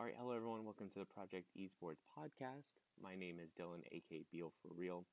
All 0.00 0.06
right, 0.06 0.14
hello 0.18 0.34
everyone. 0.34 0.64
Welcome 0.64 0.88
to 0.94 0.98
the 0.98 1.04
Project 1.04 1.48
Esports 1.54 2.00
podcast. 2.16 2.80
My 2.98 3.14
name 3.14 3.36
is 3.38 3.50
Dylan, 3.50 3.84
aka 3.92 4.24
Beal 4.32 4.50
for 4.62 4.72
Real. 4.74 5.04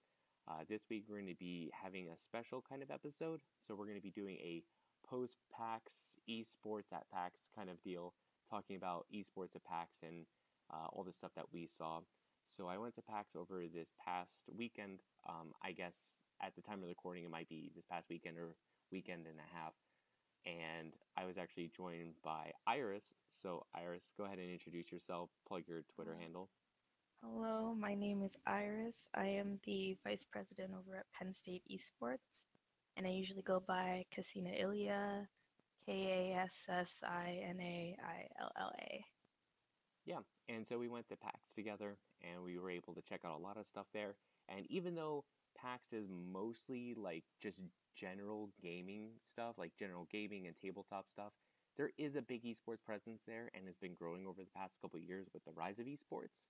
Uh, 0.48 0.64
this 0.70 0.84
week 0.90 1.04
we're 1.10 1.18
going 1.18 1.28
to 1.28 1.36
be 1.36 1.70
having 1.74 2.08
a 2.08 2.16
special 2.16 2.64
kind 2.64 2.82
of 2.82 2.90
episode. 2.90 3.42
So 3.60 3.76
we're 3.76 3.84
going 3.84 3.98
to 3.98 4.02
be 4.02 4.16
doing 4.16 4.38
a 4.38 4.64
post 5.06 5.40
PAX 5.52 6.16
esports 6.30 6.94
at 6.94 7.04
PAX 7.14 7.50
kind 7.54 7.70
of 7.70 7.84
deal, 7.84 8.14
talking 8.50 8.78
about 8.78 9.08
esports 9.14 9.58
at 9.58 9.66
PAX 9.66 9.98
and 10.04 10.26
uh, 10.74 10.88
all 10.94 11.04
the 11.04 11.12
stuff 11.12 11.32
that 11.36 11.52
we 11.52 11.68
saw. 11.68 12.00
So 12.56 12.70
I 12.70 12.78
went 12.78 12.96
to 12.96 13.02
PAX 13.02 13.36
over 13.36 13.64
this 13.68 13.90
past 14.06 14.32
weekend. 14.56 15.00
Um, 15.28 15.52
I 15.62 15.74
guess 15.74 15.98
at 16.42 16.56
the 16.56 16.62
time 16.62 16.82
of 16.82 16.88
recording, 16.88 17.26
it 17.26 17.30
might 17.30 17.50
be 17.50 17.72
this 17.76 17.84
past 17.92 18.06
weekend 18.10 18.38
or 18.38 18.56
weekend 18.90 19.28
and 19.28 19.36
a 19.38 19.54
half 19.54 19.74
and 20.48 20.94
I 21.18 21.26
was 21.26 21.38
actually 21.38 21.72
joined 21.76 22.14
by 22.24 22.52
Iris. 22.66 23.14
So, 23.28 23.66
Iris, 23.76 24.12
go 24.18 24.26
ahead 24.26 24.40
and 24.40 24.50
introduce 24.50 24.92
yourself, 24.92 25.30
plug 25.48 25.64
your 25.68 25.82
Twitter 25.94 26.16
handle. 26.20 26.50
Hello, 27.22 27.76
my 27.78 27.96
name 27.96 28.24
is 28.24 28.36
Iris. 28.46 29.10
I 29.14 29.26
am 29.26 29.60
the 29.66 29.98
vice 30.06 30.24
president 30.24 30.72
over 30.78 30.98
at 30.98 31.06
Penn 31.18 31.34
State 31.34 31.64
Esports, 31.70 32.46
and 32.96 33.06
I 33.06 33.10
usually 33.10 33.42
go 33.42 33.62
by 33.68 34.06
Kassina 34.16 34.62
Ilya, 34.62 35.28
K 35.86 36.34
A 36.36 36.38
S 36.38 36.66
S 36.70 37.02
I 37.04 37.42
N 37.44 37.60
A 37.60 37.98
I 38.02 38.28
L 38.40 38.52
L 38.60 38.72
A. 38.80 39.04
Yeah, 40.06 40.20
and 40.48 40.66
so 40.66 40.78
we 40.78 40.88
went 40.88 41.10
to 41.10 41.18
PAX 41.18 41.52
together, 41.54 41.98
and 42.22 42.44
we 42.44 42.58
were 42.58 42.70
able 42.70 42.94
to 42.94 43.02
check 43.02 43.22
out 43.26 43.38
a 43.38 43.44
lot 43.44 43.58
of 43.58 43.66
stuff 43.66 43.88
there. 43.94 44.16
And 44.48 44.66
even 44.70 44.96
though 44.96 45.26
PAX 45.62 45.94
is 45.94 46.08
mostly 46.10 46.94
like 46.96 47.24
just 47.42 47.62
general 47.96 48.50
gaming 48.62 49.10
stuff, 49.26 49.56
like 49.58 49.72
general 49.78 50.08
gaming 50.12 50.48
and 50.48 50.56
tabletop 50.56 51.08
stuff, 51.10 51.34
there 51.78 51.92
is 51.98 52.16
a 52.16 52.22
big 52.22 52.44
esports 52.44 52.84
presence 52.86 53.22
there 53.28 53.50
and 53.54 53.66
has 53.66 53.78
been 53.78 53.94
growing 53.94 54.26
over 54.26 54.42
the 54.42 54.56
past 54.56 54.78
couple 54.82 55.00
years 55.00 55.28
with 55.34 55.46
the 55.46 55.52
rise 55.52 55.80
of 55.80 55.86
esports. 55.86 56.46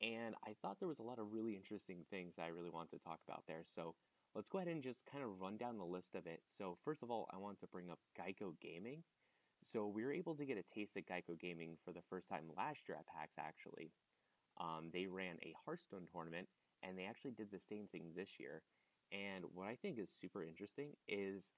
And 0.00 0.34
I 0.44 0.54
thought 0.60 0.78
there 0.78 0.88
was 0.88 0.98
a 0.98 1.04
lot 1.04 1.18
of 1.18 1.32
really 1.32 1.54
interesting 1.54 2.04
things 2.10 2.34
that 2.36 2.44
I 2.44 2.48
really 2.48 2.70
wanted 2.70 2.90
to 2.92 3.04
talk 3.04 3.20
about 3.26 3.44
there. 3.46 3.62
So 3.64 3.94
let's 4.34 4.48
go 4.48 4.58
ahead 4.58 4.68
and 4.68 4.82
just 4.82 5.06
kind 5.10 5.24
of 5.24 5.40
run 5.40 5.56
down 5.56 5.78
the 5.78 5.84
list 5.84 6.14
of 6.14 6.26
it. 6.26 6.40
So, 6.58 6.78
first 6.84 7.02
of 7.02 7.10
all, 7.10 7.28
I 7.32 7.38
want 7.38 7.60
to 7.60 7.66
bring 7.66 7.90
up 7.90 7.98
Geico 8.18 8.54
Gaming. 8.60 9.02
So, 9.64 9.86
we 9.86 10.04
were 10.04 10.12
able 10.12 10.34
to 10.34 10.44
get 10.44 10.58
a 10.58 10.62
taste 10.62 10.96
of 10.96 11.04
Geico 11.04 11.38
Gaming 11.38 11.76
for 11.84 11.92
the 11.92 12.02
first 12.08 12.28
time 12.28 12.50
last 12.56 12.88
year 12.88 12.98
at 12.98 13.06
PAX, 13.06 13.34
actually. 13.38 13.92
Um, 14.60 14.90
they 14.92 15.06
ran 15.06 15.36
a 15.42 15.54
Hearthstone 15.64 16.06
tournament, 16.10 16.48
and 16.82 16.98
they 16.98 17.04
actually 17.04 17.32
did 17.32 17.50
the 17.50 17.60
same 17.60 17.86
thing 17.90 18.12
this 18.16 18.38
year. 18.38 18.62
And 19.12 19.44
what 19.54 19.68
I 19.68 19.74
think 19.74 19.98
is 19.98 20.08
super 20.20 20.42
interesting 20.42 20.90
is 21.06 21.50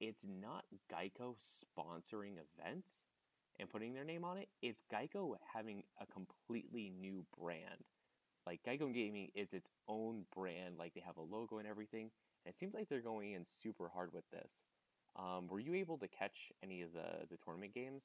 it's 0.00 0.24
not 0.24 0.64
Geico 0.92 1.34
sponsoring 1.36 2.34
events 2.36 3.06
and 3.58 3.68
putting 3.68 3.94
their 3.94 4.04
name 4.04 4.24
on 4.24 4.38
it. 4.38 4.48
It's 4.62 4.82
Geico 4.92 5.34
having 5.54 5.82
a 6.00 6.06
completely 6.06 6.92
new 7.00 7.24
brand. 7.38 7.84
Like 8.46 8.60
Geico 8.66 8.92
Gaming 8.92 9.30
is 9.34 9.52
its 9.52 9.70
own 9.88 10.24
brand, 10.34 10.76
like 10.78 10.94
they 10.94 11.02
have 11.04 11.16
a 11.16 11.22
logo 11.22 11.58
and 11.58 11.66
everything. 11.66 12.10
And 12.44 12.54
it 12.54 12.58
seems 12.58 12.74
like 12.74 12.88
they're 12.88 13.00
going 13.00 13.32
in 13.32 13.44
super 13.62 13.88
hard 13.88 14.12
with 14.12 14.24
this. 14.30 14.62
Um, 15.16 15.48
were 15.48 15.60
you 15.60 15.74
able 15.74 15.98
to 15.98 16.08
catch 16.08 16.52
any 16.62 16.82
of 16.82 16.92
the, 16.92 17.26
the 17.30 17.36
tournament 17.44 17.74
games? 17.74 18.02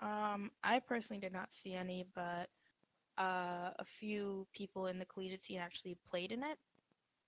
Um, 0.00 0.50
I 0.62 0.80
personally 0.80 1.20
did 1.20 1.32
not 1.32 1.52
see 1.52 1.74
any, 1.74 2.04
but 2.14 2.48
uh, 3.18 3.70
a 3.78 3.84
few 3.84 4.46
people 4.52 4.86
in 4.86 4.98
the 4.98 5.04
collegiate 5.04 5.42
scene 5.42 5.58
actually 5.58 5.96
played 6.08 6.32
in 6.32 6.42
it. 6.42 6.58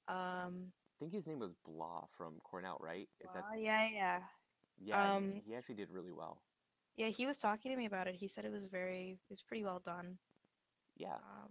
Um, 0.09 0.73
I 0.97 0.97
think 1.01 1.12
his 1.12 1.27
name 1.27 1.39
was 1.39 1.53
Blah 1.65 2.05
from 2.17 2.34
Cornell, 2.42 2.79
right? 2.81 3.09
Is 3.20 3.33
that? 3.34 3.45
yeah, 3.59 3.89
yeah. 3.92 4.19
Yeah, 4.79 5.14
um, 5.14 5.41
he 5.47 5.55
actually 5.55 5.77
did 5.77 5.91
really 5.91 6.12
well. 6.12 6.39
Yeah, 6.97 7.09
he 7.09 7.27
was 7.27 7.39
talking 7.39 7.70
to 7.70 7.77
me 7.77 7.87
about 7.87 8.07
it. 8.07 8.14
He 8.14 8.29
said 8.29 8.45
it 8.45 8.53
was 8.53 8.67
very, 8.67 9.19
it 9.29 9.31
was 9.31 9.42
pretty 9.42 9.64
well 9.64 9.81
done. 9.84 10.19
Yeah. 10.97 11.14
Um, 11.14 11.51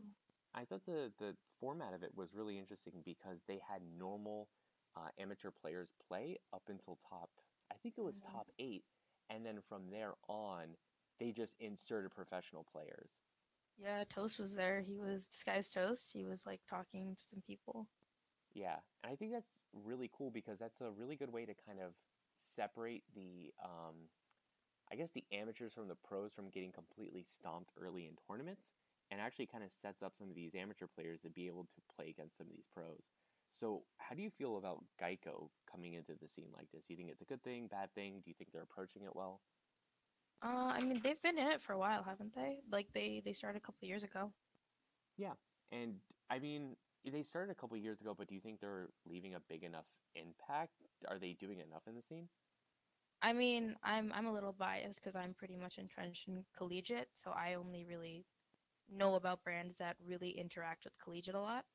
I 0.55 0.63
thought 0.65 0.85
the 0.85 1.11
the 1.19 1.35
format 1.59 1.93
of 1.93 2.03
it 2.03 2.11
was 2.15 2.33
really 2.33 2.57
interesting 2.57 2.93
because 3.03 3.39
they 3.47 3.59
had 3.69 3.81
normal 3.97 4.47
uh, 4.95 5.09
amateur 5.19 5.51
players 5.51 5.93
play 6.07 6.37
up 6.53 6.63
until 6.69 6.97
top. 7.09 7.29
I 7.71 7.75
think 7.81 7.95
it 7.97 8.03
was 8.03 8.17
mm-hmm. 8.17 8.35
top 8.35 8.47
eight, 8.57 8.83
and 9.29 9.45
then 9.45 9.59
from 9.67 9.89
there 9.91 10.13
on, 10.27 10.77
they 11.19 11.31
just 11.31 11.55
inserted 11.59 12.11
professional 12.11 12.65
players. 12.71 13.09
Yeah, 13.77 14.03
Toast 14.09 14.39
was 14.39 14.55
there. 14.55 14.81
He 14.87 14.97
was 14.99 15.27
disguised 15.27 15.73
Toast. 15.73 16.11
He 16.13 16.23
was 16.23 16.45
like 16.45 16.61
talking 16.69 17.15
to 17.15 17.23
some 17.29 17.41
people. 17.45 17.87
Yeah, 18.53 18.77
and 19.03 19.11
I 19.11 19.15
think 19.15 19.33
that's 19.33 19.51
really 19.73 20.09
cool 20.15 20.31
because 20.31 20.59
that's 20.59 20.79
a 20.81 20.91
really 20.91 21.15
good 21.15 21.31
way 21.31 21.45
to 21.45 21.53
kind 21.53 21.79
of 21.79 21.91
separate 22.35 23.03
the, 23.13 23.51
um, 23.63 24.09
I 24.91 24.95
guess, 24.95 25.11
the 25.11 25.25
amateurs 25.31 25.73
from 25.73 25.89
the 25.89 25.95
pros 25.95 26.33
from 26.33 26.49
getting 26.49 26.71
completely 26.71 27.23
stomped 27.23 27.71
early 27.79 28.05
in 28.05 28.13
tournaments, 28.27 28.71
and 29.11 29.19
actually 29.19 29.47
kind 29.47 29.63
of 29.63 29.71
sets 29.71 30.01
up 30.01 30.13
some 30.17 30.29
of 30.29 30.35
these 30.35 30.55
amateur 30.55 30.87
players 30.87 31.21
to 31.21 31.29
be 31.29 31.47
able 31.47 31.65
to 31.65 31.81
play 31.95 32.09
against 32.09 32.37
some 32.37 32.47
of 32.47 32.53
these 32.53 32.67
pros. 32.73 33.03
So, 33.51 33.83
how 33.97 34.15
do 34.15 34.21
you 34.21 34.29
feel 34.29 34.57
about 34.57 34.83
Geico 35.01 35.49
coming 35.69 35.93
into 35.93 36.13
the 36.19 36.27
scene 36.27 36.49
like 36.55 36.71
this? 36.73 36.83
Do 36.85 36.93
you 36.93 36.97
think 36.97 37.09
it's 37.09 37.21
a 37.21 37.25
good 37.25 37.43
thing, 37.43 37.67
bad 37.67 37.93
thing? 37.93 38.21
Do 38.23 38.29
you 38.29 38.35
think 38.37 38.51
they're 38.51 38.63
approaching 38.63 39.03
it 39.03 39.15
well? 39.15 39.41
Uh, 40.43 40.73
I 40.73 40.81
mean, 40.81 41.01
they've 41.03 41.21
been 41.21 41.37
in 41.37 41.47
it 41.47 41.61
for 41.61 41.73
a 41.73 41.77
while, 41.77 42.03
haven't 42.03 42.35
they? 42.35 42.59
Like 42.71 42.87
they 42.93 43.21
they 43.23 43.33
started 43.33 43.57
a 43.57 43.65
couple 43.65 43.87
years 43.87 44.03
ago. 44.03 44.31
Yeah, 45.17 45.33
and 45.71 45.95
I 46.29 46.39
mean, 46.39 46.75
they 47.09 47.23
started 47.23 47.51
a 47.51 47.55
couple 47.55 47.77
years 47.77 48.01
ago, 48.01 48.13
but 48.17 48.27
do 48.27 48.35
you 48.35 48.41
think 48.41 48.59
they're 48.59 48.89
leaving 49.07 49.35
a 49.35 49.39
big 49.49 49.63
enough 49.63 49.85
impact? 50.15 50.73
Are 51.07 51.19
they 51.19 51.33
doing 51.33 51.59
enough 51.59 51.83
in 51.87 51.95
the 51.95 52.01
scene? 52.01 52.27
I 53.21 53.33
mean, 53.33 53.75
I'm 53.83 54.11
I'm 54.13 54.27
a 54.27 54.33
little 54.33 54.53
biased 54.53 55.01
because 55.01 55.15
I'm 55.15 55.33
pretty 55.33 55.55
much 55.55 55.77
entrenched 55.77 56.27
in 56.27 56.43
collegiate, 56.55 57.09
so 57.13 57.31
I 57.31 57.55
only 57.55 57.85
really 57.85 58.25
know 58.91 59.15
about 59.15 59.43
brands 59.43 59.77
that 59.77 59.95
really 60.05 60.29
interact 60.29 60.83
with 60.83 60.93
collegiate 61.03 61.35
a 61.35 61.41
lot. 61.41 61.65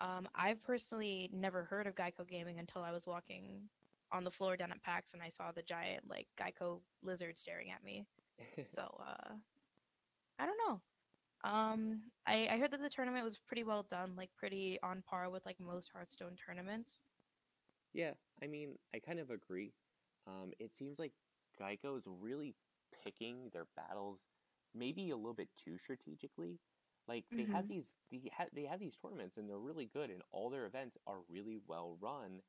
Um, 0.00 0.28
I've 0.34 0.62
personally 0.62 1.30
never 1.32 1.64
heard 1.64 1.86
of 1.86 1.94
Geico 1.94 2.26
Gaming 2.28 2.58
until 2.58 2.82
I 2.82 2.90
was 2.90 3.06
walking 3.06 3.68
on 4.14 4.24
the 4.24 4.30
floor 4.30 4.56
down 4.56 4.70
at 4.70 4.82
PAX 4.82 5.12
and 5.12 5.22
I 5.22 5.28
saw 5.28 5.50
the 5.50 5.62
giant 5.62 6.04
like 6.08 6.28
Geico 6.40 6.80
lizard 7.02 7.36
staring 7.36 7.70
at 7.70 7.84
me. 7.84 8.06
so 8.74 8.82
uh, 9.06 9.34
I 10.38 10.46
don't 10.46 10.58
know. 10.68 10.80
Um, 11.44 12.00
I, 12.26 12.48
I 12.50 12.58
heard 12.58 12.70
that 12.70 12.80
the 12.80 12.88
tournament 12.88 13.24
was 13.24 13.38
pretty 13.38 13.64
well 13.64 13.84
done, 13.90 14.14
like 14.16 14.30
pretty 14.38 14.78
on 14.82 15.02
par 15.08 15.28
with 15.28 15.44
like 15.44 15.60
most 15.60 15.90
Hearthstone 15.92 16.36
tournaments. 16.46 17.02
Yeah, 17.92 18.12
I 18.42 18.46
mean, 18.46 18.76
I 18.94 18.98
kind 18.98 19.20
of 19.20 19.30
agree. 19.30 19.74
Um, 20.26 20.52
it 20.58 20.74
seems 20.74 20.98
like 20.98 21.12
Geico 21.60 21.98
is 21.98 22.04
really 22.06 22.54
picking 23.04 23.50
their 23.52 23.66
battles 23.76 24.20
maybe 24.74 25.10
a 25.10 25.16
little 25.16 25.34
bit 25.34 25.48
too 25.62 25.76
strategically. 25.78 26.58
Like 27.06 27.24
they 27.30 27.42
mm-hmm. 27.42 27.52
have 27.52 27.68
these, 27.68 27.94
they 28.10 28.30
have, 28.36 28.48
they 28.54 28.64
have 28.64 28.80
these 28.80 28.96
tournaments 28.96 29.36
and 29.36 29.48
they're 29.48 29.58
really 29.58 29.90
good, 29.92 30.10
and 30.10 30.22
all 30.32 30.48
their 30.48 30.66
events 30.66 30.96
are 31.06 31.18
really 31.28 31.58
well 31.68 31.98
run. 32.00 32.40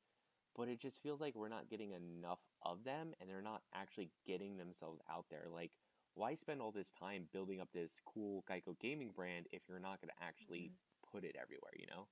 But 0.56 0.68
it 0.68 0.80
just 0.80 1.02
feels 1.02 1.20
like 1.20 1.34
we're 1.34 1.48
not 1.48 1.68
getting 1.68 1.92
enough 1.92 2.38
of 2.62 2.84
them, 2.84 3.12
and 3.20 3.28
they're 3.28 3.42
not 3.42 3.62
actually 3.74 4.10
getting 4.26 4.56
themselves 4.56 5.00
out 5.10 5.26
there. 5.30 5.46
Like 5.52 5.72
why 6.16 6.34
spend 6.34 6.60
all 6.60 6.72
this 6.72 6.90
time 6.98 7.28
building 7.32 7.60
up 7.60 7.68
this 7.72 8.00
cool 8.04 8.42
Geico 8.50 8.78
gaming 8.80 9.10
brand 9.14 9.46
if 9.52 9.62
you're 9.68 9.78
not 9.78 10.00
going 10.00 10.08
to 10.08 10.24
actually 10.24 10.72
mm-hmm. 10.72 11.16
put 11.16 11.24
it 11.24 11.36
everywhere, 11.40 11.72
you 11.78 11.86
know? 11.86 12.06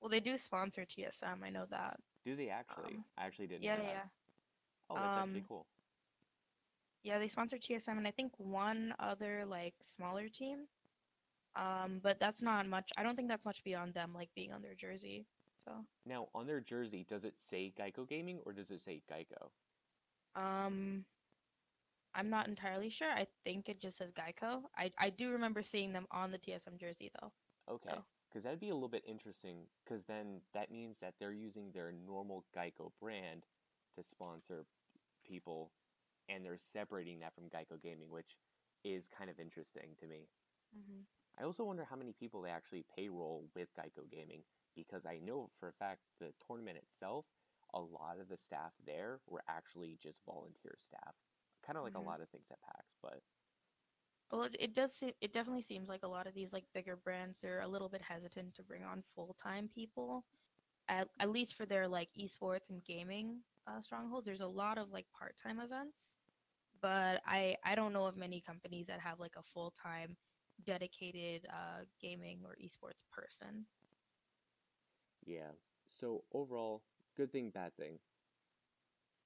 Well, 0.00 0.08
they 0.08 0.18
do 0.18 0.36
sponsor 0.38 0.82
TSM. 0.82 1.44
I 1.44 1.50
know 1.50 1.66
that. 1.70 2.00
Do 2.24 2.34
they 2.34 2.48
actually? 2.48 2.94
Um, 2.94 3.04
I 3.18 3.26
actually 3.26 3.48
didn't 3.48 3.64
yeah, 3.64 3.76
know 3.76 3.82
that. 3.82 3.92
Yeah. 3.92 4.02
Oh, 4.88 4.94
that's 4.94 5.18
um, 5.18 5.28
actually 5.28 5.44
cool. 5.46 5.66
Yeah, 7.02 7.18
they 7.18 7.28
sponsor 7.28 7.58
TSM 7.58 7.98
and 7.98 8.06
I 8.06 8.10
think 8.10 8.32
one 8.38 8.94
other 8.98 9.44
like 9.46 9.74
smaller 9.82 10.28
team. 10.28 10.66
Um, 11.54 12.00
but 12.02 12.18
that's 12.18 12.40
not 12.40 12.66
much. 12.66 12.90
I 12.96 13.02
don't 13.02 13.16
think 13.16 13.28
that's 13.28 13.44
much 13.44 13.62
beyond 13.62 13.92
them 13.92 14.12
like 14.14 14.30
being 14.34 14.52
on 14.52 14.62
their 14.62 14.74
jersey. 14.74 15.26
So 15.64 15.72
now 16.06 16.28
on 16.34 16.46
their 16.46 16.60
jersey, 16.60 17.04
does 17.08 17.24
it 17.24 17.38
say 17.38 17.72
Geico 17.78 18.08
Gaming 18.08 18.38
or 18.44 18.52
does 18.52 18.70
it 18.70 18.82
say 18.82 19.02
Geico? 19.10 19.50
Um, 20.34 21.04
I'm 22.14 22.30
not 22.30 22.48
entirely 22.48 22.90
sure. 22.90 23.10
I 23.10 23.26
think 23.44 23.68
it 23.68 23.80
just 23.80 23.98
says 23.98 24.12
Geico. 24.12 24.62
I, 24.76 24.92
I 24.98 25.10
do 25.10 25.30
remember 25.32 25.62
seeing 25.62 25.92
them 25.92 26.06
on 26.10 26.30
the 26.30 26.38
TSM 26.38 26.78
jersey 26.78 27.10
though. 27.20 27.32
Okay. 27.70 27.94
Because 28.28 28.44
that'd 28.44 28.60
be 28.60 28.70
a 28.70 28.74
little 28.74 28.88
bit 28.88 29.04
interesting. 29.06 29.66
Because 29.84 30.04
then 30.04 30.40
that 30.54 30.70
means 30.70 30.98
that 31.00 31.14
they're 31.18 31.32
using 31.32 31.72
their 31.72 31.92
normal 32.06 32.44
Geico 32.56 32.92
brand 33.00 33.44
to 33.96 34.04
sponsor 34.04 34.66
people, 35.26 35.72
and 36.28 36.44
they're 36.44 36.58
separating 36.58 37.20
that 37.20 37.34
from 37.34 37.44
Geico 37.44 37.80
Gaming, 37.82 38.10
which 38.10 38.36
is 38.84 39.08
kind 39.08 39.30
of 39.30 39.38
interesting 39.40 39.90
to 40.00 40.06
me. 40.06 40.28
Mm-hmm. 40.76 41.02
I 41.40 41.44
also 41.44 41.64
wonder 41.64 41.86
how 41.88 41.96
many 41.96 42.12
people 42.12 42.42
they 42.42 42.50
actually 42.50 42.84
payroll 42.96 43.46
with 43.54 43.68
Geico 43.74 44.10
Gaming, 44.10 44.42
because 44.74 45.06
I 45.06 45.18
know 45.24 45.50
for 45.58 45.68
a 45.68 45.72
fact 45.72 46.00
the 46.18 46.32
tournament 46.46 46.78
itself, 46.78 47.26
a 47.74 47.80
lot 47.80 48.18
of 48.20 48.28
the 48.28 48.36
staff 48.36 48.72
there 48.84 49.20
were 49.28 49.42
actually 49.48 49.96
just 50.02 50.18
volunteer 50.26 50.74
staff 50.76 51.14
kind 51.64 51.76
of 51.76 51.84
like 51.84 51.92
mm-hmm. 51.92 52.06
a 52.06 52.10
lot 52.10 52.20
of 52.20 52.28
things 52.30 52.46
at 52.50 52.60
PAX, 52.62 52.84
but 53.02 53.20
well, 54.32 54.44
it, 54.44 54.56
it 54.58 54.74
does. 54.74 54.94
Se- 54.94 55.16
it 55.20 55.32
definitely 55.32 55.62
seems 55.62 55.88
like 55.88 56.04
a 56.04 56.08
lot 56.08 56.26
of 56.26 56.34
these 56.34 56.52
like 56.52 56.64
bigger 56.72 56.96
brands 56.96 57.44
are 57.44 57.60
a 57.60 57.68
little 57.68 57.88
bit 57.88 58.00
hesitant 58.00 58.54
to 58.54 58.62
bring 58.62 58.84
on 58.84 59.02
full 59.14 59.36
time 59.42 59.68
people, 59.74 60.24
at 60.88 61.08
at 61.18 61.30
least 61.30 61.54
for 61.54 61.66
their 61.66 61.88
like 61.88 62.08
esports 62.18 62.70
and 62.70 62.84
gaming 62.84 63.40
uh, 63.66 63.80
strongholds. 63.80 64.26
There's 64.26 64.40
a 64.40 64.46
lot 64.46 64.78
of 64.78 64.90
like 64.90 65.06
part 65.18 65.36
time 65.36 65.58
events 65.58 66.16
but 66.80 67.20
I 67.26 67.56
I 67.64 67.74
don't 67.74 67.92
know 67.92 68.06
of 68.06 68.16
many 68.16 68.40
companies 68.40 68.86
that 68.86 69.00
have 69.00 69.20
like 69.20 69.34
a 69.36 69.42
full 69.42 69.70
time 69.70 70.16
dedicated 70.64 71.46
uh, 71.48 71.84
gaming 72.00 72.40
or 72.44 72.56
esports 72.62 73.02
person. 73.10 73.66
Yeah. 75.26 75.52
So 75.86 76.24
overall, 76.32 76.82
good 77.16 77.32
thing, 77.32 77.50
bad 77.50 77.76
thing. 77.76 77.98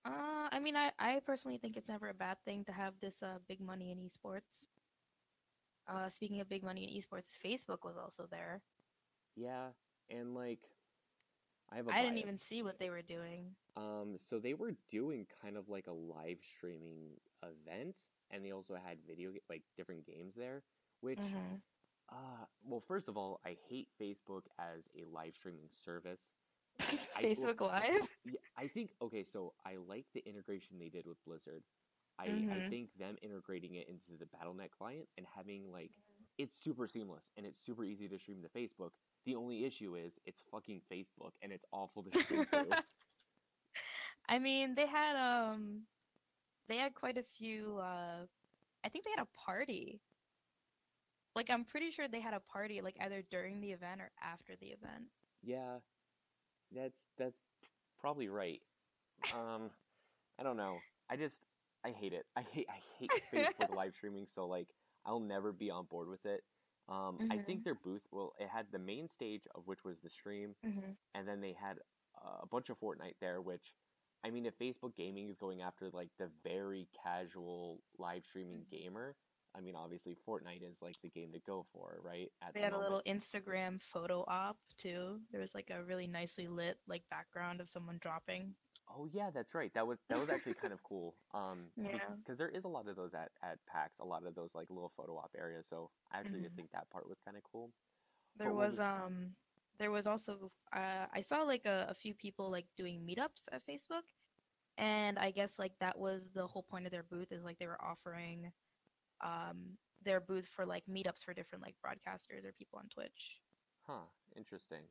Uh, 0.04 0.48
I 0.52 0.58
mean, 0.60 0.76
I, 0.76 0.92
I 0.98 1.20
personally 1.24 1.58
think 1.58 1.76
it's 1.76 1.88
never 1.88 2.08
a 2.08 2.14
bad 2.14 2.38
thing 2.44 2.64
to 2.64 2.72
have 2.72 2.94
this 3.00 3.22
uh, 3.22 3.38
big 3.48 3.60
money 3.60 3.90
in 3.90 3.98
esports. 3.98 4.68
Uh, 5.88 6.08
speaking 6.08 6.40
of 6.40 6.48
big 6.48 6.62
money 6.62 6.84
in 6.84 6.90
esports, 7.00 7.36
Facebook 7.38 7.84
was 7.84 7.96
also 7.96 8.26
there. 8.30 8.62
Yeah, 9.36 9.68
and 10.10 10.34
like, 10.34 10.60
I 11.70 11.76
have 11.76 11.88
a 11.88 11.92
I 11.92 12.02
didn't 12.02 12.18
even 12.18 12.38
see 12.38 12.62
what 12.62 12.78
they 12.78 12.90
were 12.90 13.02
doing. 13.02 13.54
Um, 13.76 14.16
so 14.18 14.38
they 14.38 14.54
were 14.54 14.72
doing 14.90 15.26
kind 15.42 15.56
of 15.56 15.68
like 15.68 15.86
a 15.86 15.92
live 15.92 16.38
streaming 16.56 17.20
event, 17.42 17.96
and 18.30 18.44
they 18.44 18.52
also 18.52 18.74
had 18.74 18.98
video 19.06 19.32
like 19.48 19.62
different 19.76 20.06
games 20.06 20.34
there. 20.34 20.62
Which, 21.00 21.18
Mhm. 21.20 21.60
Uh, 22.14 22.44
well, 22.64 22.80
first 22.86 23.08
of 23.08 23.16
all, 23.16 23.40
I 23.44 23.56
hate 23.68 23.88
Facebook 24.00 24.42
as 24.58 24.88
a 24.96 25.04
live 25.12 25.34
streaming 25.34 25.68
service. 25.84 26.30
I- 26.80 27.22
Facebook 27.22 27.60
Live. 27.72 28.08
Yeah, 28.24 28.38
I 28.56 28.68
think 28.68 28.90
okay. 29.02 29.24
So 29.24 29.52
I 29.66 29.76
like 29.86 30.06
the 30.14 30.26
integration 30.26 30.78
they 30.78 30.88
did 30.88 31.06
with 31.06 31.22
Blizzard. 31.26 31.62
I, 32.18 32.24
I 32.26 32.28
Mhm. 32.28 32.70
think 32.70 32.88
them 32.98 33.16
integrating 33.22 33.74
it 33.74 33.88
into 33.88 34.16
the 34.18 34.26
BattleNet 34.26 34.70
client 34.70 35.08
and 35.18 35.26
having 35.34 35.72
like 35.72 35.90
it's 36.38 36.56
super 36.56 36.86
seamless 36.88 37.30
and 37.36 37.44
it's 37.46 37.60
super 37.64 37.84
easy 37.84 38.08
to 38.08 38.18
stream 38.18 38.42
to 38.42 38.48
Facebook. 38.48 38.90
The 39.26 39.34
only 39.34 39.64
issue 39.64 39.96
is 39.96 40.14
it's 40.24 40.40
fucking 40.50 40.82
Facebook 40.92 41.32
and 41.42 41.52
it's 41.52 41.64
awful 41.72 42.04
to 42.04 42.20
stream 42.22 42.46
to. 42.52 42.82
I 44.28 44.38
mean, 44.38 44.74
they 44.74 44.86
had 44.86 45.16
um, 45.16 45.82
they 46.68 46.76
had 46.76 46.94
quite 46.94 47.18
a 47.18 47.24
few. 47.36 47.78
Uh, 47.78 48.26
I 48.84 48.88
think 48.88 49.04
they 49.04 49.10
had 49.16 49.24
a 49.26 49.38
party. 49.46 50.00
Like 51.34 51.50
I'm 51.50 51.64
pretty 51.64 51.90
sure 51.90 52.06
they 52.08 52.20
had 52.20 52.34
a 52.34 52.40
party, 52.40 52.80
like 52.80 52.96
either 53.00 53.22
during 53.30 53.60
the 53.60 53.72
event 53.72 54.00
or 54.00 54.10
after 54.22 54.54
the 54.60 54.66
event. 54.68 55.04
yeah, 55.42 55.76
that's 56.74 57.06
that's 57.18 57.38
probably 57.98 58.28
right. 58.28 58.60
Um, 59.34 59.70
I 60.38 60.42
don't 60.42 60.56
know. 60.56 60.78
I 61.10 61.16
just 61.16 61.40
I 61.84 61.90
hate 61.90 62.12
it. 62.12 62.26
I 62.36 62.42
hate 62.42 62.66
I 62.70 62.78
hate 62.98 63.10
Facebook 63.34 63.74
live 63.74 63.94
streaming. 63.94 64.26
So 64.26 64.46
like 64.46 64.68
I'll 65.06 65.20
never 65.20 65.52
be 65.52 65.70
on 65.70 65.84
board 65.86 66.08
with 66.08 66.24
it. 66.26 66.42
Um, 66.88 67.18
I 67.30 67.36
Mhm. 67.36 67.46
think 67.46 67.64
their 67.64 67.74
booth. 67.74 68.02
Well, 68.10 68.34
it 68.38 68.48
had 68.48 68.66
the 68.70 68.78
main 68.78 69.08
stage 69.08 69.42
of 69.54 69.66
which 69.66 69.84
was 69.84 70.00
the 70.00 70.10
stream, 70.10 70.54
Mm-hmm. 70.64 70.90
and 71.14 71.26
then 71.28 71.40
they 71.40 71.52
had 71.52 71.78
uh, 72.22 72.38
a 72.42 72.46
bunch 72.46 72.68
of 72.70 72.78
Fortnite 72.78 73.16
there, 73.20 73.40
which 73.40 73.72
I 74.24 74.30
mean, 74.30 74.46
if 74.46 74.58
Facebook 74.58 74.94
Gaming 74.96 75.28
is 75.28 75.36
going 75.36 75.62
after 75.62 75.90
like 75.90 76.10
the 76.18 76.30
very 76.42 76.88
casual 77.02 77.80
live 77.98 78.24
streaming 78.24 78.64
gamer, 78.70 79.16
I 79.56 79.60
mean, 79.60 79.74
obviously 79.76 80.16
Fortnite 80.26 80.62
is 80.68 80.82
like 80.82 80.96
the 81.02 81.08
game 81.10 81.32
to 81.32 81.38
go 81.40 81.64
for, 81.72 82.00
right? 82.02 82.30
At 82.42 82.54
They 82.54 82.60
the 82.60 82.64
had 82.64 82.72
a 82.72 82.78
little. 82.78 83.02
Instagram 83.06 83.80
photo 83.80 84.24
op 84.26 84.56
too. 84.76 85.20
There 85.30 85.40
was 85.40 85.54
like 85.54 85.70
a 85.70 85.82
really 85.84 86.06
nicely 86.06 86.48
lit 86.48 86.78
like 86.88 87.02
background 87.10 87.60
of 87.60 87.68
someone 87.68 87.98
dropping. 88.00 88.54
Oh 88.88 89.06
yeah, 89.12 89.30
that's 89.32 89.54
right. 89.54 89.72
That 89.74 89.86
was 89.86 89.98
that 90.08 90.18
was 90.18 90.28
actually 90.28 90.54
kind 90.54 90.72
of 90.72 90.82
cool. 90.82 91.14
Um, 91.32 91.70
Yeah. 91.76 91.98
because 92.18 92.36
there 92.36 92.48
is 92.48 92.64
a 92.64 92.68
lot 92.68 92.88
of 92.88 92.96
those 92.96 93.14
at 93.14 93.30
at 93.42 93.58
PAX, 93.66 93.98
a 94.00 94.04
lot 94.04 94.26
of 94.26 94.34
those 94.34 94.54
like 94.54 94.68
little 94.70 94.92
photo 94.96 95.16
op 95.16 95.30
areas. 95.38 95.66
So 95.68 95.90
I 96.12 96.18
actually 96.18 96.40
did 96.42 96.52
Mhm. 96.52 96.56
think 96.56 96.70
that 96.72 96.90
part 96.90 97.08
was 97.08 97.18
kind 97.24 97.36
of 97.36 97.42
cool. 97.44 97.70
There 98.36 98.52
was 98.52 98.72
was- 98.72 98.78
um 98.80 99.36
there 99.78 99.90
was 99.90 100.06
also 100.06 100.50
uh 100.72 101.06
I 101.12 101.20
saw 101.20 101.42
like 101.42 101.64
a, 101.64 101.86
a 101.88 101.94
few 101.94 102.12
people 102.14 102.50
like 102.50 102.66
doing 102.76 103.06
meetups 103.06 103.46
at 103.52 103.64
Facebook 103.66 104.02
and 104.76 105.18
I 105.18 105.30
guess 105.30 105.58
like 105.58 105.78
that 105.78 105.98
was 105.98 106.30
the 106.30 106.46
whole 106.46 106.62
point 106.64 106.86
of 106.86 106.92
their 106.92 107.04
booth 107.04 107.30
is 107.32 107.44
like 107.44 107.58
they 107.58 107.66
were 107.66 107.82
offering 107.82 108.52
um 109.24 109.78
their 110.04 110.20
booth 110.20 110.46
for 110.54 110.66
like 110.66 110.84
meetups 110.86 111.24
for 111.24 111.32
different 111.32 111.64
like 111.64 111.74
broadcasters 111.84 112.44
or 112.44 112.52
people 112.52 112.78
on 112.78 112.88
Twitch. 112.88 113.40
Huh, 113.86 114.04
interesting. 114.36 114.82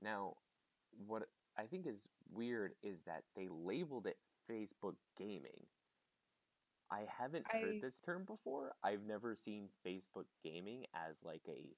Now, 0.00 0.34
what 1.06 1.24
I 1.58 1.64
think 1.64 1.86
is 1.86 2.08
weird 2.32 2.74
is 2.82 3.00
that 3.06 3.24
they 3.36 3.48
labeled 3.50 4.06
it 4.06 4.18
Facebook 4.50 4.94
gaming. 5.18 5.66
I 6.90 7.06
haven't 7.18 7.46
I- 7.52 7.58
heard 7.58 7.82
this 7.82 8.00
term 8.00 8.24
before. 8.24 8.74
I've 8.84 9.02
never 9.04 9.34
seen 9.34 9.68
Facebook 9.86 10.26
gaming 10.42 10.86
as 10.94 11.24
like 11.24 11.42
a 11.48 11.74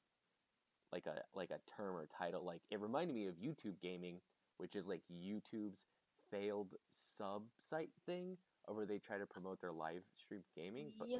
like 0.92 1.06
a 1.06 1.22
like 1.34 1.50
a 1.50 1.60
term 1.76 1.96
or 1.96 2.06
title. 2.06 2.44
Like 2.44 2.62
it 2.70 2.80
reminded 2.80 3.14
me 3.14 3.26
of 3.26 3.36
YouTube 3.36 3.80
gaming, 3.80 4.20
which 4.58 4.76
is 4.76 4.86
like 4.86 5.02
YouTube's 5.12 5.86
failed 6.30 6.74
sub 6.90 7.44
site 7.62 7.90
thing, 8.04 8.36
where 8.74 8.86
they 8.86 8.98
try 8.98 9.18
to 9.18 9.26
promote 9.26 9.60
their 9.60 9.72
live 9.72 10.02
stream 10.16 10.42
gaming. 10.54 10.92
But 10.98 11.08
yeah. 11.10 11.18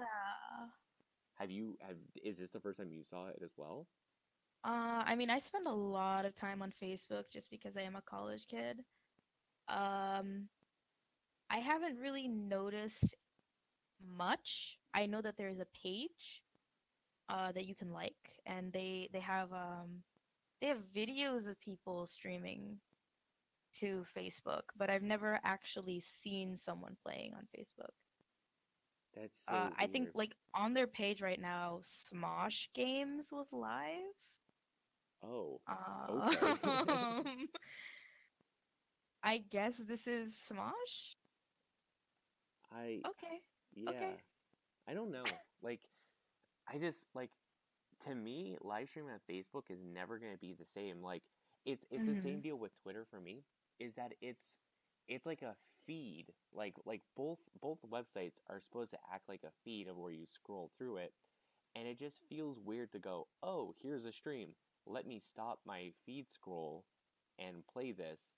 have 1.39 1.51
you 1.51 1.77
have 1.81 1.97
is 2.23 2.39
this 2.39 2.51
the 2.51 2.61
first 2.61 2.79
time 2.79 2.91
you 2.91 3.05
saw 3.05 3.29
it 3.29 3.41
as 3.43 3.51
well? 3.57 3.87
Uh, 4.65 5.05
I 5.07 5.15
mean, 5.15 5.31
I 5.31 5.39
spend 5.39 5.67
a 5.67 5.73
lot 5.73 6.25
of 6.25 6.35
time 6.35 6.61
on 6.61 6.73
Facebook 6.83 7.25
just 7.33 7.51
because 7.51 7.77
I 7.77 7.83
am 7.83 7.95
a 7.95 8.03
college 8.03 8.47
kid. 8.49 8.81
Um, 9.69 10.49
I 11.51 11.59
haven't 11.59 12.01
really 12.01 12.27
noticed 12.27 13.15
much. 14.17 14.79
I 14.93 15.07
know 15.07 15.23
that 15.23 15.37
there 15.37 15.49
is 15.49 15.61
a 15.61 15.67
page 15.83 16.43
uh, 17.29 17.53
that 17.53 17.67
you 17.67 17.75
can 17.75 17.93
like, 17.93 18.41
and 18.45 18.73
they 18.73 19.09
they 19.13 19.21
have 19.21 19.53
um 19.53 20.03
they 20.61 20.67
have 20.69 20.79
videos 20.95 21.49
of 21.49 21.61
people 21.61 22.07
streaming 22.07 22.79
to 23.81 24.05
Facebook, 24.17 24.63
but 24.77 24.91
I've 24.91 25.03
never 25.03 25.41
actually 25.45 26.01
seen 26.01 26.57
someone 26.57 26.97
playing 27.03 27.33
on 27.35 27.47
Facebook. 27.57 27.93
That's 29.15 29.45
so 29.49 29.55
uh, 29.55 29.71
I 29.79 29.87
think 29.87 30.11
like 30.15 30.33
on 30.55 30.75
their 30.75 30.87
page 30.87 31.23
right 31.23 31.41
now, 31.41 31.81
Smosh 31.83 32.69
Games 32.75 33.31
was 33.33 33.49
live. 33.53 33.97
oh 35.25 35.61
Um, 35.67 37.49
I 39.23 39.39
guess 39.51 39.77
this 39.77 40.07
is 40.07 40.35
Smosh. 40.51 41.17
I 42.73 43.01
Okay. 43.09 43.41
Yeah. 43.75 44.11
I 44.89 44.95
don't 44.95 45.11
know. 45.11 45.25
Like, 45.63 45.81
I 46.73 46.79
just 46.79 47.05
like 47.15 47.31
to 48.07 48.15
me, 48.15 48.57
live 48.61 48.89
streaming 48.89 49.13
on 49.13 49.21
Facebook 49.31 49.65
is 49.71 49.81
never 49.83 50.19
gonna 50.19 50.37
be 50.41 50.55
the 50.55 50.67
same. 50.75 51.03
Like, 51.03 51.23
it's 51.65 51.85
it's 51.91 52.07
the 52.07 52.15
same 52.15 52.41
deal 52.41 52.57
with 52.57 52.71
Twitter 52.83 53.07
for 53.11 53.21
me. 53.21 53.43
Is 53.79 53.95
that 53.97 54.15
it's 54.21 54.59
it's 55.09 55.27
like 55.27 55.43
a 55.43 55.57
feed. 55.87 56.27
Like 56.53 56.75
like 56.85 57.03
both 57.17 57.39
both 57.61 57.79
websites 57.89 58.39
are 58.49 58.61
supposed 58.61 58.91
to 58.91 58.99
act 59.13 59.29
like 59.29 59.43
a 59.45 59.53
feed 59.65 59.89
of 59.89 59.97
where 59.97 60.13
you 60.13 60.27
scroll 60.27 60.71
through 60.79 60.97
it, 60.99 61.13
and 61.75 61.87
it 61.89 61.99
just 61.99 62.21
feels 62.29 62.59
weird 62.59 62.93
to 62.93 62.99
go, 62.99 63.29
oh, 63.43 63.75
here's 63.83 64.05
a 64.05 64.13
stream. 64.13 64.51
Let 64.87 65.07
me 65.07 65.21
stop 65.21 65.61
my 65.67 65.93
feed 66.05 66.31
scroll 66.31 66.85
and 67.39 67.67
play 67.67 67.93
this 67.93 68.35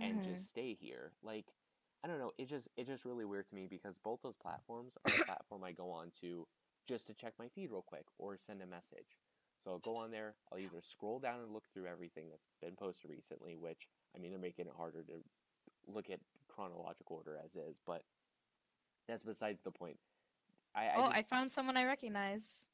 and 0.00 0.22
Mhm. 0.22 0.24
just 0.24 0.48
stay 0.48 0.74
here. 0.74 1.12
Like 1.22 1.46
I 2.04 2.08
don't 2.08 2.18
know, 2.18 2.32
it 2.38 2.48
just 2.48 2.68
it 2.76 2.86
just 2.86 3.04
really 3.04 3.24
weird 3.24 3.48
to 3.48 3.54
me 3.54 3.66
because 3.68 3.96
both 3.98 4.20
those 4.22 4.36
platforms 4.36 4.94
are 5.04 5.14
a 5.14 5.18
platform 5.24 5.64
I 5.64 5.72
go 5.72 5.90
on 5.90 6.12
to 6.20 6.46
just 6.88 7.06
to 7.06 7.14
check 7.14 7.34
my 7.38 7.48
feed 7.48 7.70
real 7.70 7.82
quick 7.82 8.04
or 8.18 8.36
send 8.36 8.62
a 8.62 8.66
message. 8.66 9.18
So 9.62 9.70
I'll 9.72 9.78
go 9.78 9.96
on 9.96 10.10
there, 10.10 10.36
I'll 10.50 10.58
either 10.58 10.80
scroll 10.80 11.18
down 11.20 11.40
and 11.40 11.52
look 11.52 11.64
through 11.72 11.86
everything 11.86 12.28
that's 12.30 12.48
been 12.60 12.76
posted 12.76 13.10
recently, 13.10 13.56
which 13.56 13.88
I 14.14 14.18
mean 14.18 14.30
they're 14.30 14.40
making 14.40 14.66
it 14.66 14.72
harder 14.76 15.02
to 15.02 15.12
look 15.92 16.10
at 16.10 16.20
chronological 16.48 17.16
order 17.16 17.38
as 17.44 17.54
is, 17.56 17.76
but 17.86 18.02
that's 19.08 19.22
besides 19.22 19.62
the 19.62 19.70
point. 19.70 19.98
I, 20.74 20.86
I 20.86 20.94
oh, 20.96 21.04
just 21.06 21.16
I 21.16 21.22
found 21.22 21.50
someone 21.50 21.76
I 21.76 21.84
recognize. 21.84 22.64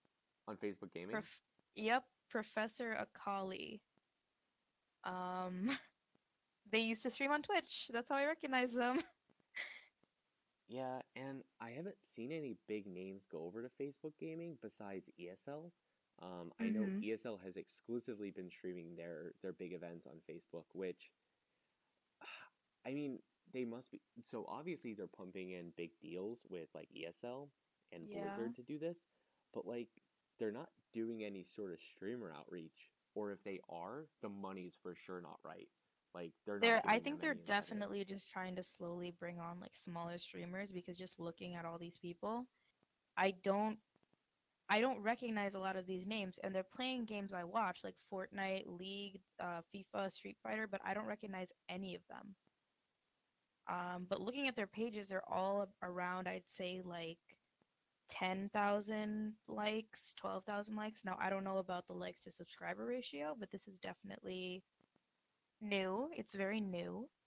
on 0.49 0.57
Facebook 0.57 0.93
gaming. 0.93 1.12
Prof- 1.12 1.40
yep, 1.75 2.05
Professor 2.28 2.93
Akali. 2.93 3.81
Um, 5.05 5.71
they 6.71 6.81
used 6.81 7.02
to 7.05 7.11
stream 7.11 7.31
on 7.31 7.43
Twitch. 7.43 7.90
That's 7.93 8.09
how 8.09 8.16
I 8.16 8.26
recognize 8.26 8.73
them. 8.73 9.00
Yeah, 10.69 11.00
and 11.14 11.43
I 11.61 11.71
haven't 11.71 11.95
seen 12.02 12.33
any 12.33 12.57
big 12.66 12.87
names 12.88 13.25
go 13.31 13.45
over 13.45 13.62
to 13.62 13.69
Facebook 13.81 14.14
Gaming 14.19 14.59
besides 14.61 15.09
ESL. 15.21 15.71
Um, 16.21 16.52
I 16.59 16.64
know 16.64 16.81
Mhm. 16.81 17.05
ESL 17.05 17.40
has 17.45 17.57
exclusively 17.57 18.31
been 18.33 18.50
streaming 18.50 18.97
their 18.97 19.33
their 19.43 19.52
big 19.52 19.73
events 19.75 20.07
on 20.07 20.14
Facebook, 20.28 20.64
which 20.73 21.11
I 22.87 22.95
mean 22.95 23.19
they 23.52 23.64
must 23.64 23.90
be. 23.90 24.00
So 24.23 24.45
obviously 24.49 24.95
they're 24.95 25.07
pumping 25.07 25.50
in 25.50 25.73
big 25.76 25.90
deals 26.00 26.40
with 26.49 26.69
like 26.75 26.88
ESL 26.95 27.49
and 27.93 28.09
Yeah. 28.09 28.23
Blizzard 28.23 28.57
to 28.57 28.62
do 28.62 28.78
this, 28.78 28.99
but 29.52 29.66
like 29.66 29.88
they're 30.38 30.52
not 30.52 30.71
doing 30.93 31.25
any 31.25 31.45
sort 31.45 31.73
of 31.73 31.81
streamer 31.81 32.33
outreach, 32.33 32.90
or 33.14 33.33
if 33.33 33.43
they 33.45 33.61
are, 33.69 34.07
the 34.23 34.28
money's 34.28 34.75
for 34.83 34.95
sure 34.95 35.21
not 35.21 35.38
right. 35.43 35.69
Like 36.14 36.33
they're 36.45 36.57
not. 36.57 36.61
They're, 36.62 36.83
I 36.87 36.99
think 36.99 37.21
they're 37.21 37.35
definitely 37.35 38.05
just 38.05 38.31
trying 38.31 38.57
to 38.57 38.62
slowly 38.62 39.11
bring 39.11 39.38
on 39.38 39.61
like 39.61 39.75
smaller 39.75 40.19
streamers 40.19 40.73
because 40.73 40.97
just 40.97 41.21
looking 41.21 41.55
at 41.55 41.64
all 41.64 41.78
these 41.78 41.99
people, 41.99 42.47
I 43.16 43.33
don't, 43.43 43.78
I 44.69 44.81
don't 44.81 45.02
recognize 45.02 45.55
a 45.55 45.59
lot 45.59 45.76
of 45.76 45.87
these 45.87 46.07
names, 46.07 46.38
and 46.43 46.55
they're 46.55 46.62
playing 46.62 47.05
games 47.05 47.35
I 47.35 47.45
watch 47.45 47.81
like 47.85 47.97
Fortnite, 48.12 48.64
League, 48.66 49.21
uh, 49.40 49.61
FIFA, 49.75 50.11
Street 50.11 50.38
Fighter, 50.43 50.66
but 50.66 50.81
I 50.85 50.95
don't 50.95 51.07
recognize 51.07 51.52
any 51.69 51.95
of 51.95 52.02
them. 52.09 52.35
Um, 53.68 54.06
but 54.08 54.20
looking 54.20 54.49
at 54.49 54.56
their 54.56 54.66
pages, 54.66 55.08
they're 55.08 55.28
all 55.28 55.68
around, 55.82 56.28
I'd 56.28 56.49
say, 56.49 56.82
like 56.85 57.18
10,000 58.08 59.35
likes, 59.49 60.14
12,000 60.16 60.76
likes. 60.76 61.04
Now, 61.04 61.16
I 61.20 61.30
don't 61.30 61.44
know 61.44 61.58
about 61.58 61.87
the 61.87 61.94
likes 61.94 62.20
to 62.23 62.32
subscriber 62.32 62.87
ratio, 62.87 63.37
but 63.38 63.50
this 63.50 63.68
is 63.68 63.78
definitely 63.78 64.64
new. 65.61 66.11
It's 66.16 66.35
very 66.35 66.61
new. 66.61 67.08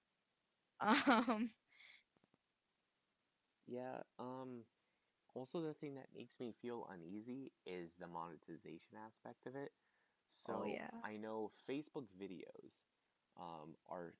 Um, 0.81 1.51
Yeah, 3.67 4.01
um, 4.19 4.65
also 5.36 5.62
the 5.62 5.74
thing 5.74 5.96
that 5.96 6.08
makes 6.15 6.39
me 6.39 6.53
feel 6.62 6.88
uneasy 6.93 7.51
is 7.65 7.91
the 8.00 8.08
monetization 8.08 8.98
aspect 9.05 9.46
of 9.46 9.55
it. 9.55 9.72
oh 10.48 10.63
So 10.63 10.65
yeah. 10.65 10.89
I 11.03 11.17
know 11.17 11.51
Facebook 11.69 12.08
videos 12.22 12.74
um, 13.39 13.75
are 13.89 14.13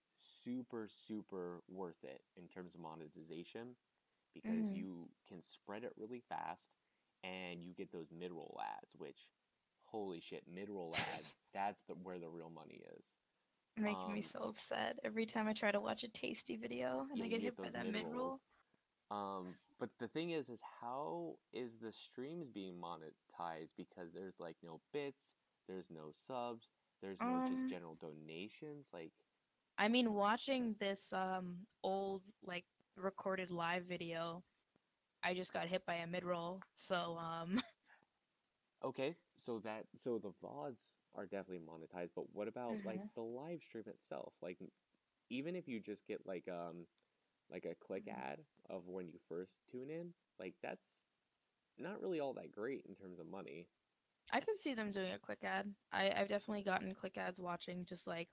super, 0.44 0.88
super 1.08 1.62
worth 1.70 2.04
it 2.04 2.22
in 2.38 2.48
terms 2.48 2.74
of 2.76 2.82
monetization 2.82 3.76
because 4.34 4.70
hmm 4.70 4.72
you 4.72 5.10
can 5.28 5.44
spread 5.44 5.84
it 5.84 5.94
really 5.98 6.22
fast 6.30 6.70
and 7.24 7.64
you 7.64 7.74
get 7.74 7.92
those 7.92 8.08
mid-roll 8.18 8.60
ads, 8.62 8.92
which, 8.98 9.28
holy 9.86 10.22
shit, 10.22 10.44
mid-roll 10.54 10.98
ads, 10.98 11.34
that's 11.54 11.82
the, 11.88 11.94
where 11.96 12.20
the 12.20 12.30
real 12.30 12.52
money 12.54 12.82
is. 12.98 13.06
Making 13.78 14.14
me 14.14 14.22
Um, 14.22 14.24
so 14.24 14.40
upset 14.50 15.00
every 15.04 15.26
time 15.26 15.48
I 15.48 15.54
try 15.54 15.72
to 15.72 15.80
watch 15.80 16.04
a 16.04 16.08
tasty 16.10 16.56
video 16.58 17.08
and 17.12 17.22
yeah, 17.22 17.26
I 17.26 17.30
get 17.30 17.42
get 17.42 17.42
hit 17.42 17.60
by 17.62 17.70
that 17.72 17.88
mid 17.88 18.06
mid 18.08 18.08
roll. 18.12 18.42
Um, 19.12 19.56
but 19.80 19.90
the 20.00 20.08
thing 20.08 20.32
is, 20.32 20.50
is 20.50 20.60
how 20.82 21.36
is 21.54 21.72
the 21.82 21.92
streams 21.92 22.48
being 22.50 22.76
monetized? 22.82 23.70
Because 23.78 24.10
there's 24.14 24.36
like 24.40 24.56
no 24.64 24.82
bits, 24.94 25.34
there's 25.68 25.88
no 25.90 26.12
subs, 26.28 26.68
there's 27.02 27.22
no 27.24 27.42
just 27.42 27.66
Um, 27.66 27.68
general 27.68 27.96
donations. 27.96 28.88
Like, 28.94 29.14
I 29.78 29.88
mean, 29.88 30.14
watching 30.14 30.76
this 30.80 31.12
um 31.14 31.66
old 31.84 32.24
like 32.44 32.66
recorded 32.96 33.52
live 33.52 33.86
video, 33.86 34.44
I 35.24 35.34
just 35.34 35.54
got 35.54 35.68
hit 35.68 35.86
by 35.86 35.96
a 35.96 36.08
mid 36.08 36.24
roll. 36.24 36.62
So 36.76 37.18
um, 37.18 37.62
okay, 38.84 39.16
so 39.38 39.60
that 39.60 39.86
so 39.98 40.18
the 40.20 40.32
VODs 40.42 40.88
are 41.16 41.26
definitely 41.26 41.66
monetized, 41.66 42.12
but 42.16 42.26
what 42.34 42.48
about 42.48 42.80
like 42.84 43.02
mhm, 43.02 43.12
the 43.16 43.22
live 43.22 43.62
stream 43.62 43.86
itself? 43.88 44.34
Like, 44.42 44.58
even 45.30 45.56
if 45.56 45.68
you 45.68 45.80
just 45.80 46.08
get 46.08 46.26
like 46.26 46.48
um 46.50 46.86
like 47.52 47.66
a 47.66 47.76
click 47.86 48.04
mhm. 48.06 48.24
ad 48.30 48.40
of 48.70 48.88
when 48.88 49.08
you 49.08 49.20
first 49.28 49.56
tune 49.72 49.90
in, 49.90 50.14
like 50.40 50.56
that's 50.62 51.04
not 51.78 52.02
really 52.02 52.20
all 52.20 52.34
that 52.34 52.52
great 52.52 52.86
in 52.88 52.96
terms 52.96 53.20
of 53.20 53.28
money. 53.28 53.68
I 54.32 54.40
could 54.42 54.58
see 54.58 54.74
them 54.74 54.92
doing 54.92 55.14
a 55.14 55.20
click 55.20 55.40
ad. 55.44 55.74
I 55.92 56.12
I've 56.12 56.28
definitely 56.30 56.64
gotten 56.64 56.94
click 56.96 57.18
ads 57.18 57.40
watching 57.42 57.86
just 57.86 58.08
like 58.08 58.30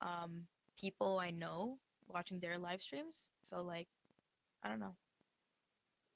um 0.00 0.46
people 0.78 1.18
I 1.18 1.30
know 1.30 1.78
watching 2.08 2.40
their 2.40 2.58
live 2.58 2.82
streams. 2.82 3.30
So 3.42 3.62
like 3.62 3.88
I 4.62 4.68
don't 4.68 4.80
know. 4.80 4.96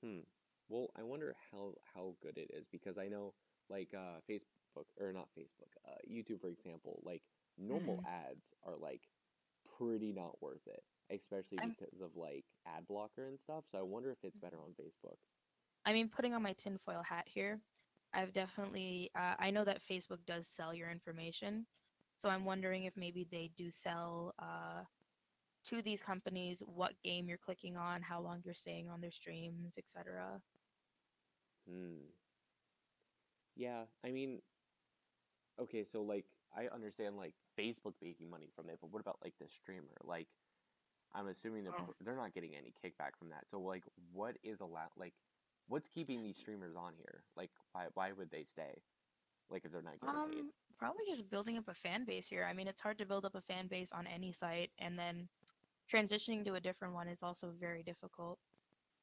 Hmm. 0.03 0.21
Well, 0.69 0.89
I 0.97 1.03
wonder 1.03 1.35
how 1.51 1.75
how 1.95 2.15
good 2.23 2.39
it 2.39 2.51
is 2.55 2.67
because 2.71 2.99
I 2.99 3.09
know 3.09 3.35
like 3.69 3.95
uh 3.95 4.21
Facebook 4.29 4.87
or 5.01 5.13
not 5.13 5.29
Facebook, 5.39 5.73
uh 5.87 6.01
YouTube 6.11 6.41
for 6.41 6.49
example, 6.49 7.01
like 7.05 7.23
normal 7.59 8.01
hmm 8.01 8.07
ads 8.07 8.53
are 8.65 8.77
like 8.77 9.03
pretty 9.79 10.13
not 10.13 10.41
worth 10.43 10.67
it, 10.67 10.83
especially 11.11 11.59
I'm 11.59 11.77
because 11.77 12.01
of 12.01 12.17
like 12.17 12.45
ad 12.67 12.87
blocker 12.89 13.27
and 13.27 13.39
stuff. 13.39 13.65
So 13.71 13.79
I 13.79 13.83
wonder 13.83 14.11
if 14.11 14.25
it's 14.25 14.39
better 14.39 14.57
mhm. 14.57 14.65
on 14.65 14.73
Facebook. 14.81 15.19
I 15.85 15.93
mean, 15.93 16.09
putting 16.09 16.35
on 16.35 16.43
my 16.43 16.53
tinfoil 16.55 17.03
hat 17.03 17.27
here, 17.29 17.61
I've 18.15 18.33
definitely, 18.33 19.11
uh, 19.17 19.35
I 19.39 19.51
know 19.51 19.65
that 19.65 19.83
Facebook 19.83 20.25
does 20.27 20.47
sell 20.47 20.75
your 20.75 20.91
information. 20.91 21.67
So 22.21 22.29
I'm 22.29 22.45
wondering 22.45 22.85
if 22.85 22.97
maybe 22.97 23.27
they 23.31 23.51
do 23.57 23.71
sell 23.71 24.35
uh, 24.39 24.85
to 25.67 25.83
these 25.83 26.03
companies 26.03 26.63
what 26.67 26.93
game 27.03 27.29
you're 27.29 27.39
clicking 27.39 27.77
on, 27.77 28.03
how 28.03 28.21
long 28.21 28.43
you're 28.45 28.55
staying 28.55 28.89
on 28.89 29.01
their 29.01 29.11
streams, 29.11 29.77
etc. 29.79 30.41
Hmm. 31.69 32.07
Yeah, 33.57 33.83
I 34.05 34.11
mean, 34.13 34.41
okay, 35.61 35.85
so 35.85 36.03
like 36.03 36.27
I 36.57 36.69
understand 36.75 37.17
like 37.17 37.35
Facebook 37.59 37.95
making 38.03 38.31
money 38.31 38.49
from 38.55 38.69
it, 38.71 38.79
but 38.81 38.91
what 38.93 39.01
about 39.01 39.19
like 39.23 39.35
the 39.41 39.49
streamer? 39.49 39.97
Like 40.05 40.29
I'm 41.15 41.29
assuming 41.29 41.65
they're 41.65 41.73
Oh. 41.79 41.95
they're 42.01 42.17
not 42.17 42.35
getting 42.35 42.55
any 42.57 42.73
kickback 42.85 43.17
from 43.19 43.31
that. 43.31 43.49
So 43.51 43.61
like 43.61 43.85
what 44.13 44.37
is 44.43 44.61
allowed 44.61 44.91
like 44.97 45.15
what's 45.69 45.89
keeping 45.89 46.23
these 46.23 46.37
streamers 46.37 46.75
on 46.77 46.93
here? 46.99 47.23
Like 47.37 47.51
why 47.73 47.87
why 47.95 48.13
would 48.13 48.31
they 48.31 48.45
stay? 48.45 48.83
Like 49.51 49.65
if 49.65 49.73
they're 49.73 49.83
not 49.83 50.01
getting 50.01 50.15
paid? 50.15 50.41
Um, 50.41 50.51
probably 50.79 51.05
just 51.09 51.31
building 51.31 51.59
up 51.59 51.69
a 51.69 51.75
fan 51.75 52.05
base 52.05 52.29
here. 52.29 52.47
I 52.49 52.53
mean, 52.53 52.69
it's 52.69 52.81
hard 52.81 52.99
to 52.99 53.07
build 53.07 53.25
up 53.25 53.35
a 53.35 53.41
fan 53.41 53.67
base 53.69 53.93
on 53.93 54.07
any 54.07 54.33
site, 54.33 54.71
and 54.79 54.99
then 54.99 55.29
transitioning 55.93 56.45
to 56.45 56.55
a 56.55 56.61
different 56.61 56.95
one 56.95 57.09
is 57.09 57.23
also 57.23 57.53
very 57.61 57.83
difficult. 57.83 58.39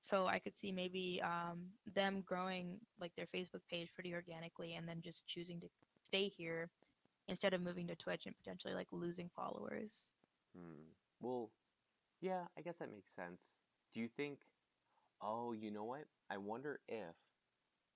So 0.01 0.27
I 0.27 0.39
could 0.39 0.57
see 0.57 0.71
maybe 0.71 1.21
um, 1.23 1.67
them 1.93 2.23
growing 2.25 2.77
like 2.99 3.11
their 3.15 3.25
Facebook 3.25 3.61
page 3.69 3.89
pretty 3.93 4.13
organically, 4.13 4.75
and 4.75 4.87
then 4.87 5.01
just 5.01 5.27
choosing 5.27 5.59
to 5.61 5.67
stay 6.03 6.27
here 6.27 6.69
instead 7.27 7.53
of 7.53 7.61
moving 7.61 7.87
to 7.87 7.95
Twitch 7.95 8.25
and 8.25 8.35
potentially 8.35 8.73
like 8.73 8.87
losing 8.91 9.29
followers. 9.35 10.09
Hmm. 10.57 10.89
Well, 11.21 11.51
yeah, 12.21 12.43
I 12.57 12.61
guess 12.61 12.77
that 12.79 12.91
makes 12.91 13.13
sense. 13.15 13.41
Do 13.93 13.99
you 13.99 14.09
think 14.15 14.39
oh, 15.21 15.53
you 15.53 15.71
know 15.71 15.83
what? 15.83 16.05
I 16.29 16.37
wonder 16.37 16.79
if 16.87 17.15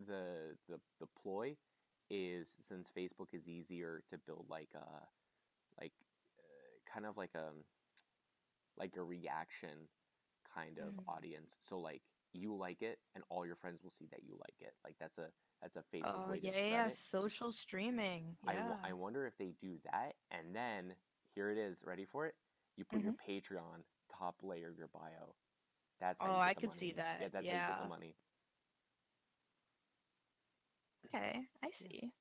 the 0.06 0.56
the 0.70 0.80
the 1.00 1.08
ploy 1.22 1.56
is 2.10 2.50
since 2.62 2.90
Facebook 2.96 3.34
is 3.34 3.48
easier 3.48 4.04
to 4.10 4.18
build 4.18 4.46
like 4.50 4.70
a 4.76 4.88
like 5.80 5.94
uh, 6.40 6.92
kind 6.94 7.06
of 7.06 7.18
like 7.18 7.34
a 7.36 7.52
like 8.78 8.96
a 8.98 9.04
reaction 9.04 9.88
kind 10.54 10.78
of 10.80 10.94
Mhm. 10.94 11.08
audience. 11.08 11.56
So 11.68 11.80
like 11.80 12.02
you 12.34 12.56
like 12.56 12.82
it 12.82 13.00
and 13.16 13.24
all 13.30 13.46
your 13.46 13.56
friends 13.56 13.84
will 13.84 13.92
see 13.92 14.08
that 14.12 14.24
you 14.24 14.36
like 14.40 14.56
it. 14.62 14.74
Like 14.84 14.96
that's 15.00 15.18
a 15.18 15.28
that's 15.62 15.76
a 15.78 15.84
Facebook 15.94 16.28
Oh 16.28 16.32
way 16.32 16.40
to 16.40 16.52
yeah, 16.52 16.52
spread 16.52 16.86
yeah, 16.86 16.88
it. 16.88 16.98
social 16.98 17.52
streaming. 17.52 18.36
Yeah. 18.46 18.76
I 18.84 18.94
wonder 18.94 19.26
if 19.26 19.38
they 19.38 19.54
do 19.62 19.78
that 19.92 20.16
and 20.32 20.56
then 20.56 20.96
here 21.36 21.50
it 21.50 21.58
is, 21.58 21.82
ready 21.86 22.06
for 22.06 22.26
it? 22.28 22.36
You 22.78 22.86
put 22.86 23.02
your 23.02 23.14
hmm 23.14 23.18
Patreon 23.30 23.84
top 24.18 24.36
layer 24.44 24.70
of 24.70 24.78
your 24.78 24.90
bio. 24.94 25.34
That's 26.00 26.22
Oh, 26.22 26.40
I 26.40 26.54
could 26.54 26.72
see 26.74 26.92
that. 26.94 27.18
Yeah, 27.20 27.28
that. 27.28 27.32
that's 27.34 27.48
how 27.48 27.56
you 27.56 27.62
get 27.62 27.78
the 27.82 27.90
money. 27.90 28.16
Okay, 31.14 31.48
I 31.64 31.72
Yeah. 31.80 31.88
see. 31.90 32.14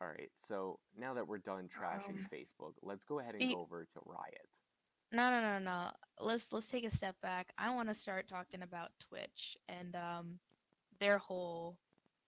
All 0.00 0.08
right. 0.08 0.30
So 0.36 0.80
now 0.96 1.14
that 1.14 1.26
we're 1.26 1.38
done 1.38 1.68
trashing 1.68 2.18
Um, 2.18 2.28
Facebook, 2.32 2.74
let's 2.82 3.04
go 3.04 3.18
ahead 3.20 3.34
and 3.34 3.46
go 3.46 3.58
over 3.60 3.84
to 3.86 4.00
Riot. 4.04 4.48
No, 5.12 5.30
no, 5.30 5.40
no, 5.40 5.58
no. 5.58 5.90
Let's 6.20 6.52
let's 6.52 6.70
take 6.70 6.84
a 6.84 6.90
step 6.90 7.20
back. 7.20 7.52
I 7.58 7.74
want 7.74 7.88
to 7.88 7.94
start 7.94 8.28
talking 8.28 8.62
about 8.62 8.90
Twitch 9.00 9.56
and 9.68 9.94
um 9.96 10.40
their 11.00 11.18
whole 11.18 11.78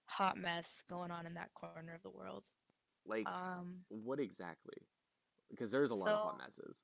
hot 0.07 0.37
mess 0.39 0.83
going 0.89 1.11
on 1.11 1.27
in 1.27 1.35
that 1.35 1.53
corner 1.55 1.95
of 1.95 2.03
the 2.03 2.11
world. 2.11 2.45
Like, 3.07 3.27
Um 3.27 3.85
what 3.89 4.21
exactly? 4.21 4.77
Because 5.51 5.71
there's 5.71 5.91
a 5.91 5.95
lot 5.95 6.13
of 6.13 6.21
hot 6.21 6.37
messes. 6.37 6.77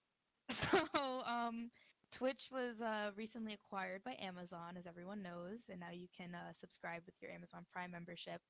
so 0.50 1.23
um 1.26 1.71
Twitch 2.12 2.49
was 2.53 2.81
uh 2.81 3.11
recently 3.17 3.55
acquired 3.55 4.03
by 4.05 4.17
Amazon 4.21 4.76
as 4.79 4.87
everyone 4.87 5.23
knows 5.23 5.69
and 5.71 5.81
now 5.81 5.91
you 5.93 6.09
can 6.17 6.35
uh, 6.35 6.53
subscribe 6.53 7.03
with 7.07 7.14
your 7.21 7.31
Amazon 7.33 7.64
Prime 7.73 7.91
membership. 7.91 8.41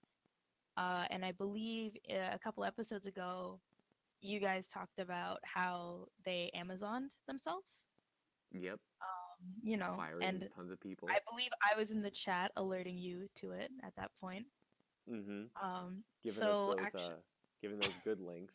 Uh 0.77 1.05
and 1.11 1.25
I 1.25 1.33
believe 1.33 1.97
uh, 2.11 2.35
a 2.35 2.39
couple 2.39 2.65
episodes 2.65 3.07
ago 3.07 3.61
you 4.25 4.41
guys 4.41 4.67
talked 4.67 4.99
about 4.99 5.39
how 5.45 6.09
they 6.25 6.51
Amazoned 6.57 7.15
themselves. 7.29 7.87
Yep. 8.53 8.73
Um, 8.73 9.53
you 9.63 9.77
know, 9.77 9.95
Firing 9.97 10.23
and 10.23 10.49
tons 10.57 10.71
of 10.71 10.81
people. 10.81 11.09
I 11.11 11.19
believe 11.31 11.51
I 11.63 11.79
was 11.79 11.91
in 11.91 12.03
the 12.03 12.11
chat 12.11 12.51
alerting 12.57 12.97
you 12.97 13.29
to 13.37 13.51
it 13.51 13.71
at 13.85 13.95
that 13.97 14.11
point. 14.21 14.47
Mm-hmm. 15.11 15.45
Um, 15.63 16.05
Giving 16.25 16.41
so 16.41 16.71
us 16.71 16.77
those, 16.77 16.85
actually, 16.87 17.05
uh, 17.05 17.17
giving 17.61 17.79
those 17.79 17.95
good 18.05 18.21
links. 18.21 18.55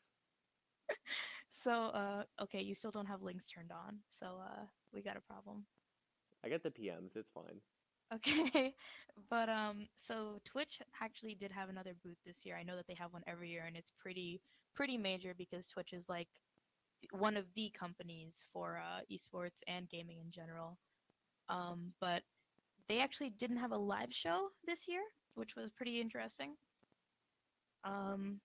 so 1.63 1.71
uh, 1.71 2.23
okay, 2.41 2.61
you 2.61 2.73
still 2.73 2.91
don't 2.91 3.05
have 3.05 3.21
links 3.21 3.45
turned 3.47 3.71
on, 3.71 3.97
so 4.09 4.37
uh, 4.41 4.63
we 4.91 5.01
got 5.01 5.17
a 5.17 5.21
problem. 5.21 5.65
I 6.43 6.49
get 6.49 6.63
the 6.63 6.71
PMs. 6.71 7.15
It's 7.15 7.29
fine. 7.29 7.61
Okay, 8.13 8.73
but 9.29 9.49
um, 9.49 9.87
so 9.95 10.39
Twitch 10.45 10.81
actually 11.01 11.35
did 11.35 11.51
have 11.51 11.69
another 11.69 11.93
booth 12.03 12.17
this 12.25 12.45
year. 12.45 12.57
I 12.57 12.63
know 12.63 12.75
that 12.75 12.87
they 12.87 12.95
have 12.95 13.13
one 13.13 13.23
every 13.27 13.49
year, 13.49 13.65
and 13.67 13.77
it's 13.77 13.91
pretty 13.99 14.41
pretty 14.75 14.97
major 14.97 15.33
because 15.37 15.67
Twitch 15.67 15.93
is 15.93 16.07
like 16.09 16.27
one 17.11 17.37
of 17.37 17.45
the 17.55 17.71
companies 17.77 18.45
for 18.53 18.81
uh, 18.83 19.01
esports 19.11 19.61
and 19.67 19.89
gaming 19.89 20.17
in 20.23 20.31
general. 20.31 20.77
Um, 21.49 21.93
but 21.99 22.23
they 22.87 22.99
actually 22.99 23.31
didn't 23.31 23.57
have 23.57 23.71
a 23.71 23.77
live 23.77 24.13
show 24.13 24.49
this 24.65 24.87
year, 24.87 25.01
which 25.35 25.55
was 25.55 25.69
pretty 25.69 26.01
interesting. 26.01 26.55
Um, 27.83 28.39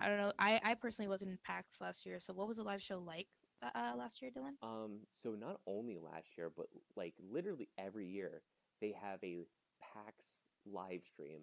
I 0.00 0.08
don't 0.08 0.18
know. 0.18 0.32
I, 0.38 0.60
I 0.64 0.74
personally 0.74 1.08
wasn't 1.08 1.32
in 1.32 1.38
PAX 1.44 1.80
last 1.80 2.06
year, 2.06 2.20
so 2.20 2.32
what 2.32 2.48
was 2.48 2.56
the 2.56 2.62
live 2.62 2.82
show 2.82 2.98
like 2.98 3.26
uh, 3.62 3.92
last 3.96 4.22
year, 4.22 4.30
Dylan? 4.30 4.54
Um, 4.62 5.00
so 5.12 5.30
not 5.30 5.60
only 5.66 5.98
last 5.98 6.28
year, 6.36 6.50
but 6.54 6.66
like 6.96 7.14
literally 7.30 7.68
every 7.76 8.06
year, 8.06 8.42
they 8.80 8.94
have 9.00 9.18
a 9.22 9.46
PAX 9.80 10.40
live 10.70 11.02
stream 11.04 11.40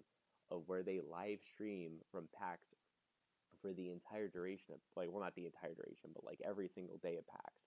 of 0.50 0.62
where 0.66 0.82
they 0.82 1.00
live 1.00 1.40
stream 1.42 1.98
from 2.10 2.28
PAX 2.38 2.74
for 3.60 3.72
the 3.72 3.90
entire 3.90 4.28
duration 4.28 4.74
of 4.74 4.80
like 4.96 5.10
well 5.10 5.22
not 5.22 5.34
the 5.34 5.46
entire 5.46 5.74
duration, 5.74 6.10
but 6.14 6.24
like 6.24 6.40
every 6.44 6.68
single 6.68 6.98
day 6.98 7.16
of 7.16 7.26
PAX. 7.26 7.62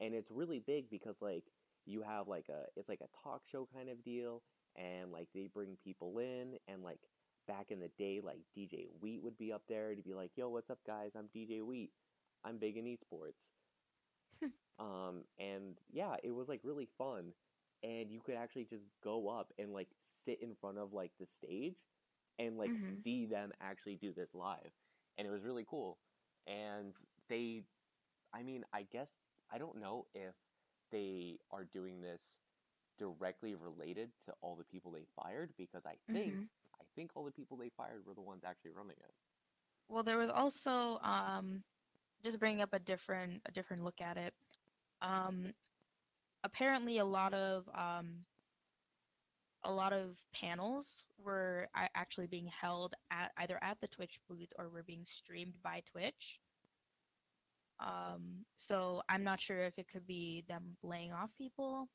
And 0.00 0.14
it's 0.14 0.30
really 0.30 0.60
big 0.60 0.90
because 0.90 1.22
like 1.22 1.44
you 1.86 2.02
have 2.02 2.28
like 2.28 2.46
a 2.48 2.64
it's 2.76 2.88
like 2.88 3.00
a 3.00 3.28
talk 3.28 3.42
show 3.50 3.68
kind 3.72 3.88
of 3.88 4.04
deal 4.04 4.42
and 4.76 5.10
like 5.10 5.28
they 5.34 5.48
bring 5.52 5.76
people 5.82 6.18
in 6.18 6.54
and 6.68 6.82
like 6.82 7.00
back 7.46 7.70
in 7.70 7.80
the 7.80 7.90
day 7.98 8.20
like 8.22 8.40
DJ 8.56 8.86
Wheat 9.00 9.22
would 9.22 9.38
be 9.38 9.52
up 9.52 9.62
there 9.68 9.94
to 9.94 10.02
be 10.02 10.14
like, 10.14 10.32
"Yo, 10.36 10.48
what's 10.48 10.70
up 10.70 10.80
guys? 10.86 11.12
I'm 11.16 11.28
DJ 11.34 11.62
Wheat. 11.62 11.90
I'm 12.44 12.58
big 12.58 12.76
in 12.76 12.84
esports." 12.84 13.50
um 14.78 15.24
and 15.38 15.78
yeah, 15.90 16.16
it 16.22 16.30
was 16.32 16.48
like 16.48 16.60
really 16.62 16.88
fun 16.98 17.32
and 17.82 18.10
you 18.10 18.20
could 18.20 18.34
actually 18.34 18.64
just 18.64 18.86
go 19.02 19.28
up 19.28 19.52
and 19.58 19.72
like 19.72 19.88
sit 19.98 20.40
in 20.42 20.54
front 20.60 20.78
of 20.78 20.92
like 20.92 21.12
the 21.20 21.26
stage 21.26 21.76
and 22.38 22.58
like 22.58 22.72
Mhm. 22.72 22.76
see 22.76 23.26
them 23.26 23.52
actually 23.60 23.96
do 23.96 24.12
this 24.12 24.34
live 24.34 24.70
and 25.18 25.26
it 25.26 25.30
was 25.30 25.42
really 25.44 25.64
cool 25.68 25.98
and 26.46 26.94
they 27.28 27.62
i 28.34 28.42
mean 28.42 28.64
i 28.72 28.82
guess 28.92 29.12
i 29.52 29.58
don't 29.58 29.78
know 29.80 30.06
if 30.14 30.34
they 30.90 31.38
are 31.50 31.64
doing 31.64 32.00
this 32.00 32.38
directly 32.98 33.54
related 33.54 34.10
to 34.24 34.32
all 34.42 34.56
the 34.56 34.64
people 34.64 34.90
they 34.90 35.06
fired 35.16 35.50
because 35.56 35.84
i 35.86 35.94
think 36.12 36.34
Mhm. 36.34 36.48
i 36.80 36.84
think 36.94 37.10
all 37.14 37.24
the 37.24 37.30
people 37.32 37.56
they 37.56 37.70
fired 37.76 38.04
were 38.06 38.14
the 38.14 38.20
ones 38.20 38.42
actually 38.46 38.70
running 38.70 38.96
it 39.00 39.14
Well, 39.88 40.02
there 40.02 40.18
was 40.18 40.30
also 40.30 40.98
um, 41.00 41.62
just 42.22 42.38
bringing 42.38 42.60
up 42.62 42.72
a 42.72 42.78
different 42.78 43.42
a 43.46 43.52
different 43.52 43.84
look 43.84 44.00
at 44.00 44.16
it. 44.16 44.34
Um, 45.02 45.52
apparently, 46.44 46.98
a 46.98 47.04
lot 47.04 47.34
of 47.34 47.68
um, 47.74 48.24
a 49.64 49.72
lot 49.72 49.92
of 49.92 50.16
panels 50.34 51.04
were 51.22 51.68
actually 51.94 52.26
being 52.26 52.48
held 52.60 52.94
at 53.10 53.32
either 53.38 53.58
at 53.62 53.80
the 53.80 53.88
Twitch 53.88 54.20
booth 54.28 54.52
or 54.58 54.68
were 54.68 54.84
being 54.84 55.04
streamed 55.04 55.54
by 55.62 55.82
Twitch. 55.90 56.38
Um, 57.80 58.44
so 58.56 59.02
I'm 59.08 59.24
not 59.24 59.40
sure 59.40 59.64
if 59.64 59.78
it 59.78 59.88
could 59.92 60.06
be 60.06 60.44
them 60.48 60.76
laying 60.82 61.12
off 61.12 61.36
people, 61.36 61.88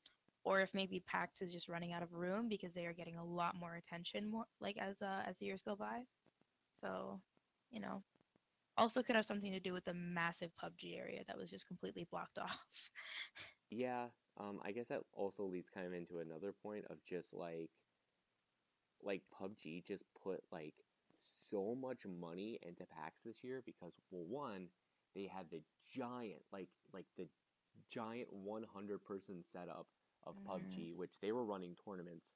or 0.44 0.62
if 0.62 0.74
maybe 0.74 1.04
PAX 1.06 1.42
is 1.42 1.54
just 1.54 1.70
running 1.70 1.94
out 1.94 2.04
of 2.04 2.14
room 2.14 2.48
because 2.48 2.74
they 2.74 2.86
are 2.86 2.94
getting 2.94 3.18
a 3.18 3.26
lot 3.26 3.56
more 3.56 3.76
attention, 3.76 4.30
more 4.30 4.46
like 4.60 4.78
as 4.78 5.02
uh, 5.02 5.22
as 5.28 5.40
the 5.40 5.46
years 5.46 5.62
go 5.62 5.76
by. 5.76 6.02
So, 6.82 7.22
you 7.72 7.80
know, 7.80 8.04
also 8.78 9.02
could 9.04 9.16
have 9.16 9.26
something 9.26 9.52
to 9.52 9.60
do 9.60 9.74
with 9.74 9.86
the 9.86 9.94
massive 9.94 10.52
PUBG 10.62 10.98
area 10.98 11.22
that 11.28 11.38
was 11.38 11.50
just 11.50 11.68
completely 11.68 12.08
blocked 12.10 12.38
off. 12.42 12.92
Yeah, 13.70 14.08
um, 14.40 14.60
I 14.64 14.72
guess 14.72 14.90
that 14.90 15.02
also 15.14 15.44
leads 15.44 15.70
kind 15.70 15.86
of 15.88 15.94
into 15.94 16.20
another 16.20 16.52
point 16.54 16.86
of 16.90 17.04
just 17.06 17.34
like, 17.34 17.70
like 19.04 19.22
PUBG 19.38 19.84
just 19.86 20.04
put 20.24 20.42
like 20.52 20.74
so 21.22 21.76
much 21.76 22.06
money 22.06 22.60
into 22.62 22.86
PAX 22.86 23.22
this 23.24 23.44
year 23.44 23.62
because 23.66 23.94
well, 24.12 24.26
one, 24.26 24.68
they 25.16 25.26
had 25.26 25.50
the 25.52 25.62
giant 25.96 26.42
like 26.52 26.70
like 26.94 27.06
the 27.18 27.28
giant 27.90 28.32
100 28.32 29.04
person 29.04 29.44
setup 29.44 29.88
of 30.26 30.36
Mhm. 30.36 30.46
PUBG, 30.48 30.94
which 30.96 31.20
they 31.22 31.32
were 31.32 31.46
running 31.46 31.76
tournaments 31.76 32.36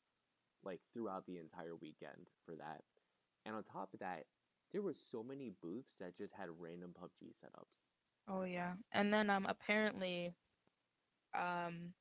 like 0.63 0.82
throughout 0.94 1.25
the 1.25 1.38
entire 1.38 1.75
weekend 1.75 2.30
for 2.46 2.56
that, 2.56 2.84
and 3.46 3.56
on 3.56 3.63
top 3.63 3.94
of 3.94 4.00
that, 4.00 4.25
there 4.72 4.82
were 4.82 4.94
so 4.94 5.24
many 5.24 5.50
booths 5.62 5.96
that 6.00 6.18
just 6.18 6.34
had 6.34 6.50
random 6.60 6.94
PUBG 7.00 7.32
setups. 7.34 7.84
Oh 8.27 8.44
yeah. 8.44 8.74
And 8.92 9.13
then 9.13 9.30
um 9.30 9.46
apparently 9.48 10.34
um 11.36 11.93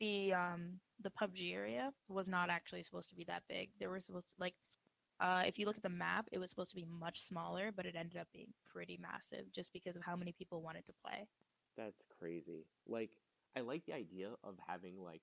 the 0.00 0.32
um 0.32 0.80
the 1.02 1.10
PUBG 1.10 1.54
area 1.54 1.92
was 2.08 2.28
not 2.28 2.50
actually 2.50 2.82
supposed 2.82 3.08
to 3.10 3.14
be 3.16 3.24
that 3.24 3.42
big. 3.48 3.70
They 3.78 3.86
were 3.86 4.00
supposed 4.00 4.28
to 4.28 4.34
like 4.38 4.54
uh 5.20 5.42
if 5.46 5.58
you 5.58 5.66
look 5.66 5.76
at 5.76 5.82
the 5.82 5.88
map, 5.88 6.26
it 6.32 6.38
was 6.38 6.50
supposed 6.50 6.70
to 6.70 6.76
be 6.76 6.86
much 6.86 7.20
smaller, 7.20 7.72
but 7.74 7.86
it 7.86 7.96
ended 7.96 8.20
up 8.20 8.28
being 8.32 8.52
pretty 8.72 8.98
massive 9.00 9.52
just 9.54 9.72
because 9.72 9.96
of 9.96 10.02
how 10.04 10.16
many 10.16 10.32
people 10.32 10.62
wanted 10.62 10.86
to 10.86 10.92
play. 11.04 11.26
That's 11.76 12.04
crazy. 12.18 12.66
Like, 12.86 13.10
I 13.56 13.60
like 13.60 13.86
the 13.86 13.94
idea 13.94 14.30
of 14.44 14.56
having 14.66 14.98
like 15.02 15.22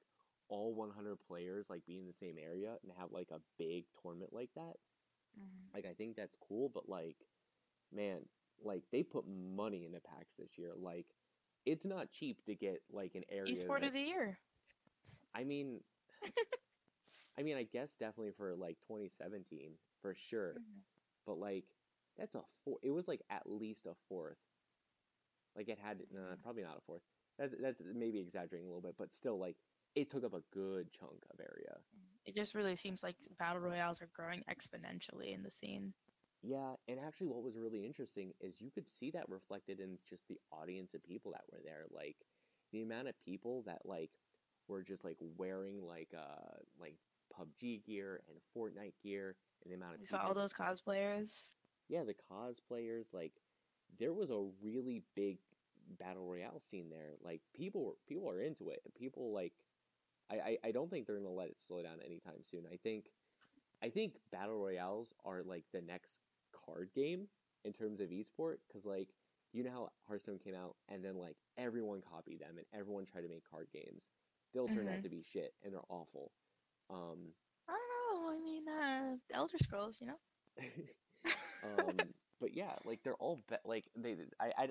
all 0.50 0.74
100 0.74 1.18
players 1.28 1.68
like 1.70 1.86
be 1.86 1.98
in 2.00 2.06
the 2.08 2.14
same 2.14 2.36
area 2.42 2.76
and 2.84 2.92
have 2.98 3.12
like 3.12 3.30
a 3.32 3.42
big 3.58 3.86
tournament 4.02 4.32
like 4.34 4.50
that. 4.56 4.76
Like, 5.74 5.86
I 5.86 5.94
think 5.94 6.16
that's 6.16 6.36
cool, 6.48 6.72
but 6.74 6.88
like, 6.88 7.18
man, 7.94 8.20
like 8.64 8.84
they 8.92 9.04
put 9.04 9.26
money 9.28 9.86
into 9.86 10.00
PAX 10.00 10.36
this 10.38 10.58
year. 10.58 10.72
Like, 10.78 11.08
it's 11.66 11.86
not 11.86 12.12
cheap 12.12 12.44
to 12.46 12.56
get 12.56 12.82
like 12.92 13.16
an 13.16 13.24
area. 13.30 13.56
Esport 13.56 13.86
of 13.86 13.94
the 13.94 14.02
year. 14.02 14.38
I 15.34 15.44
mean, 15.44 15.82
I 17.38 17.44
mean, 17.44 17.58
I 17.58 17.64
guess 17.64 17.96
definitely 17.98 18.32
for 18.32 18.56
like 18.56 18.78
2017 18.88 19.72
for 20.02 20.14
sure. 20.16 20.56
Mhm. 20.58 20.82
But 21.26 21.40
like, 21.40 21.66
that's 22.18 22.36
a 22.36 22.42
four. 22.64 22.78
It 22.84 22.92
was 22.92 23.08
like 23.08 23.22
at 23.30 23.50
least 23.50 23.86
a 23.86 23.96
fourth. 24.08 24.38
Like 25.56 25.70
it 25.70 25.80
had, 25.80 26.00
no, 26.12 26.20
Mhm. 26.20 26.42
probably 26.44 26.64
not 26.64 26.78
a 26.78 26.82
fourth. 26.82 27.02
That's 27.38 27.54
that's 27.60 27.82
maybe 27.94 28.20
exaggerating 28.20 28.68
a 28.68 28.70
little 28.70 28.82
bit, 28.82 28.96
but 28.98 29.14
still, 29.14 29.38
like 29.38 29.58
it 29.96 30.10
took 30.10 30.24
up 30.24 30.34
a 30.34 30.42
good 30.52 30.92
chunk 30.92 31.26
of 31.32 31.40
area. 31.40 31.78
It 32.26 32.36
just 32.36 32.56
really 32.56 32.76
seems 32.76 33.04
like 33.04 33.16
battle 33.38 33.62
royales 33.62 34.02
are 34.02 34.08
growing 34.14 34.44
exponentially 34.50 35.34
in 35.34 35.44
the 35.44 35.52
scene. 35.52 35.94
Yeah, 36.46 36.76
and 36.88 37.00
actually, 37.00 37.28
what 37.28 37.42
was 37.44 37.58
really 37.58 37.86
interesting 37.86 38.34
is 38.40 38.62
you 38.62 38.70
could 38.70 38.88
see 38.88 39.10
that 39.12 39.28
reflected 39.30 39.80
in 39.80 39.98
just 40.08 40.28
the 40.28 40.40
audience 40.52 40.94
of 40.94 41.04
people 41.04 41.32
that 41.32 41.42
were 41.52 41.60
there. 41.64 41.86
Like 41.92 42.18
the 42.72 42.82
amount 42.84 43.08
of 43.08 43.16
people 43.26 43.64
that 43.66 43.82
like 43.86 44.12
were 44.68 44.84
just 44.84 45.04
like 45.04 45.18
wearing 45.38 45.82
like 45.86 46.10
uh 46.16 46.58
like 46.80 46.96
PUBG 47.36 47.84
gear 47.86 48.22
and 48.30 48.38
Fortnite 48.56 48.94
gear, 49.02 49.36
and 49.64 49.72
the 49.72 49.76
amount 49.76 49.96
of 49.96 50.02
We 50.02 50.06
saw 50.06 50.20
all 50.28 50.36
those 50.36 50.54
cosplayers. 50.54 51.50
yeah, 51.90 52.04
the 52.04 52.16
cosplayers, 52.32 53.06
like 53.12 53.34
there 53.98 54.14
was 54.14 54.30
a 54.30 54.46
really 54.62 55.02
big 55.16 55.38
battle 56.00 56.28
royale 56.28 56.60
scene 56.60 56.90
there. 56.92 57.14
Like 57.24 57.42
people 57.56 57.98
people 58.08 58.30
are 58.30 58.42
into 58.42 58.70
it. 58.70 58.82
People 58.96 59.34
like 59.34 59.54
I, 60.32 60.36
I, 60.36 60.58
I 60.66 60.72
don't 60.72 60.92
think 60.92 61.08
they're 61.08 61.18
gonna 61.18 61.30
let 61.30 61.50
it 61.50 61.58
slow 61.66 61.82
down 61.82 61.98
anytime 62.06 62.44
soon. 62.44 62.66
I 62.72 62.78
think 62.78 63.06
I 63.84 63.90
think 63.90 64.14
battle 64.32 64.58
royales 64.58 65.14
are 65.24 65.42
like 65.44 65.64
the 65.74 65.82
next 65.82 66.20
card 66.66 66.90
game 66.96 67.28
in 67.64 67.74
terms 67.74 68.00
of 68.00 68.10
esport 68.10 68.58
because 68.68 68.86
like 68.86 69.10
you 69.54 69.64
know 69.64 69.72
how 69.72 69.90
Hearthstone 70.08 70.40
came 70.40 70.56
out 70.56 70.76
and 70.90 71.04
then 71.04 71.16
like 71.18 71.38
everyone 71.58 72.02
copied 72.02 72.40
them 72.40 72.58
and 72.58 72.66
everyone 72.74 73.06
tried 73.06 73.22
to 73.22 73.30
make 73.30 73.50
card 73.50 73.68
games. 73.74 74.08
They'll 74.54 74.68
turn 74.68 74.88
out 74.88 75.00
Mhm. 75.00 75.04
to 75.04 75.10
be 75.10 75.24
shit 75.24 75.54
and 75.64 75.74
they're 75.74 75.82
awful. 75.90 76.32
Um, 76.90 77.34
I 77.68 77.74
don't 77.74 78.24
know. 78.24 78.32
I 78.32 78.40
mean, 78.40 78.68
uh, 78.68 79.18
Elder 79.34 79.58
Scrolls, 79.58 80.00
you 80.02 80.08
know. 80.08 80.20
um, 81.64 82.14
but 82.40 82.54
yeah, 82.56 82.74
like 82.86 83.02
they're 83.04 83.16
all 83.16 83.42
be- 83.50 83.56
like 83.66 83.86
they. 83.96 84.16
I, 84.40 84.52
I, 84.58 84.68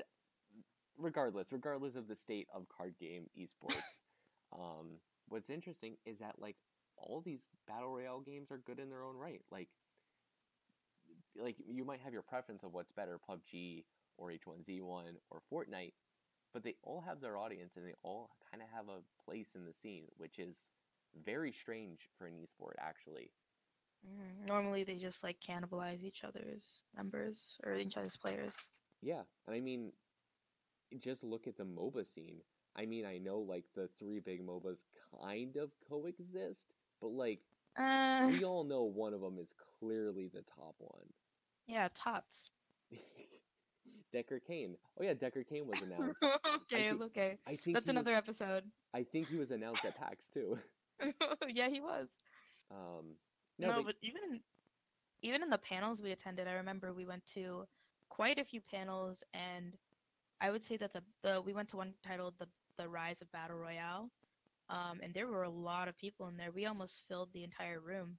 regardless, 0.99 1.53
regardless 1.53 1.97
of 1.97 2.09
the 2.09 2.15
state 2.17 2.49
of 2.55 2.69
card 2.69 2.95
game 2.99 3.29
esports, 3.39 4.03
um, 4.53 4.99
what's 5.29 5.51
interesting 5.51 5.97
is 6.05 6.19
that 6.19 6.37
like 6.39 6.57
all 6.97 7.21
these 7.21 7.49
battle 7.67 7.91
royale 7.91 8.21
games 8.21 8.51
are 8.51 8.59
good 8.59 8.79
in 8.79 8.91
their 8.91 9.03
own 9.03 9.17
right. 9.17 9.43
Like, 9.51 9.69
like 11.37 11.57
you 11.67 11.85
might 11.85 12.01
have 12.01 12.13
your 12.13 12.23
preference 12.23 12.63
of 12.63 12.73
what's 12.73 12.93
better, 12.93 13.19
PUBG 13.29 13.85
or 14.17 14.31
H1Z1 14.31 15.17
or 15.31 15.43
Fortnite, 15.53 15.93
but 16.53 16.63
they 16.63 16.77
all 16.83 17.01
have 17.01 17.21
their 17.21 17.37
audience 17.37 17.77
and 17.77 17.87
they 17.87 17.95
all 18.03 18.31
kind 18.51 18.63
of 18.63 18.69
have 18.71 18.89
a 18.89 19.03
place 19.25 19.55
in 19.55 19.65
the 19.65 19.73
scene, 19.73 20.07
which 20.17 20.39
is 20.39 20.71
very 21.25 21.53
strange 21.53 22.09
for 22.17 22.27
an 22.27 22.35
esport 22.35 22.75
actually. 22.79 23.31
Mhm. 24.07 24.47
Normally, 24.47 24.85
they 24.85 24.97
just 24.97 25.23
like 25.23 25.41
cannibalize 25.41 26.03
each 26.03 26.25
other's 26.25 26.85
members 26.95 27.59
or 27.65 27.75
each 27.77 27.97
other's 27.97 28.17
players. 28.17 28.69
Yeah, 29.01 29.23
and 29.47 29.57
I 29.57 29.61
mean, 29.61 29.93
just 30.99 31.23
look 31.25 31.47
at 31.47 31.57
the 31.57 31.65
MOBA 31.65 32.07
scene. 32.07 32.43
I 32.77 32.87
mean, 32.87 33.07
I 33.07 33.19
know 33.19 33.39
like 33.39 33.65
the 33.75 33.89
three 33.89 34.21
big 34.21 34.43
MOBAs 34.43 34.85
kind 35.23 35.57
of 35.57 35.71
coexist, 35.89 36.73
but 37.01 37.09
like 37.09 37.41
Uh, 37.79 38.29
we 38.31 38.45
all 38.45 38.65
know 38.65 38.83
one 38.85 39.15
of 39.15 39.21
them 39.21 39.39
is 39.41 39.53
clearly 39.81 40.29
the 40.33 40.43
top 40.43 40.75
one. 40.79 41.07
yeah, 41.67 41.89
tots. 41.95 42.49
Deckard 44.15 44.41
Cain. 44.47 44.77
Oh 44.99 45.03
yeah, 45.03 45.15
Deckard 45.15 45.49
Cain 45.49 45.67
was 45.67 45.81
announced. 45.83 46.23
okay, 46.73 46.91
thi- 46.93 47.03
okay. 47.05 47.39
I 47.47 47.57
think 47.57 47.75
That's 47.77 47.89
another 47.89 48.13
Was, 48.13 48.19
episode. 48.19 48.65
I 48.95 49.03
think 49.03 49.29
he 49.29 49.37
was 49.37 49.51
announced 49.51 49.85
at 49.85 49.97
PAX 49.99 50.29
too. 50.29 50.59
yeah, 51.49 51.69
he 51.69 51.81
was. 51.81 52.09
Um, 52.71 53.17
No, 53.59 53.69
no, 53.69 53.77
but, 53.79 53.87
but, 53.87 53.95
even 54.03 54.41
even 55.23 55.43
in 55.43 55.51
the 55.51 55.59
panels 55.59 56.01
we 56.01 56.13
attended, 56.13 56.47
I 56.47 56.53
remember 56.53 56.93
we 56.93 57.07
went 57.07 57.27
to 57.35 57.65
quite 58.09 58.39
a 58.39 58.45
few 58.45 58.61
panels, 58.61 59.25
and 59.33 59.77
I 60.41 60.51
would 60.51 60.63
say 60.63 60.77
that 60.77 60.93
the, 60.93 61.03
the 61.25 61.41
we 61.41 61.53
went 61.53 61.71
to 61.71 61.77
one 61.77 61.95
titled 62.07 62.35
the 62.39 62.47
the 62.79 62.89
Rise 62.89 63.21
of 63.21 63.31
Battle 63.33 63.57
Royale, 63.57 64.11
um, 64.69 65.01
and 65.03 65.15
there 65.15 65.27
were 65.29 65.43
a 65.45 65.51
lot 65.51 65.89
of 65.89 65.97
people 65.99 66.29
in 66.29 66.37
there. 66.37 66.53
We 66.53 66.67
almost 66.67 67.03
filled 67.09 67.33
the 67.33 67.45
entire 67.45 67.81
room. 67.81 68.19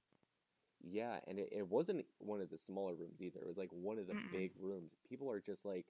yeah, 0.82 1.18
and 1.26 1.38
it, 1.38 1.48
it 1.52 1.68
wasn't 1.68 2.04
one 2.18 2.40
of 2.40 2.50
the 2.50 2.58
smaller 2.58 2.94
rooms 2.94 3.20
either. 3.20 3.40
It 3.40 3.48
was 3.48 3.56
like 3.56 3.70
one 3.72 3.98
of 3.98 4.06
the 4.06 4.14
Mm-mm. 4.14 4.30
big 4.30 4.52
rooms. 4.58 4.92
People 5.08 5.30
are 5.30 5.40
just 5.40 5.64
like 5.64 5.86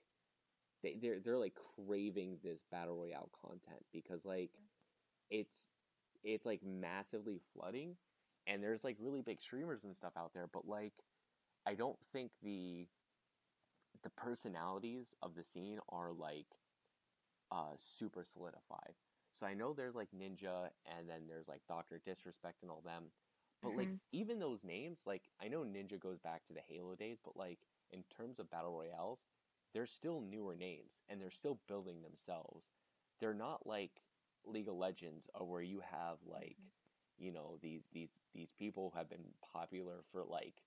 they 0.82 0.96
they're 1.00 1.20
they're 1.20 1.38
like 1.38 1.54
craving 1.86 2.38
this 2.42 2.64
battle 2.70 2.96
royale 2.96 3.30
content 3.44 3.84
because 3.92 4.24
like 4.24 4.50
it's 5.30 5.72
it's 6.24 6.46
like 6.46 6.60
massively 6.64 7.40
flooding 7.54 7.96
and 8.46 8.62
there's 8.62 8.84
like 8.84 8.96
really 9.00 9.22
big 9.22 9.40
streamers 9.40 9.84
and 9.84 9.96
stuff 9.96 10.12
out 10.18 10.32
there 10.34 10.48
but 10.52 10.66
like 10.68 10.92
i 11.66 11.74
don't 11.74 11.98
think 12.12 12.30
the 12.42 12.86
the 14.02 14.10
personalities 14.10 15.14
of 15.22 15.34
the 15.34 15.44
scene 15.44 15.80
are 15.88 16.12
like 16.12 16.46
uh 17.50 17.74
super 17.78 18.24
solidified 18.24 18.94
So 19.36 19.46
I 19.46 19.54
know 19.54 19.74
there's 19.74 19.96
like 19.96 20.12
Ninja 20.12 20.70
and 20.86 21.08
then 21.08 21.28
there's 21.28 21.48
like 21.48 21.66
Doctor 21.68 21.98
Disrespect 21.98 22.62
and 22.62 22.70
all 22.72 22.82
them. 22.82 23.12
But 23.62 23.76
like 23.76 23.90
Mhm. 23.90 24.00
even 24.12 24.40
those 24.40 24.64
names, 24.64 25.06
like 25.06 25.30
I 25.40 25.48
know 25.48 25.64
Ninja 25.64 25.98
goes 26.00 26.20
back 26.20 26.44
to 26.46 26.54
the 26.54 26.62
Halo 26.62 26.96
days, 26.96 27.20
but 27.24 27.36
like 27.36 27.68
in 27.90 28.04
terms 28.04 28.40
of 28.40 28.50
battle 28.50 28.72
royales, 28.72 29.28
they're 29.72 29.86
still 29.86 30.20
newer 30.22 30.56
names 30.56 31.02
and 31.08 31.20
they're 31.20 31.30
still 31.30 31.56
building 31.68 32.02
themselves. 32.02 32.76
They're 33.20 33.34
not 33.34 33.66
like 33.66 34.04
League 34.44 34.68
of 34.68 34.76
Legends 34.76 35.28
or 35.34 35.46
where 35.46 35.62
you 35.62 35.80
have 35.80 36.24
like 36.26 36.58
Mhm. 36.58 36.72
you 37.18 37.32
know 37.32 37.58
these 37.60 37.88
these 37.88 38.18
these 38.32 38.52
people 38.52 38.90
who 38.90 38.98
have 38.98 39.08
been 39.08 39.34
popular 39.42 40.02
for 40.02 40.24
like 40.24 40.64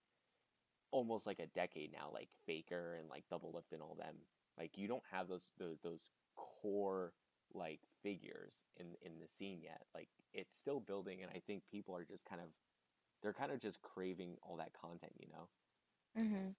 almost 0.91 1.27
like 1.27 1.39
a 1.39 1.47
decade 1.47 1.91
now, 1.91 2.09
like 2.11 2.33
Faker 2.45 2.95
and 2.95 3.09
like 3.09 3.27
Doublelift 3.29 3.71
and 3.73 3.81
all 3.81 3.95
them. 3.95 4.27
Like 4.57 4.77
you 4.77 4.87
don't 4.87 5.05
have 5.11 5.27
those 5.27 5.49
those, 5.57 5.79
those 5.81 6.09
core 6.35 7.13
like 7.53 7.81
figures 8.03 8.65
in 8.77 8.95
in 9.01 9.19
the 9.19 9.27
scene 9.27 9.61
yet. 9.61 9.81
Like 9.95 10.09
it's 10.33 10.57
still 10.57 10.79
building, 10.79 11.21
and 11.23 11.31
I 11.35 11.39
think 11.45 11.63
people 11.71 11.95
are 11.95 12.05
just 12.05 12.25
kind 12.25 12.41
of 12.41 12.49
they're 13.21 13.33
kind 13.33 13.51
of 13.51 13.59
just 13.59 13.81
craving 13.81 14.37
all 14.43 14.57
that 14.57 14.73
content, 14.73 15.13
you 15.19 15.27
know. 15.31 15.49
hmm 16.15 16.49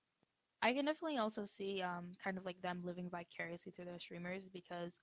I 0.63 0.75
can 0.75 0.87
definitely 0.87 1.19
also 1.19 1.45
see 1.45 1.83
um 1.83 2.13
kind 2.23 2.39
of 2.39 2.45
like 2.45 2.61
them 2.63 2.83
living 2.85 3.11
vicariously 3.11 3.73
through 3.73 3.87
their 3.87 4.01
streamers 4.01 4.49
because 4.49 5.01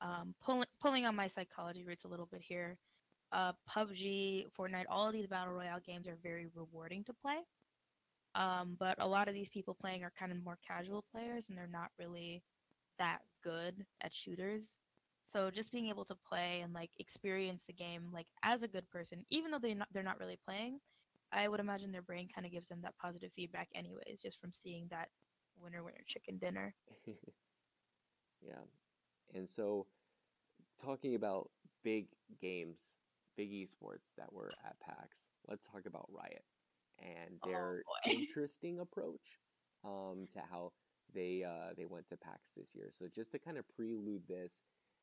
um 0.00 0.34
pulling 0.44 0.66
pulling 0.80 1.06
on 1.06 1.16
my 1.16 1.28
psychology 1.28 1.84
roots 1.84 2.04
a 2.04 2.08
little 2.08 2.26
bit 2.26 2.42
here. 2.42 2.78
Uh, 3.32 3.52
PUBG, 3.68 4.46
Fortnite, 4.58 4.86
all 4.90 5.06
of 5.08 5.12
these 5.14 5.26
battle 5.26 5.54
royale 5.54 5.80
games 5.84 6.08
are 6.08 6.18
very 6.22 6.48
rewarding 6.54 7.04
to 7.04 7.14
play. 7.14 7.38
Um, 8.34 8.76
but 8.78 8.96
a 9.00 9.06
lot 9.08 9.28
of 9.28 9.34
these 9.34 9.48
people 9.50 9.74
playing 9.74 10.04
are 10.04 10.12
kind 10.18 10.32
of 10.32 10.42
more 10.44 10.58
casual 10.66 11.04
players, 11.12 11.48
and 11.48 11.58
they're 11.58 11.66
not 11.66 11.90
really 11.98 12.42
that 12.98 13.20
good 13.44 13.86
at 14.02 14.14
shooters. 14.14 14.76
So 15.32 15.50
just 15.50 15.72
being 15.72 15.88
able 15.88 16.04
to 16.06 16.16
play 16.28 16.60
and 16.62 16.72
like 16.72 16.90
experience 16.98 17.64
the 17.66 17.72
game 17.72 18.10
like 18.12 18.26
as 18.42 18.62
a 18.62 18.68
good 18.68 18.88
person, 18.90 19.24
even 19.30 19.50
though 19.50 19.58
they're 19.58 19.74
not 19.74 19.88
they're 19.92 20.02
not 20.02 20.18
really 20.18 20.38
playing, 20.46 20.78
I 21.32 21.48
would 21.48 21.60
imagine 21.60 21.92
their 21.92 22.02
brain 22.02 22.28
kind 22.34 22.46
of 22.46 22.52
gives 22.52 22.68
them 22.68 22.80
that 22.82 22.94
positive 23.00 23.30
feedback 23.36 23.68
anyways, 23.74 24.22
just 24.22 24.40
from 24.40 24.52
seeing 24.52 24.86
that 24.90 25.08
winner 25.60 25.82
winner 25.84 26.04
chicken 26.06 26.38
dinner. 26.38 26.74
yeah, 28.42 28.62
and 29.34 29.48
so 29.48 29.86
talking 30.82 31.14
about 31.14 31.50
big 31.84 32.06
games, 32.40 32.78
big 33.36 33.50
esports 33.52 34.14
that 34.16 34.32
were 34.32 34.50
at 34.64 34.78
PAX, 34.80 35.26
let's 35.48 35.66
talk 35.66 35.86
about 35.86 36.08
Riot 36.10 36.44
and 36.98 37.38
Oh, 37.42 37.48
their 37.48 37.82
boy. 38.06 38.12
interesting 38.12 38.80
approach 38.80 39.38
um, 39.84 40.26
to 40.32 40.40
how 40.50 40.72
they 41.14 41.44
uh, 41.46 41.74
they 41.76 41.86
went 41.86 42.08
to 42.08 42.16
PAX 42.16 42.50
this 42.56 42.70
year. 42.74 42.90
So 42.96 43.06
just 43.14 43.32
to 43.32 43.38
kind 43.38 43.58
of 43.58 43.64
prelude 43.76 44.22
this, 44.28 44.60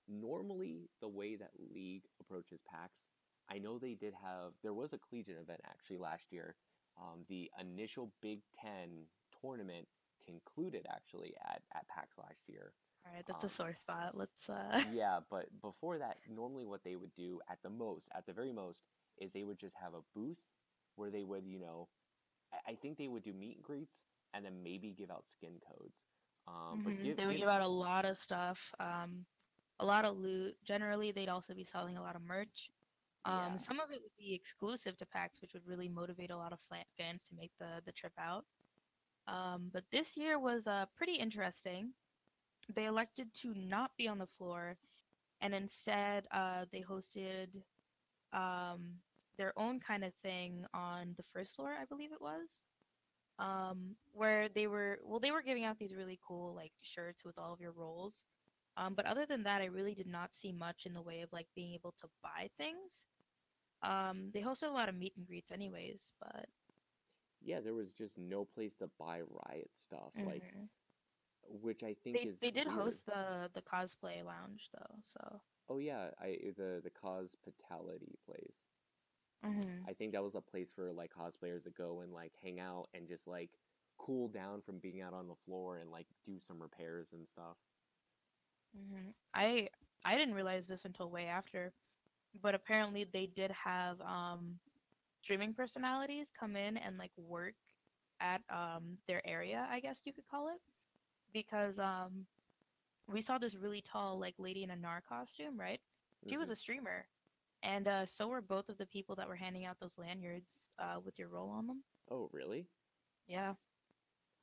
normally 0.08 0.90
the 1.02 1.08
way 1.10 1.36
that 1.36 1.52
League 1.74 2.04
approaches 2.20 2.62
PAX, 2.72 3.08
I 3.50 3.58
know 3.60 3.78
they 3.78 3.94
did 3.96 4.14
have 4.24 4.54
there 4.64 4.74
was 4.74 4.94
a 4.94 4.98
collegiate 5.00 5.38
event 5.40 5.62
actually 5.66 5.98
last 5.98 6.32
year. 6.32 6.56
Um, 7.00 7.26
the 7.30 7.50
initial 7.60 8.12
Big 8.22 8.42
Ten 8.62 9.06
tournament 9.42 9.88
concluded 10.26 10.86
actually 10.90 11.34
at, 11.46 11.62
at 11.76 11.88
PAX 11.88 12.18
last 12.18 12.40
year. 12.48 12.74
All 13.06 13.14
right, 13.14 13.26
that's 13.28 13.44
Um, 13.44 13.50
a 13.50 13.54
sore 13.54 13.76
spot. 13.76 14.16
Let's 14.18 14.50
uh 14.50 14.84
yeah, 14.94 15.20
but 15.30 15.46
before 15.62 15.98
that, 16.00 16.18
normally 16.28 16.66
what 16.66 16.84
they 16.84 16.96
would 16.96 17.14
do 17.16 17.40
at 17.50 17.60
the 17.64 17.70
most, 17.70 18.08
at 18.16 18.26
the 18.26 18.34
very 18.34 18.52
most, 18.52 18.84
is 19.18 19.32
they 19.34 19.44
would 19.44 19.60
just 19.60 19.76
have 19.82 19.94
a 19.94 20.02
booth 20.16 20.50
where 20.96 21.12
they 21.12 21.24
would, 21.24 21.46
you 21.46 21.60
know, 21.60 21.88
I- 22.68 22.76
think 22.76 22.98
they 22.98 23.08
would 23.08 23.24
do 23.24 23.34
meet 23.34 23.58
and 23.58 23.64
greets 23.64 24.04
and 24.34 24.44
then 24.46 24.64
maybe 24.64 24.94
give 24.98 25.12
out 25.12 25.30
skin 25.30 25.60
codes. 25.68 25.98
Um, 26.48 26.82
but 26.84 26.94
mhm, 26.94 27.04
give, 27.04 27.18
they 27.18 27.26
would 27.26 27.34
give- 27.34 27.42
give 27.42 27.50
out 27.50 27.62
a 27.62 27.68
lot 27.68 28.06
of 28.06 28.18
stuff, 28.18 28.74
um 28.80 29.26
a 29.80 29.86
lot 29.86 30.06
of 30.06 30.18
loot. 30.18 30.56
Generally, 30.64 31.12
they'd 31.12 31.30
also 31.30 31.54
be 31.54 31.64
selling 31.64 31.98
a 31.98 32.02
lot 32.02 32.16
of 32.16 32.22
merch. 32.22 32.72
Um, 33.26 33.34
Yeah. 33.34 33.58
some 33.58 33.80
of 33.80 33.92
it 33.92 34.02
would 34.02 34.16
be 34.18 34.34
exclusive 34.34 34.98
to 34.98 35.06
PAX, 35.06 35.42
which 35.42 35.54
would 35.54 35.66
really 35.68 35.90
motivate 35.90 36.32
a 36.32 36.38
lot 36.38 36.54
of 36.54 36.60
fans 36.98 37.24
to 37.26 37.36
make 37.36 37.52
the 37.60 37.82
the 37.86 37.92
trip 37.92 38.14
out. 38.18 38.46
Um, 39.28 39.70
but 39.74 39.84
this 39.92 40.16
year 40.16 40.38
was 40.40 40.68
uh, 40.68 40.86
pretty 40.96 41.16
interesting. 41.16 41.94
They 42.74 42.86
elected 42.86 43.34
to 43.42 43.54
not 43.56 43.92
be 43.98 44.08
on 44.08 44.20
the 44.20 44.28
floor, 44.28 44.78
and 45.42 45.54
instead 45.54 46.28
uh, 46.32 46.66
they 46.72 46.82
hosted 46.82 47.64
um, 48.34 49.02
their 49.38 49.54
own 49.58 49.80
kind 49.80 50.04
of 50.04 50.14
thing 50.16 50.66
on 50.74 51.14
the 51.18 51.24
first 51.24 51.56
floor, 51.56 51.76
I 51.80 51.86
believe 51.86 52.12
it 52.12 52.22
was, 52.22 52.64
um, 53.40 53.96
where 54.14 54.50
they 54.50 54.68
were 54.68 55.00
well, 55.04 55.20
they 55.20 55.32
were 55.32 55.42
giving 55.42 55.64
out 55.66 55.78
these 55.80 55.96
really 55.96 56.20
cool 56.26 56.54
like 56.54 56.74
shirts 56.82 57.26
with 57.26 57.38
all 57.38 57.54
of 57.54 57.60
your 57.62 57.72
roles. 57.72 58.26
Um, 58.78 58.94
but 58.96 59.06
other 59.06 59.26
than 59.26 59.44
that, 59.44 59.62
I 59.62 59.66
really 59.66 59.96
did 59.96 60.08
not 60.08 60.34
see 60.36 60.52
much 60.52 60.86
in 60.86 60.94
the 60.94 61.02
way 61.02 61.22
of 61.22 61.32
like 61.34 61.48
being 61.56 61.74
able 61.74 61.94
to 62.00 62.08
buy 62.22 62.50
things. 62.58 63.08
Um, 63.82 64.32
they 64.34 64.42
hosted 64.42 64.70
a 64.70 64.74
lot 64.74 64.90
of 64.90 64.96
meet 64.96 65.14
and 65.18 65.26
greets, 65.28 65.52
anyways. 65.52 66.14
But 66.20 66.48
yeah, 67.42 67.60
there 67.62 67.74
was 67.74 67.92
just 67.92 68.18
no 68.18 68.46
place 68.46 68.76
to 68.78 68.90
buy 69.00 69.22
Riot 69.22 69.72
stuff, 69.76 70.14
like 70.22 70.44
Mhm. 70.44 70.70
which 71.48 71.84
I 71.84 71.94
think 71.94 72.16
they 72.16 72.26
is 72.26 72.38
they 72.42 72.52
did 72.52 72.68
weird. 72.68 72.74
host 72.76 73.06
the 73.06 73.50
the 73.54 73.62
cosplay 73.62 74.24
lounge 74.24 74.70
though, 74.74 74.96
so 75.02 75.42
Oh 75.70 75.78
yeah, 75.78 76.12
I 76.20 76.54
the 76.58 76.82
the 76.84 76.90
cospitality 76.90 78.18
place. 78.26 78.66
Mhm. 79.44 79.88
I 79.88 79.94
think 79.94 80.14
that 80.14 80.24
was 80.24 80.36
a 80.36 80.42
place 80.42 80.70
for 80.76 80.92
like 80.94 81.12
cosplayers 81.14 81.64
to 81.64 81.70
go 81.70 82.02
and 82.02 82.12
like 82.14 82.34
hang 82.42 82.60
out 82.60 82.90
and 82.94 83.08
just 83.08 83.28
like 83.28 83.52
cool 83.98 84.28
down 84.28 84.62
from 84.62 84.80
being 84.80 85.02
out 85.02 85.14
on 85.14 85.28
the 85.28 85.36
floor 85.46 85.78
and 85.78 85.92
like 85.92 86.08
do 86.26 86.40
some 86.40 86.62
repairs 86.62 87.14
and 87.14 87.28
stuff. 87.28 87.58
Mhm. 88.76 89.14
I 89.34 89.70
I 90.06 90.18
didn't 90.18 90.36
realize 90.36 90.68
this 90.68 90.86
until 90.86 91.10
way 91.12 91.28
after, 91.28 91.74
but 92.42 92.56
apparently 92.56 93.04
they 93.06 93.28
did 93.28 93.52
have 93.52 94.02
um 94.02 94.60
streaming 95.22 95.54
personalities 95.54 96.32
come 96.38 96.56
in 96.56 96.78
and 96.78 96.98
like 96.98 97.12
work 97.18 97.56
at 98.20 98.42
um 98.50 98.98
their 99.08 99.26
area, 99.28 99.68
I 99.70 99.80
guess 99.80 100.02
you 100.06 100.14
could 100.14 100.28
call 100.28 100.50
it, 100.50 100.62
because 101.34 101.80
um 101.80 102.28
we 103.08 103.22
saw 103.22 103.38
this 103.38 103.56
really 103.56 103.82
tall 103.82 104.20
like 104.20 104.36
lady 104.40 104.64
in 104.64 104.72
a 104.72 104.76
Gnar 104.78 105.02
costume, 105.08 105.60
right? 105.60 105.82
She 106.26 106.38
was 106.38 106.50
Mhm. 106.50 106.52
a 106.52 106.56
streamer, 106.56 107.08
and 107.64 107.88
uh, 107.88 108.06
so 108.06 108.28
were 108.28 108.42
both 108.42 108.70
of 108.70 108.78
the 108.78 108.86
people 108.88 109.16
that 109.16 109.28
were 109.28 109.36
handing 109.36 109.66
out 109.66 109.80
those 109.80 109.98
lanyards 109.98 110.70
uh, 110.80 111.00
with 111.04 111.20
your 111.20 111.30
role 111.30 111.50
on 111.50 111.68
them. 111.68 111.84
Oh 112.10 112.30
really? 112.34 112.68
Yeah. 113.28 113.56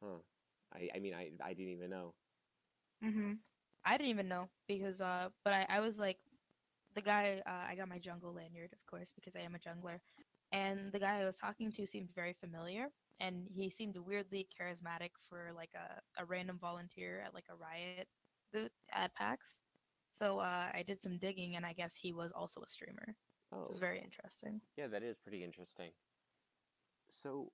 Huh. 0.03 0.19
I 0.73 0.91
I 0.95 0.99
mean 1.01 1.15
I 1.15 1.33
I 1.43 1.55
didn't 1.55 1.73
even 1.73 1.91
know. 1.91 2.15
Mm-hmm. 3.05 3.33
I 3.85 3.97
didn't 3.97 4.11
even 4.11 4.29
know 4.29 4.49
because, 4.69 5.01
uh, 5.01 5.29
but 5.45 5.53
I, 5.53 5.67
I 5.69 5.81
was 5.81 5.99
like, 5.99 6.19
the 6.95 7.01
guy, 7.01 7.43
uh, 7.47 7.71
I 7.71 7.75
got 7.75 7.89
my 7.89 7.99
jungle 7.99 8.35
lanyard, 8.35 8.73
of 8.73 8.87
course, 8.87 9.13
because 9.15 9.35
I 9.35 9.41
am 9.41 9.55
a 9.55 9.59
jungler. 9.59 9.99
And 10.53 10.93
the 10.93 10.99
guy 10.99 11.21
I 11.21 11.25
was 11.25 11.39
talking 11.39 11.73
to 11.73 11.87
seemed 11.87 12.11
very 12.15 12.35
familiar, 12.39 12.89
and 13.21 13.47
he 13.51 13.71
seemed 13.71 13.97
weirdly 13.97 14.47
charismatic 14.61 15.11
for 15.29 15.51
like 15.57 15.71
a, 15.75 16.23
a 16.23 16.27
random 16.27 16.59
volunteer 16.61 17.23
at 17.27 17.33
like 17.33 17.47
a 17.51 17.57
riot 17.57 18.09
booth 18.53 18.73
at 18.93 19.15
PAX. 19.15 19.61
So 20.19 20.41
uh, 20.41 20.67
I 20.75 20.85
did 20.87 21.03
some 21.03 21.19
digging, 21.19 21.57
and 21.57 21.65
I 21.65 21.73
guess 21.73 21.97
he 21.97 22.13
was 22.13 22.31
also 22.33 22.61
a 22.61 22.69
streamer. 22.69 23.17
Oh. 23.53 23.63
It 23.63 23.69
was 23.69 23.79
very 23.79 24.01
interesting. 24.03 24.61
Yeah, 24.77 24.89
that 24.89 25.03
is 25.03 25.17
pretty 25.19 25.43
interesting. 25.43 25.91
So, 27.11 27.53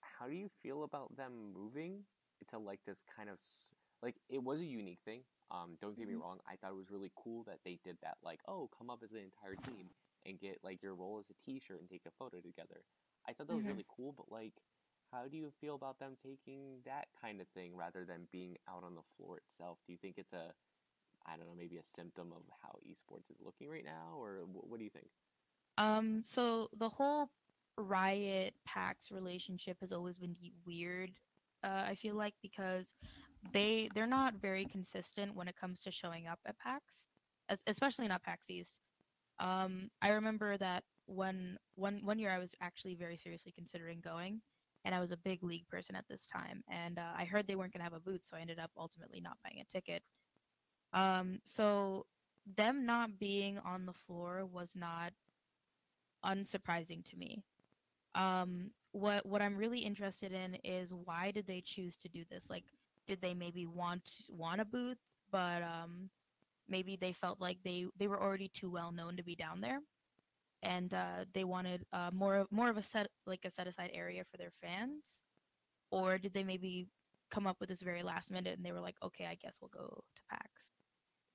how 0.00 0.26
do 0.26 0.34
you 0.34 0.48
feel 0.62 0.82
about 0.82 1.16
them 1.16 1.52
moving 1.54 2.04
to 2.50 2.58
like 2.58 2.80
this 2.86 2.98
kind 3.16 3.28
of 3.28 3.38
like 4.02 4.16
it 4.28 4.42
was 4.42 4.60
a 4.60 4.64
unique 4.64 5.00
thing. 5.04 5.22
Um, 5.50 5.76
don't 5.80 5.96
get 5.98 6.08
me 6.08 6.14
Mhm. 6.14 6.20
wrong, 6.20 6.38
I 6.46 6.56
thought 6.56 6.72
it 6.72 6.76
was 6.76 6.90
really 6.90 7.10
cool 7.16 7.44
that 7.44 7.60
they 7.64 7.78
did 7.84 7.96
that. 8.02 8.18
Like, 8.22 8.40
oh, 8.48 8.68
come 8.76 8.90
up 8.90 9.00
as 9.02 9.12
an 9.12 9.18
entire 9.18 9.56
team 9.56 9.90
and 10.26 10.38
get 10.40 10.58
like 10.62 10.82
your 10.82 10.94
role 10.94 11.18
as 11.18 11.26
a 11.30 11.34
T-shirt 11.44 11.80
and 11.80 11.88
take 11.88 12.02
a 12.06 12.10
photo 12.18 12.40
together. 12.40 12.82
I 13.28 13.32
thought 13.32 13.48
that 13.48 13.54
was 13.56 13.64
Mhm. 13.64 13.70
really 13.70 13.86
cool, 13.88 14.12
but 14.16 14.30
like, 14.30 14.54
how 15.12 15.26
do 15.28 15.36
you 15.36 15.50
feel 15.60 15.74
about 15.74 15.98
them 15.98 16.16
taking 16.22 16.82
that 16.84 17.08
kind 17.20 17.40
of 17.40 17.48
thing 17.48 17.76
rather 17.76 18.04
than 18.04 18.28
being 18.32 18.56
out 18.68 18.84
on 18.84 18.94
the 18.94 19.02
floor 19.16 19.38
itself? 19.38 19.78
Do 19.86 19.92
you 19.92 19.98
think 19.98 20.18
it's 20.18 20.32
a 20.32 20.52
I 21.26 21.36
don't 21.36 21.46
know, 21.46 21.54
maybe 21.56 21.76
a 21.78 21.84
symptom 21.84 22.32
of 22.32 22.42
how 22.62 22.78
esports 22.86 23.30
is 23.30 23.40
looking 23.40 23.68
right 23.68 23.84
now, 23.84 24.14
or 24.16 24.40
wh- 24.46 24.68
what 24.70 24.78
do 24.78 24.84
you 24.84 24.90
think? 24.90 25.10
Um, 25.78 26.22
so 26.24 26.68
the 26.76 26.88
whole 26.88 27.30
Riot 27.76 28.54
PAX 28.64 29.10
relationship 29.12 29.78
has 29.80 29.92
always 29.92 30.16
been 30.18 30.36
weird. 30.66 31.12
Uh, 31.62 31.84
I 31.86 31.94
feel 31.94 32.14
like 32.14 32.34
because 32.42 32.92
they 33.52 33.88
they're 33.94 34.06
not 34.06 34.34
very 34.34 34.64
consistent 34.64 35.34
when 35.34 35.48
it 35.48 35.56
comes 35.56 35.82
to 35.82 35.90
showing 35.90 36.26
up 36.26 36.38
at 36.46 36.58
PAX, 36.58 37.08
as, 37.48 37.62
especially 37.66 38.08
not 38.08 38.22
PAX 38.22 38.50
East. 38.50 38.80
Um, 39.40 39.90
I 40.02 40.10
remember 40.10 40.56
that 40.58 40.84
when 41.06 41.58
one 41.76 42.00
one 42.04 42.18
year 42.18 42.30
I 42.30 42.38
was 42.38 42.54
actually 42.60 42.94
very 42.94 43.16
seriously 43.16 43.52
considering 43.52 44.00
going, 44.00 44.40
and 44.84 44.94
I 44.94 45.00
was 45.00 45.12
a 45.12 45.16
big 45.16 45.42
league 45.42 45.68
person 45.68 45.96
at 45.96 46.04
this 46.08 46.26
time, 46.26 46.62
and 46.68 46.98
uh, 46.98 47.12
I 47.16 47.24
heard 47.24 47.46
they 47.46 47.56
weren't 47.56 47.72
gonna 47.72 47.84
have 47.84 47.92
a 47.92 48.00
booth, 48.00 48.24
so 48.24 48.36
I 48.36 48.40
ended 48.40 48.58
up 48.58 48.70
ultimately 48.76 49.20
not 49.20 49.38
buying 49.42 49.60
a 49.60 49.72
ticket. 49.72 50.02
Um, 50.92 51.40
so 51.44 52.06
them 52.56 52.86
not 52.86 53.18
being 53.18 53.58
on 53.58 53.86
the 53.86 53.92
floor 53.92 54.46
was 54.46 54.74
not 54.74 55.12
unsurprising 56.24 57.04
to 57.04 57.16
me. 57.16 57.42
Um, 58.14 58.70
what 58.92 59.26
what 59.26 59.42
I'm 59.42 59.56
really 59.56 59.80
interested 59.80 60.32
in 60.32 60.56
is 60.64 60.92
why 60.92 61.30
did 61.30 61.46
they 61.46 61.62
choose 61.64 61.96
to 61.98 62.08
do 62.08 62.24
this? 62.30 62.48
Like, 62.50 62.64
did 63.08 63.20
they 63.20 63.34
maybe 63.34 63.66
want 63.66 64.12
want 64.28 64.60
a 64.60 64.64
booth, 64.64 64.98
but 65.32 65.62
um, 65.62 66.10
maybe 66.68 66.96
they 66.96 67.12
felt 67.12 67.40
like 67.40 67.58
they 67.64 67.86
they 67.98 68.06
were 68.06 68.22
already 68.22 68.48
too 68.48 68.70
well 68.70 68.92
known 68.92 69.16
to 69.16 69.24
be 69.24 69.34
down 69.34 69.60
there. 69.60 69.80
And 70.62 70.92
uh, 70.92 71.24
they 71.34 71.44
wanted 71.44 71.84
uh, 71.92 72.10
more 72.12 72.46
more 72.50 72.68
of 72.68 72.76
a 72.76 72.82
set 72.82 73.08
like 73.26 73.44
a 73.44 73.50
set 73.50 73.66
aside 73.66 73.90
area 73.92 74.22
for 74.30 74.36
their 74.36 74.50
fans? 74.50 75.22
Or 75.90 76.18
did 76.18 76.34
they 76.34 76.44
maybe 76.44 76.86
come 77.30 77.46
up 77.46 77.56
with 77.60 77.70
this 77.70 77.80
very 77.80 78.02
last 78.02 78.30
minute 78.30 78.56
and 78.56 78.64
they 78.64 78.72
were 78.72 78.80
like 78.80 78.96
okay 79.02 79.26
i 79.26 79.34
guess 79.34 79.58
we'll 79.60 79.68
go 79.68 80.02
to 80.16 80.22
pax 80.30 80.70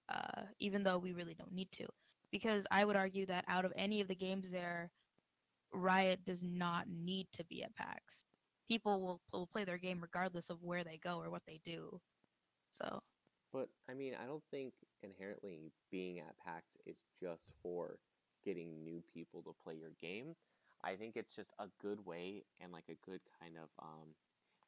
uh, 0.10 0.42
even 0.60 0.82
though 0.82 0.98
we 0.98 1.12
really 1.12 1.34
don't 1.34 1.54
need 1.54 1.72
to? 1.72 1.86
Because 2.32 2.66
i 2.72 2.86
would 2.86 2.96
argue 2.96 3.26
that 3.26 3.46
out 3.48 3.66
of 3.66 3.74
any 3.76 4.02
of 4.02 4.08
the 4.08 4.16
games 4.16 4.52
there 4.52 4.92
riot 5.74 6.20
does 6.26 6.44
not 6.44 6.86
need 6.88 7.28
to 7.34 7.44
be 7.46 7.64
at 7.64 7.76
pax 7.76 8.26
people 8.68 9.02
will, 9.02 9.22
will 9.32 9.48
play 9.48 9.64
their 9.64 9.78
game 9.78 10.00
regardless 10.02 10.50
of 10.50 10.62
where 10.64 10.84
they 10.84 10.98
go 11.04 11.20
or 11.20 11.30
what 11.30 11.44
they 11.48 11.60
do 11.64 12.00
so 12.70 13.02
But 13.52 13.70
I 13.90 13.94
mean, 13.94 14.16
I 14.22 14.26
don't 14.26 14.44
think 14.52 14.74
inherently 15.02 15.72
being 15.92 16.20
at 16.20 16.38
PAX 16.44 16.78
is 16.86 16.98
just 17.20 17.52
for 17.62 18.00
getting 18.44 18.84
new 18.84 19.04
people 19.14 19.42
to 19.44 19.54
play 19.64 19.76
your 19.76 19.92
game. 20.02 20.36
I 20.84 20.96
think 20.96 21.16
it's 21.16 21.36
just 21.36 21.54
a 21.60 21.68
good 21.82 22.06
way 22.06 22.44
and 22.60 22.72
like 22.72 22.90
a 22.90 23.10
good 23.10 23.22
kind 23.40 23.56
of 23.58 23.70
um, 23.82 24.16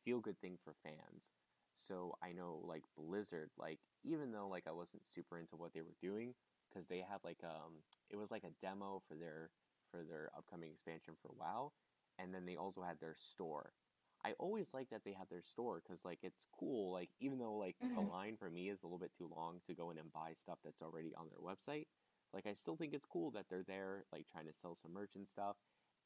feel 0.04 0.20
good 0.20 0.40
thing 0.40 0.58
for 0.64 0.74
fans. 0.84 1.34
So 1.74 2.16
I 2.24 2.32
know 2.32 2.62
like 2.66 2.84
Blizzard, 2.98 3.50
like 3.58 3.80
even 4.04 4.32
though 4.32 4.48
like 4.48 4.66
I 4.68 4.72
wasn't 4.72 5.04
super 5.06 5.38
into 5.38 5.56
what 5.58 5.74
they 5.74 5.82
were 5.82 5.96
doing, 6.02 6.34
because 6.70 6.88
they 6.88 7.00
had 7.00 7.20
like 7.24 7.40
um 7.44 7.84
it 8.10 8.16
was 8.18 8.32
like 8.32 8.44
a 8.44 8.56
demo 8.66 9.02
for 9.08 9.16
their 9.16 9.50
for 9.92 10.04
their 10.04 10.30
upcoming 10.38 10.72
expansion 10.72 11.14
for 11.22 11.32
WoW, 11.38 11.72
and 12.20 12.34
then 12.34 12.46
they 12.46 12.56
also 12.56 12.82
had 12.82 13.00
their 13.00 13.16
store. 13.18 13.74
I 14.24 14.34
always 14.40 14.74
like 14.74 14.90
that 14.90 15.04
they 15.06 15.14
have 15.14 15.30
their 15.30 15.44
store 15.44 15.82
because 15.84 16.04
like 16.04 16.20
it's 16.24 16.46
cool. 16.60 16.92
Like 16.92 17.10
even 17.20 17.38
though 17.40 17.56
like 17.56 17.78
the 17.94 18.02
Mhm. 18.02 18.10
line 18.10 18.38
for 18.38 18.50
me 18.50 18.70
is 18.70 18.82
a 18.84 18.88
little 18.88 19.00
bit 19.00 19.14
too 19.16 19.28
long 19.36 19.62
to 19.68 19.74
go 19.76 19.92
in 19.92 19.98
and 19.98 20.12
buy 20.12 20.34
stuff 20.34 20.60
that's 20.64 20.82
already 20.82 21.14
on 21.16 21.30
their 21.30 21.40
website, 21.40 21.88
like 22.34 22.46
I 22.48 22.54
still 22.54 22.76
think 22.76 22.94
it's 22.94 23.06
cool 23.06 23.32
that 23.32 23.50
they're 23.50 23.64
there 23.64 24.06
like 24.12 24.28
trying 24.28 24.48
to 24.48 24.54
sell 24.54 24.76
some 24.76 24.94
merch 24.94 25.16
and 25.16 25.28
stuff, 25.28 25.58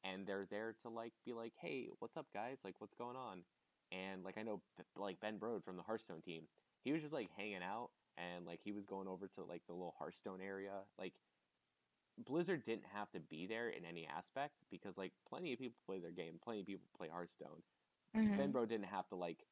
and 0.04 0.26
they're 0.26 0.46
there 0.50 0.74
to 0.82 0.88
like 0.88 1.12
be 1.24 1.32
like, 1.32 1.54
hey, 1.60 1.88
what's 1.98 2.16
up, 2.16 2.26
guys? 2.32 2.60
Like 2.64 2.74
what's 2.80 2.94
going 2.94 3.16
on? 3.16 3.44
And 3.92 4.22
like 4.24 4.36
I 4.38 4.42
know 4.42 4.62
like 4.96 5.20
Ben 5.20 5.38
Brode 5.38 5.64
from 5.64 5.76
the 5.76 5.82
Hearthstone 5.82 6.20
team, 6.22 6.44
he 6.84 6.92
was 6.92 7.02
just 7.02 7.14
like 7.14 7.30
hanging 7.36 7.62
out 7.62 7.90
and 8.18 8.46
like 8.46 8.60
he 8.62 8.72
was 8.72 8.84
going 8.84 9.08
over 9.08 9.28
to 9.28 9.44
like 9.44 9.62
the 9.66 9.72
little 9.74 9.94
Hearthstone 9.98 10.40
area, 10.40 10.84
like. 10.98 11.14
Blizzard 12.18 12.64
didn't 12.64 12.86
have 12.94 13.10
to 13.12 13.20
be 13.20 13.46
there 13.46 13.68
in 13.68 13.84
any 13.84 14.06
aspect 14.06 14.54
because 14.70 14.98
like 14.98 15.12
plenty 15.28 15.52
of 15.52 15.58
people 15.58 15.78
play 15.86 15.98
their 15.98 16.10
game, 16.12 16.38
plenty 16.42 16.60
of 16.60 16.66
people 16.66 16.86
play 16.96 17.08
Hearthstone. 17.08 17.62
mhm. 18.14 18.36
Ben 18.36 18.52
Brode 18.52 18.68
didn't 18.68 18.86
have 18.86 19.08
to 19.08 19.16
like 19.16 19.46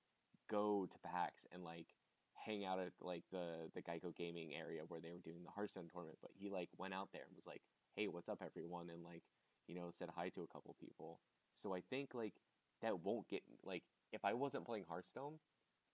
go 0.50 0.86
to 0.86 0.98
PAX 0.98 1.46
and 1.52 1.64
like 1.64 1.86
hang 2.34 2.64
out 2.64 2.78
at 2.78 2.92
like 3.00 3.24
the 3.30 3.70
the 3.74 3.82
Geico 3.82 4.14
gaming 4.14 4.54
area 4.54 4.82
where 4.88 5.00
they 5.00 5.10
were 5.10 5.18
doing 5.18 5.42
the 5.44 5.50
Hearthstone 5.50 5.88
tournament, 5.92 6.18
but 6.22 6.30
he 6.34 6.50
like 6.50 6.68
went 6.78 6.94
out 6.94 7.10
there 7.12 7.22
and 7.26 7.36
was 7.36 7.46
like, 7.46 7.62
"Hey, 7.96 8.08
what's 8.08 8.28
up, 8.28 8.42
everyone?" 8.44 8.90
and 8.90 9.02
like 9.04 9.22
you 9.66 9.74
know 9.74 9.90
said 9.90 10.10
hi 10.14 10.28
to 10.30 10.42
a 10.42 10.46
couple 10.48 10.74
people. 10.80 11.20
So 11.56 11.74
I 11.74 11.80
think 11.80 12.14
like 12.14 12.34
that 12.82 13.00
won't 13.00 13.28
get 13.28 13.42
like 13.64 13.84
if 14.12 14.24
I 14.24 14.34
wasn't 14.34 14.64
playing 14.66 14.84
Hearthstone, 14.88 15.38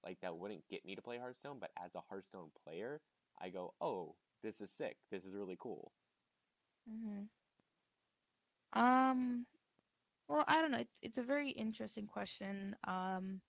like 0.04 0.20
that 0.20 0.36
wouldn't 0.36 0.68
get 0.68 0.84
me 0.84 0.94
to 0.96 1.02
play 1.02 1.18
Hearthstone. 1.18 1.58
But 1.60 1.70
as 1.82 1.94
a 1.94 2.02
Hearthstone 2.08 2.50
player, 2.64 3.00
I 3.40 3.50
go, 3.50 3.74
"Oh, 3.80 4.16
this 4.42 4.60
is 4.60 4.70
sick. 4.70 4.98
This 5.10 5.24
is 5.24 5.34
really 5.34 5.56
cool." 5.58 5.92
Hmm 6.86 7.24
Um, 8.72 9.46
well, 10.28 10.44
I 10.48 10.60
don't 10.62 10.72
know. 10.72 10.78
It's 10.80 10.96
it's 11.02 11.18
a 11.18 11.22
very 11.22 11.50
interesting 11.50 12.06
question. 12.06 12.76
Um, 12.86 13.42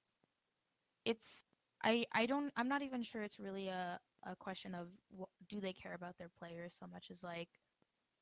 it's 1.06 1.44
I 1.84 2.06
I 2.14 2.26
don't 2.26 2.52
I'm 2.56 2.68
not 2.68 2.82
even 2.82 3.04
sure 3.04 3.24
it's 3.24 3.40
really 3.40 3.68
a 3.68 4.00
a 4.26 4.36
question 4.36 4.74
of 4.74 4.88
wh- 5.18 5.30
do 5.48 5.60
they 5.60 5.74
care 5.74 5.94
about 5.94 6.18
their 6.18 6.30
players 6.40 6.76
so 6.80 6.88
much 6.88 7.12
as 7.12 7.24
like 7.24 7.50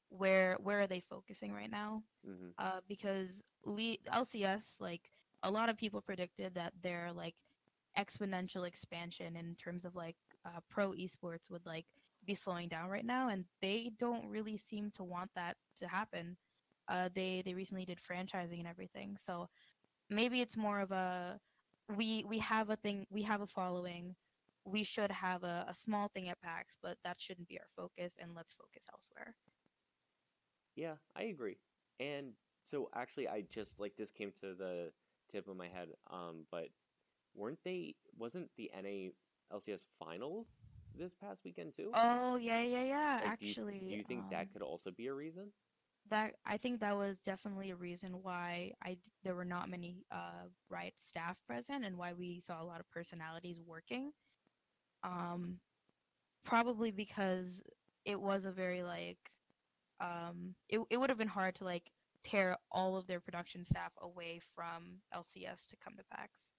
where 0.10 0.58
where 0.62 0.82
are 0.82 0.88
they 0.88 1.00
focusing 1.00 1.54
right 1.54 1.72
now? 1.72 2.04
hmm 2.26 2.50
Uh, 2.58 2.82
because 2.88 3.44
Le- 3.66 3.98
LCS 4.12 4.78
like 4.82 5.10
a 5.44 5.52
lot 5.52 5.70
of 5.70 5.78
people 5.78 6.02
predicted 6.02 6.56
that 6.56 6.74
their 6.82 7.12
like 7.14 7.36
exponential 7.98 8.68
expansion 8.68 9.36
in 9.36 9.56
terms 9.56 9.86
of 9.86 9.96
like 9.96 10.16
uh, 10.46 10.60
pro 10.70 10.92
esports 10.94 11.50
would 11.50 11.66
like 11.66 11.86
be 12.26 12.36
slowing 12.36 12.68
down 12.70 12.90
right 12.90 13.06
now 13.06 13.30
and 13.30 13.46
they 13.62 13.92
don't 13.98 14.28
really 14.28 14.58
seem 14.58 14.92
to 14.92 15.04
want 15.04 15.30
that 15.36 15.58
to 15.78 15.88
happen. 15.88 16.38
Uh, 16.88 17.10
they 17.14 17.42
they 17.46 17.54
recently 17.54 17.86
did 17.86 17.98
franchising 17.98 18.60
and 18.60 18.68
everything 18.68 19.16
so 19.18 19.48
maybe 20.10 20.42
it's 20.42 20.58
more 20.58 20.82
of 20.82 20.92
a 20.92 21.40
we 21.96 22.26
we 22.28 22.40
have 22.40 22.70
a 22.70 22.76
thing 22.76 23.06
we 23.10 23.24
have 23.24 23.42
a 23.42 23.48
following. 23.48 24.16
We 24.66 24.84
should 24.84 25.12
have 25.12 25.44
a, 25.44 25.66
a 25.68 25.74
small 25.74 26.08
thing 26.08 26.30
at 26.30 26.42
pax 26.42 26.78
but 26.82 26.98
that 27.04 27.20
shouldn't 27.20 27.48
be 27.48 27.60
our 27.60 27.68
focus 27.76 28.18
and 28.22 28.32
let's 28.36 28.54
focus 28.54 28.86
elsewhere. 28.92 29.36
Yeah, 30.76 30.96
I 31.16 31.24
agree. 31.24 31.58
And 32.00 32.34
so 32.64 32.90
actually 32.96 33.28
I 33.28 33.44
just 33.50 33.80
like 33.80 33.96
this 33.98 34.12
came 34.12 34.32
to 34.42 34.54
the 34.54 34.92
tip 35.32 35.48
of 35.48 35.56
my 35.58 35.68
head 35.68 35.88
um 36.12 36.46
but 36.52 36.68
weren't 37.36 37.60
they 37.64 37.96
wasn't 38.18 38.50
the 38.58 38.70
NA 38.76 39.10
LCS 39.54 39.82
finals 40.00 40.48
this 40.98 41.14
past 41.22 41.40
weekend 41.44 41.76
too? 41.76 41.92
oh 41.94 42.36
yeah 42.38 42.62
yeah 42.62 42.84
yeah 42.84 43.14
Like, 43.26 43.40
do 43.40 43.46
you- 43.46 43.52
actually 43.52 43.80
do 43.80 43.86
you, 43.86 44.04
think 44.04 44.22
um, 44.22 44.28
that 44.32 44.54
could 44.54 44.62
also 44.62 44.92
be 44.92 45.08
a 45.08 45.14
reason? 45.14 45.52
that 46.10 46.34
I 46.46 46.58
think 46.58 46.82
that 46.82 46.98
was 46.98 47.20
definitely 47.20 47.72
a 47.72 47.76
reason 47.76 48.22
why 48.22 48.74
I 48.84 48.98
there 49.24 49.36
were 49.36 49.46
not 49.46 49.70
many 49.70 50.04
uh, 50.12 50.48
riot 50.70 50.96
staff 50.98 51.38
present 51.48 51.86
and 51.86 51.98
why 51.98 52.14
we 52.14 52.40
saw 52.42 52.62
a 52.62 52.66
lot 52.66 52.82
of 52.82 52.90
personalities 52.92 53.60
working. 53.66 54.12
Um, 55.04 55.60
probably 56.44 56.92
because 56.92 57.64
it 58.06 58.20
was 58.20 58.46
a 58.46 58.52
very 58.52 58.84
like 58.84 59.18
um, 60.02 60.56
it 60.70 60.80
it 60.90 60.98
would 60.98 61.10
have 61.10 61.18
been 61.18 61.28
hard 61.28 61.56
to 61.56 61.64
like 61.64 61.92
tear 62.24 62.58
all 62.72 62.96
of 62.98 63.08
their 63.08 63.20
production 63.20 63.64
staff 63.64 63.92
away 64.02 64.40
from 64.56 65.00
LCS 65.16 65.70
to 65.70 65.78
come 65.84 65.96
to 65.98 66.04
PAX. 66.12 66.52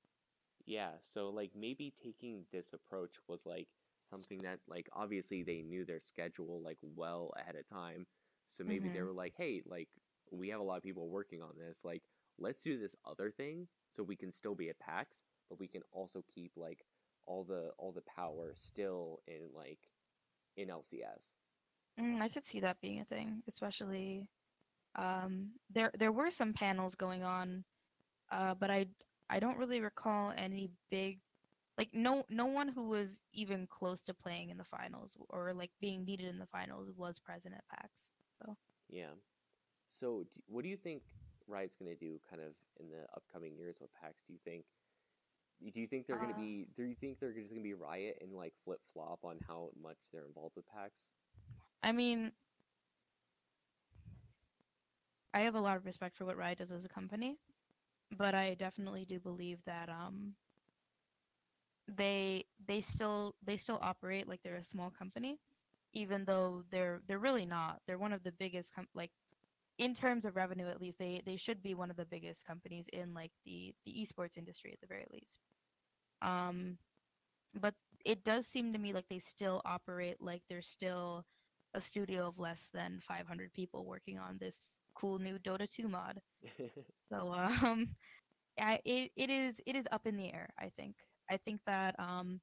Yeah, 0.66 0.90
so 1.12 1.28
like 1.28 1.50
maybe 1.54 1.92
taking 2.02 2.44
this 2.50 2.72
approach 2.72 3.12
was 3.28 3.42
like 3.44 3.68
something 4.08 4.42
that 4.42 4.60
like 4.68 4.88
obviously 4.92 5.42
they 5.42 5.62
knew 5.62 5.84
their 5.84 6.00
schedule 6.00 6.60
like 6.62 6.78
well 6.82 7.32
ahead 7.38 7.56
of 7.56 7.66
time. 7.66 8.06
So 8.48 8.64
maybe 8.64 8.88
they 8.88 9.00
Mhm. 9.00 9.02
were 9.02 9.12
like, 9.12 9.34
"Hey, 9.36 9.62
like 9.66 9.88
we 10.30 10.48
have 10.50 10.60
a 10.60 10.64
lot 10.64 10.76
of 10.78 10.82
people 10.82 11.08
working 11.08 11.42
on 11.42 11.54
this. 11.58 11.84
Like 11.84 12.02
let's 12.38 12.62
do 12.62 12.78
this 12.78 12.96
other 13.04 13.30
thing 13.30 13.68
so 13.90 14.02
we 14.02 14.16
can 14.16 14.32
still 14.32 14.54
be 14.54 14.68
at 14.70 14.78
PAX, 14.78 15.24
but 15.48 15.58
we 15.60 15.68
can 15.68 15.82
also 15.92 16.22
keep 16.34 16.52
like 16.56 16.84
all 17.26 17.44
the 17.44 17.70
all 17.78 17.92
the 17.92 18.02
power 18.02 18.52
still 18.56 19.20
in 19.26 19.50
like 19.54 19.90
in 20.56 20.70
LCS." 20.70 21.36
Mm, 22.00 22.20
I 22.22 22.28
could 22.28 22.46
see 22.46 22.60
that 22.60 22.80
being 22.80 23.00
a 23.00 23.04
thing, 23.04 23.42
especially 23.48 24.28
um, 24.96 25.50
there 25.70 25.90
there 25.98 26.12
were 26.12 26.30
some 26.30 26.52
panels 26.52 26.94
going 26.94 27.22
on, 27.24 27.64
uh, 28.30 28.54
but 28.54 28.70
I 28.70 28.86
I 29.30 29.40
don't 29.40 29.58
really 29.58 29.80
recall 29.80 30.32
any 30.36 30.70
big 30.90 31.20
like 31.78 31.90
no 31.92 32.24
no 32.30 32.46
one 32.46 32.68
who 32.68 32.88
was 32.88 33.20
even 33.32 33.66
close 33.66 34.02
to 34.02 34.14
playing 34.14 34.50
in 34.50 34.58
the 34.58 34.64
finals 34.64 35.16
or 35.28 35.52
like 35.52 35.70
being 35.80 36.04
needed 36.04 36.26
in 36.28 36.38
the 36.38 36.46
finals 36.46 36.90
was 36.96 37.18
present 37.18 37.54
at 37.54 37.66
PAX. 37.68 38.12
So 38.42 38.56
Yeah. 38.88 39.14
So, 39.88 40.24
do, 40.32 40.40
what 40.46 40.62
do 40.62 40.68
you 40.68 40.76
think 40.76 41.02
Riot's 41.46 41.76
going 41.76 41.90
to 41.90 41.98
do 41.98 42.20
kind 42.28 42.42
of 42.42 42.54
in 42.80 42.90
the 42.90 43.04
upcoming 43.16 43.56
years 43.56 43.78
with 43.80 43.92
PAX? 43.94 44.22
Do 44.26 44.32
you 44.32 44.38
think 44.44 44.64
do 45.72 45.80
you 45.80 45.86
think 45.86 46.06
they're 46.06 46.18
going 46.18 46.28
to 46.28 46.34
Uh, 46.34 46.38
be 46.40 46.68
do 46.74 46.84
you 46.84 46.94
think 46.94 47.18
they're 47.18 47.32
just 47.32 47.50
going 47.50 47.62
to 47.62 47.64
be 47.68 47.74
Riot 47.74 48.18
and 48.20 48.32
like 48.34 48.54
flip 48.64 48.80
flop 48.92 49.20
on 49.24 49.38
how 49.46 49.70
much 49.82 49.98
they're 50.12 50.26
involved 50.26 50.56
with 50.56 50.66
PAX? 50.66 51.10
I 51.82 51.92
mean, 51.92 52.32
I 55.32 55.40
have 55.40 55.54
a 55.54 55.60
lot 55.60 55.76
of 55.76 55.84
respect 55.84 56.16
for 56.16 56.24
what 56.24 56.36
Riot 56.36 56.58
does 56.58 56.72
as 56.72 56.84
a 56.84 56.88
company, 56.88 57.38
but 58.16 58.34
I 58.34 58.54
definitely 58.54 59.04
do 59.04 59.18
believe 59.20 59.58
that 59.66 59.88
um 59.88 60.34
they 61.88 62.46
they 62.66 62.80
still 62.80 63.34
they 63.44 63.56
still 63.56 63.78
operate 63.82 64.28
like 64.28 64.40
they're 64.42 64.56
a 64.56 64.64
small 64.64 64.90
company, 64.90 65.38
even 65.92 66.24
though 66.24 66.64
they're 66.70 67.00
they're 67.06 67.18
really 67.18 67.46
not. 67.46 67.80
They're 67.86 67.98
one 67.98 68.12
of 68.12 68.22
the 68.22 68.32
biggest 68.32 68.74
com- 68.74 68.88
like 68.94 69.10
in 69.78 69.94
terms 69.94 70.24
of 70.24 70.36
revenue 70.36 70.68
at 70.68 70.80
least 70.80 70.98
they 70.98 71.20
they 71.26 71.36
should 71.36 71.62
be 71.62 71.74
one 71.74 71.90
of 71.90 71.96
the 71.96 72.04
biggest 72.06 72.46
companies 72.46 72.88
in 72.92 73.12
like 73.14 73.32
the 73.44 73.74
the 73.84 73.92
esports 73.92 74.38
industry 74.38 74.72
at 74.72 74.80
the 74.80 74.86
very 74.86 75.06
least. 75.12 75.40
Um 76.22 76.78
but 77.58 77.74
it 78.04 78.24
does 78.24 78.46
seem 78.46 78.72
to 78.72 78.78
me 78.78 78.92
like 78.92 79.08
they 79.08 79.18
still 79.18 79.62
operate 79.64 80.16
like 80.20 80.42
they're 80.48 80.62
still 80.62 81.24
a 81.74 81.80
studio 81.80 82.28
of 82.28 82.38
less 82.38 82.70
than 82.72 83.00
500 83.00 83.52
people 83.52 83.84
working 83.84 84.18
on 84.18 84.38
this 84.38 84.76
cool 84.94 85.18
new 85.18 85.38
Dota 85.38 85.68
2 85.68 85.88
mod. 85.88 86.20
So 87.12 87.32
um, 87.32 87.90
I, 88.58 88.80
it 88.84 89.12
it 89.16 89.30
is 89.30 89.60
it 89.66 89.76
is 89.76 89.86
up 89.92 90.06
in 90.06 90.16
the 90.16 90.32
air. 90.32 90.52
I 90.58 90.70
think 90.76 90.96
I 91.30 91.36
think 91.38 91.60
that 91.66 91.98
um, 91.98 92.40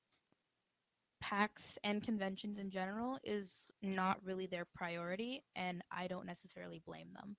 PAX 1.21 1.77
and 1.83 2.03
conventions 2.03 2.57
in 2.57 2.69
general 2.69 3.19
is 3.23 3.71
not 3.81 4.23
really 4.25 4.45
their 4.47 4.65
priority, 4.65 5.43
and 5.55 5.83
I 5.91 6.07
don't 6.07 6.25
necessarily 6.25 6.79
blame 6.85 7.13
them. 7.13 7.37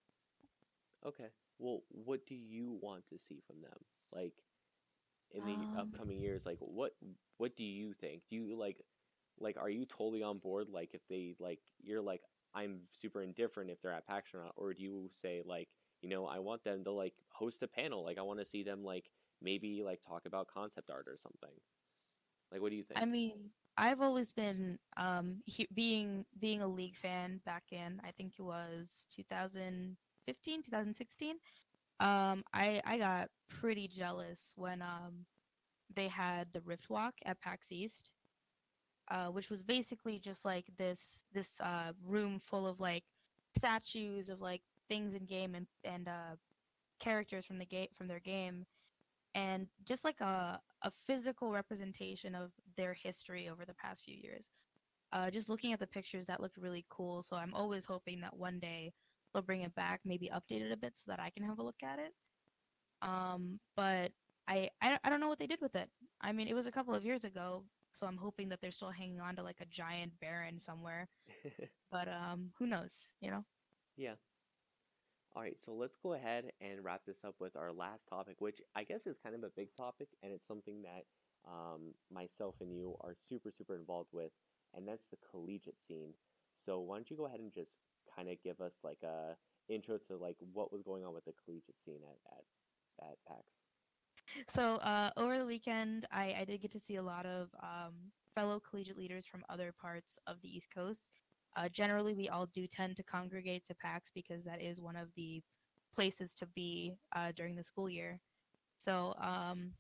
okay. 1.07 1.29
Well, 1.59 1.83
what 1.91 2.27
do 2.27 2.35
you 2.35 2.79
want 2.81 3.07
to 3.09 3.19
see 3.19 3.41
from 3.47 3.61
them? 3.63 3.79
Like 4.13 4.33
in 5.33 5.45
the 5.47 5.69
Um, 5.69 5.77
upcoming 5.77 6.21
years, 6.21 6.47
like 6.47 6.59
what 6.61 6.93
what 7.39 7.57
do 7.57 7.65
you 7.65 7.93
think? 7.93 8.23
Do 8.29 8.37
you 8.37 8.57
like 8.59 8.79
like 9.41 9.57
are 9.59 9.71
you 9.71 9.85
totally 9.87 10.23
on 10.23 10.39
board 10.39 10.69
like 10.71 10.95
if 10.95 11.01
they 11.09 11.35
like 11.41 11.59
you're 11.83 12.01
like 12.03 12.23
i'm 12.55 12.81
super 12.93 13.23
indifferent 13.23 13.71
if 13.71 13.81
they're 13.83 13.93
at 13.93 14.07
pax 14.07 14.35
or 14.35 14.39
not 14.39 14.53
or 14.57 14.75
do 14.75 14.83
you 14.83 15.11
say 15.13 15.43
like 15.45 15.69
you 16.03 16.09
know 16.09 16.27
i 16.27 16.39
want 16.39 16.63
them 16.65 16.85
to 16.85 16.93
like 16.93 17.15
host 17.31 17.63
a 17.63 17.67
panel 17.69 18.05
like 18.05 18.19
i 18.19 18.23
want 18.23 18.39
to 18.39 18.45
see 18.45 18.63
them 18.63 18.85
like 18.85 19.11
maybe 19.43 19.83
like 19.83 20.01
talk 20.07 20.27
about 20.27 20.47
concept 20.47 20.91
art 20.91 21.07
or 21.09 21.17
something 21.17 21.51
like 22.51 22.61
what 22.61 22.71
do 22.71 22.77
you 22.77 22.83
think 22.85 23.01
I 23.01 23.05
mean, 23.05 23.51
I've 23.77 24.01
always 24.03 24.33
been 24.33 24.79
um 24.97 25.43
he- 25.47 25.69
being 25.73 26.27
being 26.39 26.61
a 26.63 26.69
league 26.69 26.97
fan 26.97 27.41
back 27.45 27.65
in 27.71 28.01
I 28.05 28.11
think 28.13 28.35
it 28.39 28.43
was 28.43 29.07
2015, 29.11 30.63
2016. 30.63 31.37
Um 32.01 32.45
I 32.53 32.83
I 32.85 32.99
got 32.99 33.29
pretty 33.49 33.89
jealous 33.89 34.53
when 34.57 34.83
um 34.83 35.27
they 35.95 36.09
had 36.09 36.49
the 36.53 36.61
Rift 36.63 36.91
Walk 36.91 37.15
at 37.25 37.41
PAX 37.41 37.73
East. 37.73 38.15
Uh, 39.11 39.27
which 39.27 39.51
was 39.51 39.63
basically 39.63 40.19
just 40.19 40.45
like 40.45 40.65
this 40.79 41.25
this 41.35 41.61
uh, 41.61 41.93
room 42.07 42.39
full 42.39 42.67
of 42.67 42.81
like 42.81 43.05
statues 43.57 44.31
of 44.31 44.41
like 44.41 44.63
things 44.89 45.15
in 45.15 45.27
game 45.27 45.55
and 45.55 45.67
and 45.85 46.09
uh, 46.09 46.37
characters 47.01 47.45
from 47.45 47.59
the 47.59 47.67
game 47.67 47.89
from 47.93 48.07
their 48.07 48.21
game, 48.21 48.65
and 49.35 49.67
just 49.85 50.05
like 50.05 50.21
a 50.21 50.61
a 50.83 50.91
physical 51.07 51.53
representation 51.53 52.35
of 52.35 52.51
their 52.77 52.95
history 52.95 53.49
over 53.49 53.65
the 53.65 53.75
past 53.75 54.05
few 54.05 54.17
years. 54.17 54.51
Uh, 55.13 55.31
just 55.31 55.49
looking 55.49 55.73
at 55.73 55.79
the 55.79 55.87
pictures, 55.87 56.27
that 56.27 56.41
looked 56.41 56.57
really 56.57 56.87
cool. 56.89 57.23
So 57.23 57.37
I'm 57.37 57.55
always 57.55 57.85
hoping 57.85 58.21
that 58.23 58.37
one 58.37 58.59
day 58.59 58.93
they'll 59.33 59.43
bring 59.43 59.63
it 59.63 59.75
back, 59.75 60.01
maybe 60.05 60.31
update 60.35 60.63
it 60.63 60.73
a 60.73 60.77
bit 60.77 60.97
so 60.97 61.05
that 61.11 61.21
I 61.21 61.31
can 61.31 61.45
have 61.45 61.59
a 61.59 61.63
look 61.63 61.83
at 61.83 61.99
it. 61.99 62.13
Um, 63.03 63.61
but 63.77 64.13
I, 64.49 64.71
I 64.81 64.99
I 65.05 65.11
don't 65.11 65.21
know 65.21 65.29
what 65.29 65.39
they 65.39 65.47
did 65.47 65.61
with 65.61 65.77
it. 65.77 65.89
I 66.21 66.33
mean, 66.33 66.49
it 66.49 66.55
was 66.55 66.67
a 66.67 66.73
couple 66.73 66.95
of 66.95 67.05
years 67.05 67.25
ago, 67.25 67.65
so 67.93 68.07
I'm 68.07 68.17
hoping 68.17 68.49
that 68.49 68.61
they're 68.61 68.73
still 68.73 68.91
hanging 68.91 69.21
on 69.21 69.37
to 69.37 69.43
like 69.43 69.61
a 69.61 69.67
giant 69.67 70.13
baron 70.21 70.59
somewhere. 70.59 71.09
But 71.91 72.09
um, 72.09 72.53
who 72.59 72.67
knows? 72.67 73.11
You 73.21 73.31
know. 73.31 73.45
Yeah. 73.99 74.15
All 75.35 75.41
right, 75.41 75.57
so 75.65 75.73
let's 75.73 75.97
go 75.97 76.13
ahead 76.13 76.53
and 76.61 76.85
wrap 76.85 77.03
this 77.07 77.25
up 77.25 77.37
with 77.41 77.57
our 77.57 77.73
last 77.73 78.07
topic, 78.07 78.37
which 78.41 78.61
I 78.77 78.85
guess 78.85 79.07
is 79.07 79.17
kind 79.17 79.35
of 79.35 79.43
a 79.43 79.51
big 79.57 79.75
topic, 79.75 80.09
and 80.23 80.31
it's 80.31 80.47
something 80.47 80.83
that 80.83 81.05
um, 81.49 81.95
myself 82.13 82.57
and 82.61 82.71
you 82.71 82.97
are 83.01 83.15
super, 83.19 83.51
super 83.51 83.75
involved 83.75 84.11
with, 84.13 84.33
and 84.75 84.87
that's 84.87 85.07
the 85.07 85.17
collegiate 85.31 85.81
scene. 85.81 86.13
So 86.55 86.81
why 86.81 86.97
don't 86.97 87.11
you 87.11 87.17
go 87.17 87.25
ahead 87.25 87.41
and 87.41 87.51
just 87.53 87.79
kind 88.15 88.29
of 88.29 88.43
give 88.43 88.61
us 88.61 88.81
like 88.85 89.03
a 89.03 89.37
intro 89.73 89.97
to 90.09 90.17
like 90.17 90.37
what 90.53 90.71
was 90.71 90.83
going 90.83 91.03
on 91.03 91.15
with 91.15 91.25
the 91.25 91.33
collegiate 91.45 91.81
scene 91.83 92.01
at 92.03 92.19
at, 93.01 93.11
at 93.11 93.17
PAX? 93.27 93.61
So 94.55 94.77
uh, 94.77 95.11
over 95.17 95.39
the 95.39 95.47
weekend, 95.47 96.07
I, 96.13 96.37
I 96.41 96.45
did 96.45 96.61
get 96.61 96.73
to 96.73 96.79
see 96.79 96.97
a 96.97 97.03
lot 97.03 97.25
of 97.25 97.49
um, 97.63 97.95
fellow 98.35 98.61
collegiate 98.61 98.99
leaders 98.99 99.27
from 99.27 99.45
other 99.49 99.73
parts 99.73 100.19
of 100.27 100.43
the 100.43 100.55
East 100.55 100.69
Coast. 100.75 101.07
Uh, 101.57 101.69
generally, 101.69 102.15
we 102.15 102.29
all 102.29 102.47
do 102.47 102.67
tend 102.67 102.97
to 102.97 103.03
congregate 103.03 103.65
to 103.67 103.75
PAX 103.75 104.11
because 104.15 104.45
that 104.45 104.61
is 104.61 104.81
one 104.81 104.97
of 104.97 105.09
the 105.17 105.43
places 105.95 106.35
to 106.35 106.47
be 106.47 106.95
uh, 107.15 107.33
during 107.37 107.55
the 107.55 107.65
school 107.65 107.89
year. 107.89 108.21
So 108.79 109.15
um, 109.21 109.73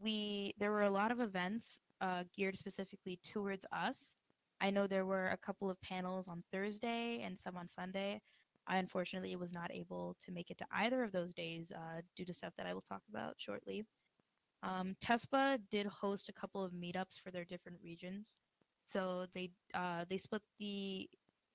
we 0.00 0.54
there 0.58 0.70
were 0.70 0.82
a 0.82 0.90
lot 0.90 1.10
of 1.10 1.20
events 1.20 1.80
uh, 2.00 2.24
geared 2.34 2.58
specifically 2.58 3.18
towards 3.24 3.66
us. 3.72 4.14
I 4.60 4.70
know 4.70 4.86
there 4.86 5.06
were 5.06 5.28
a 5.28 5.36
couple 5.36 5.70
of 5.70 5.80
panels 5.80 6.28
on 6.28 6.42
Thursday 6.52 7.22
and 7.22 7.36
some 7.36 7.56
on 7.56 7.68
Sunday. 7.68 8.20
I 8.66 8.78
unfortunately 8.78 9.36
was 9.36 9.52
not 9.52 9.70
able 9.72 10.16
to 10.20 10.32
make 10.32 10.50
it 10.50 10.58
to 10.58 10.66
either 10.72 11.02
of 11.02 11.12
those 11.12 11.32
days 11.32 11.72
uh, 11.74 12.00
due 12.16 12.24
to 12.24 12.32
stuff 12.32 12.52
that 12.56 12.66
I 12.66 12.74
will 12.74 12.80
talk 12.80 13.02
about 13.08 13.34
shortly. 13.36 13.84
Um, 14.62 14.96
TESPA 15.00 15.58
did 15.70 15.86
host 15.86 16.28
a 16.28 16.32
couple 16.32 16.64
of 16.64 16.72
meetups 16.72 17.20
for 17.22 17.30
their 17.30 17.44
different 17.44 17.78
regions. 17.82 18.36
So 18.86 19.26
they 19.34 19.50
uh, 19.74 20.04
they 20.08 20.16
split 20.18 20.42
the 20.58 21.08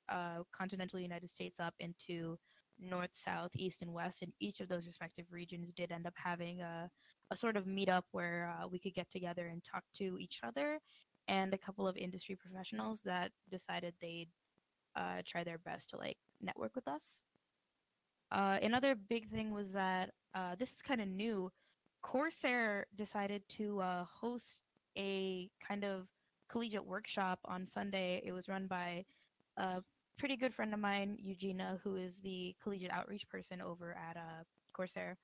uh, 0.09 0.43
continental 0.51 0.99
United 0.99 1.29
States 1.29 1.59
up 1.59 1.73
into 1.79 2.37
north, 2.79 3.11
south, 3.13 3.51
east, 3.55 3.81
and 3.81 3.93
west, 3.93 4.21
and 4.21 4.33
each 4.39 4.59
of 4.59 4.67
those 4.67 4.85
respective 4.85 5.25
regions 5.31 5.71
did 5.71 5.91
end 5.91 6.05
up 6.05 6.13
having 6.15 6.61
a, 6.61 6.89
a 7.31 7.35
sort 7.35 7.55
of 7.55 7.65
meetup 7.65 8.03
where 8.11 8.53
uh, 8.59 8.67
we 8.67 8.79
could 8.79 8.93
get 8.93 9.09
together 9.09 9.47
and 9.47 9.63
talk 9.63 9.83
to 9.93 10.17
each 10.19 10.41
other 10.43 10.79
and 11.27 11.53
a 11.53 11.57
couple 11.57 11.87
of 11.87 11.95
industry 11.95 12.35
professionals 12.35 13.01
that 13.03 13.31
decided 13.49 13.93
they'd 14.01 14.29
uh, 14.95 15.21
try 15.25 15.43
their 15.43 15.59
best 15.59 15.91
to 15.91 15.97
like 15.97 16.17
network 16.41 16.75
with 16.75 16.87
us. 16.87 17.21
Uh, 18.31 18.57
another 18.61 18.95
big 18.95 19.29
thing 19.29 19.51
was 19.51 19.71
that 19.73 20.11
uh, 20.33 20.55
this 20.57 20.71
is 20.73 20.81
kind 20.81 21.01
of 21.01 21.07
new. 21.07 21.51
Corsair 22.01 22.87
decided 22.95 23.43
to 23.49 23.79
uh, 23.79 24.05
host 24.05 24.61
a 24.97 25.49
kind 25.65 25.83
of 25.83 26.07
collegiate 26.51 26.85
workshop 26.85 27.39
on 27.45 27.65
Sunday. 27.65 28.21
It 28.25 28.33
was 28.33 28.49
run 28.49 28.67
by 28.67 29.05
a 29.57 29.81
pretty 30.17 30.35
good 30.35 30.53
friend 30.53 30.73
of 30.73 30.79
mine, 30.79 31.17
Eugenia, 31.19 31.79
who 31.83 31.95
is 31.95 32.19
the 32.19 32.55
collegiate 32.61 32.91
outreach 32.91 33.27
person 33.29 33.61
over 33.61 33.95
at 33.97 34.17
uh, 34.17 34.43
Corsair. 34.73 35.17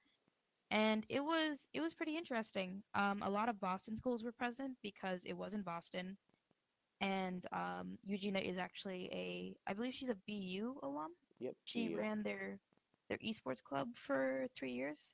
And 0.71 1.05
it 1.09 1.23
was 1.23 1.69
it 1.73 1.81
was 1.81 1.93
pretty 1.93 2.17
interesting. 2.17 2.83
Um, 2.93 3.21
a 3.21 3.29
lot 3.29 3.47
of 3.49 3.59
Boston 3.59 3.95
schools 3.95 4.23
were 4.23 4.31
present 4.31 4.77
because 4.81 5.23
it 5.23 5.33
was 5.33 5.53
in 5.53 5.61
Boston, 5.61 6.17
and 6.99 7.45
um, 7.53 7.97
Eugenia 8.05 8.41
is 8.41 8.57
actually 8.57 9.09
a 9.13 9.55
I 9.69 9.73
believe 9.73 9.93
she's 9.93 10.09
a 10.09 10.17
BU 10.27 10.75
alum. 10.83 11.11
Yep. 11.39 11.53
She 11.63 11.95
ran 11.95 12.21
their 12.21 12.59
their 13.07 13.17
esports 13.19 13.63
club 13.63 13.87
for 13.95 14.47
three 14.55 14.71
years. 14.71 15.13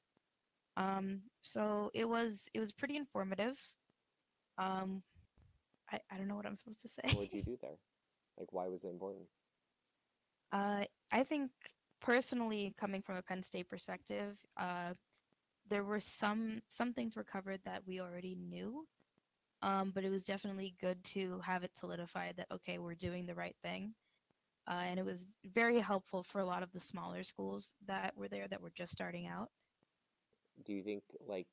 Um, 0.76 1.22
so 1.42 1.92
it 1.94 2.10
was 2.10 2.50
it 2.56 2.60
was 2.60 2.72
pretty 2.72 2.98
informative. 2.98 3.60
Um, 4.58 5.04
I, 5.94 6.00
I 6.12 6.18
don't 6.18 6.28
know 6.28 6.36
what 6.36 6.46
I'm 6.46 6.56
supposed 6.56 6.82
to 6.82 6.88
say. 6.88 7.02
What 7.14 7.30
did 7.30 7.34
you 7.34 7.44
do 7.44 7.58
there? 7.62 7.78
Like, 8.38 8.52
why 8.52 8.68
was 8.68 8.84
it 8.84 8.90
important? 8.90 9.26
Uh, 10.52 10.86
I 11.12 11.24
think 11.24 11.52
personally, 12.02 12.74
coming 12.80 13.02
from 13.02 13.16
a 13.16 13.22
Penn 13.22 13.44
State 13.44 13.70
perspective, 13.70 14.38
uh, 14.58 14.94
there 15.70 15.84
were 15.84 16.00
some 16.00 16.62
some 16.68 16.94
things 16.94 17.16
were 17.16 17.24
covered 17.24 17.62
that 17.66 17.84
we 17.88 18.02
already 18.02 18.36
knew, 18.36 18.86
um, 19.62 19.92
but 19.94 20.04
it 20.04 20.10
was 20.10 20.26
definitely 20.26 20.76
good 20.82 21.04
to 21.04 21.40
have 21.46 21.64
it 21.64 21.78
solidified 21.78 22.36
that 22.38 22.48
okay, 22.52 22.80
we're 22.80 22.96
doing 22.96 23.26
the 23.26 23.36
right 23.36 23.56
thing, 23.64 23.94
uh, 24.68 24.82
and 24.86 25.00
it 25.00 25.06
was 25.06 25.28
very 25.46 25.80
helpful 25.80 26.24
for 26.24 26.40
a 26.40 26.46
lot 26.46 26.64
of 26.64 26.72
the 26.72 26.80
smaller 26.80 27.24
schools 27.24 27.74
that 27.88 28.18
were 28.18 28.28
there 28.28 28.48
that 28.48 28.62
were 28.62 28.74
just 28.76 28.92
starting 28.92 29.28
out. 29.28 29.50
Do 30.66 30.74
you 30.74 30.84
think 30.84 31.04
like 31.28 31.48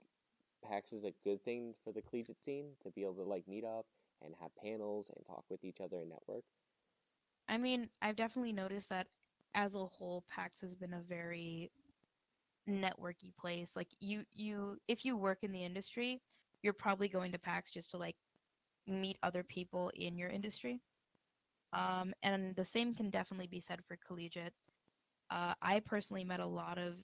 PAX 0.68 0.92
is 0.92 1.04
a 1.04 1.12
good 1.24 1.42
thing 1.44 1.74
for 1.84 1.92
the 1.92 2.02
collegiate 2.02 2.40
scene 2.40 2.72
to 2.82 2.90
be 2.90 3.02
able 3.02 3.14
to 3.14 3.22
like 3.22 3.46
meet 3.48 3.64
up 3.64 3.86
and 4.24 4.34
have 4.40 4.50
panels 4.62 5.10
and 5.14 5.24
talk 5.26 5.44
with 5.50 5.64
each 5.64 5.80
other 5.80 5.98
and 5.98 6.10
network? 6.10 6.44
I 7.48 7.58
mean, 7.58 7.88
I've 8.00 8.16
definitely 8.16 8.52
noticed 8.52 8.88
that 8.90 9.06
as 9.54 9.74
a 9.74 9.84
whole, 9.84 10.24
PAX 10.28 10.60
has 10.60 10.74
been 10.74 10.94
a 10.94 11.00
very 11.00 11.70
networky 12.68 13.34
place. 13.38 13.74
Like 13.74 13.88
you, 14.00 14.24
you, 14.34 14.78
if 14.86 15.04
you 15.04 15.16
work 15.16 15.42
in 15.42 15.52
the 15.52 15.64
industry, 15.64 16.20
you're 16.62 16.72
probably 16.72 17.08
going 17.08 17.32
to 17.32 17.38
PAX 17.38 17.70
just 17.70 17.90
to 17.90 17.96
like 17.96 18.16
meet 18.86 19.16
other 19.22 19.42
people 19.42 19.90
in 19.94 20.16
your 20.16 20.28
industry. 20.28 20.80
Um, 21.72 22.12
and 22.22 22.54
the 22.56 22.64
same 22.64 22.94
can 22.94 23.10
definitely 23.10 23.46
be 23.46 23.60
said 23.60 23.80
for 23.86 23.96
collegiate. 24.06 24.54
Uh, 25.30 25.54
I 25.62 25.80
personally 25.80 26.24
met 26.24 26.40
a 26.40 26.46
lot 26.46 26.78
of 26.78 26.94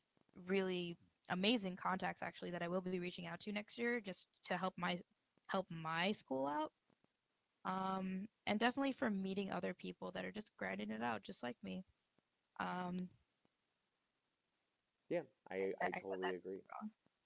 really 0.47 0.97
amazing 1.29 1.77
contacts 1.77 2.23
actually 2.23 2.51
that 2.51 2.63
I 2.63 2.69
will 2.69 2.81
be 2.81 2.99
reaching 2.99 3.27
out 3.27 3.41
to 3.41 3.53
next 3.53 3.79
year 3.79 4.01
just 4.01 4.27
to 4.45 4.57
help 4.57 4.75
my 4.77 5.01
help 5.49 5.67
my 5.71 6.13
school 6.13 6.47
out. 6.47 6.73
Um, 7.67 8.29
and 8.47 8.61
definitely 8.61 8.93
for 8.93 9.11
meeting 9.11 9.53
other 9.53 9.75
people 9.75 10.13
that 10.13 10.25
are 10.25 10.33
just 10.33 10.53
grinding 10.59 10.91
it 10.91 11.03
out 11.03 11.25
just 11.25 11.43
like 11.45 11.57
me. 11.65 11.85
Um, 12.61 13.09
Yeah, 15.11 15.23
I, 15.51 15.57
I- 15.57 15.89
I 15.89 15.91
totally 16.03 16.35
agree. 16.35 16.61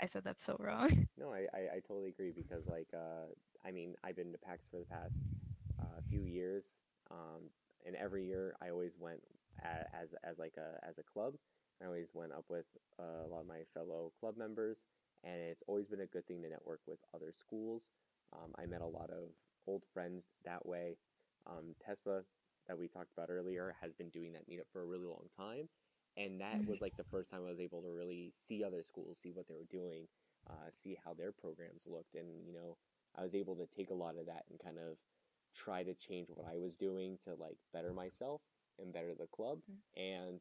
I 0.00 0.06
said 0.06 0.24
that's 0.24 0.44
so 0.44 0.56
wrong. 0.60 1.08
No, 1.18 1.32
I, 1.32 1.46
I, 1.54 1.60
I 1.76 1.80
totally 1.86 2.08
agree 2.08 2.32
because 2.32 2.66
like 2.66 2.88
uh, 2.94 3.28
I 3.64 3.70
mean 3.72 3.94
I've 4.04 4.16
been 4.16 4.32
to 4.32 4.38
PAX 4.38 4.66
for 4.70 4.78
the 4.78 4.86
past 4.86 5.20
uh, 5.80 6.00
few 6.08 6.22
years, 6.22 6.78
um, 7.10 7.50
and 7.86 7.96
every 7.96 8.24
year 8.26 8.56
I 8.62 8.70
always 8.70 8.92
went 8.98 9.20
as 9.62 10.14
as 10.24 10.38
like 10.38 10.54
a 10.58 10.84
as 10.86 10.98
a 10.98 11.02
club. 11.02 11.34
I 11.82 11.86
always 11.86 12.10
went 12.14 12.32
up 12.32 12.44
with 12.48 12.66
uh, 12.98 13.26
a 13.26 13.28
lot 13.28 13.40
of 13.40 13.46
my 13.48 13.62
fellow 13.74 14.12
club 14.20 14.36
members, 14.36 14.84
and 15.24 15.34
it's 15.40 15.62
always 15.68 15.86
been 15.88 16.00
a 16.00 16.06
good 16.06 16.26
thing 16.26 16.42
to 16.42 16.48
network 16.48 16.80
with 16.86 16.98
other 17.14 17.32
schools. 17.36 17.90
Um, 18.32 18.52
I 18.58 18.66
met 18.66 18.82
a 18.82 18.86
lot 18.86 19.10
of 19.10 19.30
old 19.66 19.84
friends 19.92 20.28
that 20.44 20.66
way. 20.66 20.96
Um, 21.46 21.74
TESPA 21.86 22.22
that 22.68 22.78
we 22.78 22.88
talked 22.88 23.12
about 23.16 23.30
earlier 23.30 23.74
has 23.80 23.92
been 23.92 24.10
doing 24.10 24.32
that 24.32 24.48
meetup 24.48 24.70
for 24.72 24.82
a 24.82 24.86
really 24.86 25.06
long 25.06 25.28
time, 25.36 25.68
and 26.16 26.40
that 26.40 26.66
was 26.66 26.80
like 26.80 26.96
the 26.96 27.04
first 27.04 27.30
time 27.30 27.40
I 27.46 27.50
was 27.50 27.60
able 27.60 27.82
to 27.82 27.90
really 27.90 28.32
see 28.34 28.62
other 28.62 28.82
schools, 28.82 29.18
see 29.20 29.32
what 29.32 29.48
they 29.48 29.54
were 29.54 29.68
doing, 29.70 30.06
uh, 30.48 30.70
see 30.70 30.96
how 31.04 31.14
their 31.14 31.32
programs 31.32 31.84
looked, 31.86 32.14
and 32.14 32.46
you 32.46 32.52
know, 32.52 32.76
I 33.16 33.22
was 33.22 33.34
able 33.34 33.56
to 33.56 33.66
take 33.66 33.90
a 33.90 33.94
lot 33.94 34.16
of 34.18 34.26
that 34.26 34.44
and 34.50 34.58
kind 34.58 34.78
of 34.78 34.98
try 35.56 35.82
to 35.82 35.94
change 35.94 36.28
what 36.28 36.46
I 36.46 36.56
was 36.56 36.76
doing 36.76 37.18
to 37.24 37.34
like 37.34 37.56
better 37.72 37.92
myself 37.92 38.40
and 38.78 38.92
better 38.92 39.14
the 39.18 39.26
club. 39.26 39.58
Mm. 39.70 40.22
And 40.22 40.40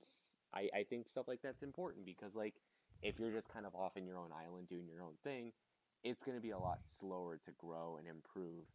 I, 0.53 0.69
I 0.79 0.83
think 0.83 1.07
stuff 1.07 1.27
like 1.27 1.41
that's 1.41 1.63
important 1.63 2.05
because 2.05 2.35
like 2.35 2.55
if 3.01 3.19
you're 3.19 3.31
just 3.31 3.49
kind 3.49 3.65
of 3.65 3.75
off 3.75 3.97
in 3.97 4.05
your 4.05 4.17
own 4.17 4.29
island 4.31 4.67
doing 4.67 4.87
your 4.87 5.03
own 5.03 5.13
thing, 5.23 5.51
it's 6.03 6.23
going 6.23 6.37
to 6.37 6.41
be 6.41 6.51
a 6.51 6.57
lot 6.57 6.79
slower 6.99 7.37
to 7.45 7.51
grow 7.57 7.97
and 7.97 8.07
improve 8.07 8.65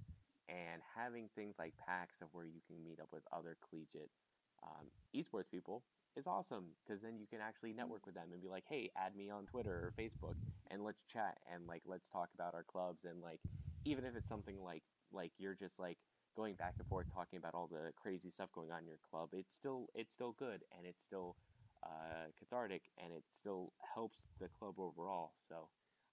and 0.48 0.82
having 0.96 1.28
things 1.34 1.56
like 1.58 1.74
PAX 1.76 2.20
of 2.22 2.28
where 2.32 2.44
you 2.46 2.60
can 2.66 2.82
meet 2.84 3.00
up 3.00 3.08
with 3.12 3.24
other 3.32 3.56
collegiate 3.68 4.10
um, 4.62 4.86
esports 5.14 5.50
people 5.50 5.82
is 6.16 6.26
awesome 6.26 6.66
because 6.84 7.02
then 7.02 7.18
you 7.18 7.26
can 7.26 7.40
actually 7.40 7.72
network 7.72 8.06
with 8.06 8.14
them 8.14 8.28
and 8.32 8.42
be 8.42 8.48
like, 8.48 8.64
hey, 8.68 8.90
add 8.96 9.16
me 9.16 9.30
on 9.30 9.46
Twitter 9.46 9.72
or 9.72 9.92
Facebook 9.98 10.36
and 10.70 10.82
let's 10.84 11.04
chat 11.04 11.38
and 11.52 11.66
like 11.66 11.82
let's 11.86 12.08
talk 12.08 12.30
about 12.34 12.54
our 12.54 12.64
clubs 12.64 13.04
and 13.04 13.20
like 13.22 13.40
even 13.84 14.04
if 14.04 14.16
it's 14.16 14.28
something 14.28 14.62
like 14.62 14.82
like 15.12 15.32
you're 15.38 15.54
just 15.54 15.78
like 15.80 15.98
going 16.36 16.54
back 16.54 16.74
and 16.78 16.86
forth 16.86 17.06
talking 17.12 17.38
about 17.38 17.54
all 17.54 17.66
the 17.68 17.92
crazy 17.96 18.30
stuff 18.30 18.50
going 18.52 18.70
on 18.72 18.80
in 18.80 18.86
your 18.86 18.98
club, 19.10 19.30
it's 19.32 19.54
still 19.54 19.88
it's 19.94 20.12
still 20.14 20.32
good 20.32 20.64
and 20.76 20.86
it's 20.86 21.02
still 21.02 21.36
uh, 21.84 22.26
cathartic 22.38 22.82
and 23.02 23.12
it 23.12 23.24
still 23.30 23.72
helps 23.94 24.26
the 24.40 24.48
club 24.48 24.74
overall. 24.78 25.32
So 25.48 25.68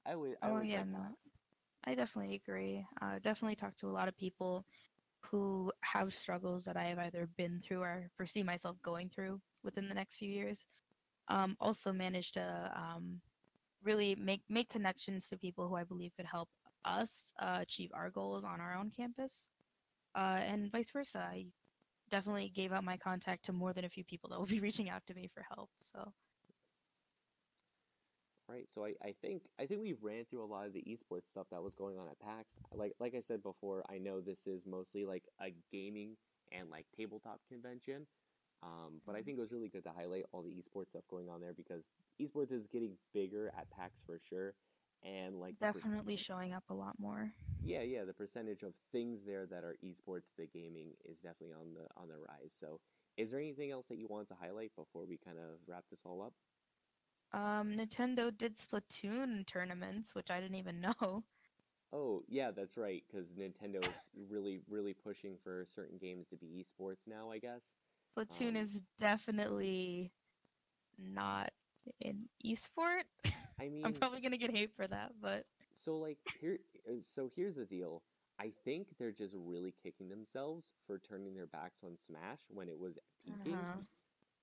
I 0.05 0.15
would 0.15 0.35
I 0.41 0.49
Oh 0.49 0.49
always 0.49 0.71
yeah, 0.71 0.83
like 0.83 0.85
no. 0.85 0.99
PAX. 1.01 1.40
I 1.85 1.95
definitely 1.95 2.35
agree. 2.35 2.85
Uh, 3.01 3.19
definitely 3.21 3.55
talk 3.55 3.75
to 3.77 3.87
a 3.87 3.91
lot 3.91 4.07
of 4.07 4.17
people 4.17 4.65
who 5.21 5.71
have 5.81 6.13
struggles 6.13 6.65
that 6.65 6.77
I 6.77 6.85
have 6.85 6.99
either 6.99 7.27
been 7.37 7.59
through 7.61 7.81
or 7.81 8.09
foresee 8.15 8.43
myself 8.43 8.77
going 8.83 9.09
through 9.09 9.41
within 9.63 9.87
the 9.87 9.93
next 9.93 10.17
few 10.17 10.29
years. 10.29 10.65
Um, 11.27 11.55
also 11.59 11.93
managed 11.93 12.35
to 12.35 12.71
um, 12.75 13.21
really 13.83 14.15
make 14.15 14.41
make 14.49 14.69
connections 14.69 15.29
to 15.29 15.37
people 15.37 15.67
who 15.67 15.75
I 15.75 15.83
believe 15.83 16.13
could 16.15 16.25
help 16.25 16.49
us 16.85 17.33
uh, 17.39 17.59
achieve 17.61 17.91
our 17.93 18.09
goals 18.09 18.43
on 18.43 18.61
our 18.61 18.75
own 18.75 18.91
campus, 18.95 19.49
uh, 20.15 20.39
and 20.43 20.71
vice 20.71 20.91
versa. 20.91 21.19
I 21.19 21.47
definitely 22.11 22.49
gave 22.53 22.73
out 22.73 22.83
my 22.83 22.97
contact 22.97 23.45
to 23.45 23.53
more 23.53 23.73
than 23.73 23.85
a 23.85 23.89
few 23.89 24.03
people 24.03 24.29
that 24.29 24.39
will 24.39 24.45
be 24.47 24.59
reaching 24.67 24.89
out 24.89 25.05
to 25.07 25.13
me 25.15 25.29
for 25.33 25.45
help. 25.55 25.69
So 25.81 26.13
Right. 28.51 28.67
So 28.69 28.83
I, 28.83 28.93
I 29.01 29.13
think 29.21 29.43
I 29.59 29.65
think 29.65 29.81
we've 29.81 30.01
ran 30.03 30.25
through 30.25 30.43
a 30.43 30.45
lot 30.45 30.67
of 30.67 30.73
the 30.73 30.83
esports 30.83 31.27
stuff 31.29 31.47
that 31.51 31.63
was 31.63 31.75
going 31.75 31.97
on 31.97 32.07
at 32.09 32.19
PAX. 32.19 32.59
Like 32.73 32.93
like 32.99 33.15
I 33.15 33.21
said 33.21 33.41
before, 33.41 33.83
I 33.89 33.97
know 33.97 34.19
this 34.19 34.45
is 34.47 34.65
mostly 34.65 35.05
like 35.05 35.23
a 35.39 35.51
gaming 35.71 36.17
and 36.51 36.69
like 36.69 36.87
tabletop 36.97 37.39
convention. 37.47 38.07
Um, 38.63 39.01
but 39.05 39.15
I 39.15 39.21
Mhm. 39.21 39.25
think 39.25 39.37
it 39.37 39.41
was 39.41 39.51
really 39.53 39.69
good 39.69 39.83
to 39.85 39.91
highlight 39.91 40.25
all 40.31 40.41
the 40.43 40.51
esports 40.51 40.89
stuff 40.89 41.07
going 41.09 41.29
on 41.29 41.41
there 41.41 41.53
because 41.53 41.91
esports 42.21 42.51
is 42.51 42.67
getting 42.67 42.97
bigger 43.13 43.51
at 43.57 43.69
PAX 43.71 44.01
for 44.05 44.19
sure. 44.19 44.53
And 45.03 45.39
like 45.39 45.57
definitely 45.59 46.17
showing 46.17 46.53
up 46.53 46.63
a 46.69 46.73
lot 46.73 46.99
more. 46.99 47.33
yeah, 47.61 47.81
yeah, 47.81 48.03
the 48.05 48.13
percentage 48.13 48.63
of 48.63 48.73
things 48.91 49.23
there 49.23 49.45
that 49.47 49.63
are 49.63 49.77
esports 49.83 50.33
to 50.37 50.47
gaming 50.47 50.93
is 51.05 51.19
definitely 51.19 51.53
on 51.53 51.73
the 51.73 51.87
on 52.01 52.07
the 52.09 52.17
rise. 52.17 52.53
So 52.59 52.81
is 53.17 53.31
there 53.31 53.39
anything 53.39 53.71
else 53.71 53.87
that 53.87 53.97
you 53.97 54.07
want 54.07 54.27
to 54.29 54.35
highlight 54.35 54.75
before 54.75 55.05
we 55.05 55.17
kind 55.17 55.37
of 55.37 55.59
wrap 55.67 55.85
this 55.89 56.01
all 56.05 56.21
up? 56.21 56.33
Um, 57.33 57.73
Nintendo 57.77 58.35
did 58.37 58.57
Splatoon 58.57 59.45
tournaments, 59.47 60.13
which 60.13 60.29
I 60.29 60.39
didn't 60.41 60.57
even 60.57 60.81
know. 60.81 61.23
Oh, 61.93 62.23
yeah, 62.27 62.51
that's 62.51 62.77
right, 62.77 63.03
because 63.09 63.27
Nintendo's 63.31 63.89
really, 64.29 64.61
really 64.69 64.93
pushing 64.93 65.35
for 65.43 65.65
certain 65.75 65.97
games 65.97 66.27
to 66.29 66.37
be 66.37 66.47
esports 66.63 67.07
now, 67.07 67.31
I 67.31 67.39
guess. 67.39 67.63
Splatoon 68.17 68.49
Um, 68.51 68.55
is 68.57 68.81
definitely 68.97 70.11
not 70.97 71.51
an 72.03 72.29
esport. 72.45 73.03
I 73.59 73.67
mean, 73.69 73.85
I'm 73.85 73.93
probably 73.93 74.21
gonna 74.21 74.37
get 74.37 74.55
hate 74.55 74.71
for 74.75 74.87
that, 74.87 75.13
but 75.21 75.45
so 75.73 75.97
like 75.97 76.17
here, 76.39 76.59
uh, 76.87 77.01
so 77.01 77.29
here's 77.35 77.55
the 77.55 77.65
deal. 77.65 78.03
I 78.39 78.51
think 78.65 78.87
they're 78.97 79.11
just 79.11 79.33
really 79.35 79.73
kicking 79.83 80.09
themselves 80.09 80.73
for 80.87 80.97
turning 80.97 81.35
their 81.35 81.47
backs 81.47 81.81
on 81.83 81.97
Smash 81.97 82.39
when 82.49 82.69
it 82.69 82.77
was 82.79 82.97
peaking, 83.23 83.53
uh, 83.53 83.75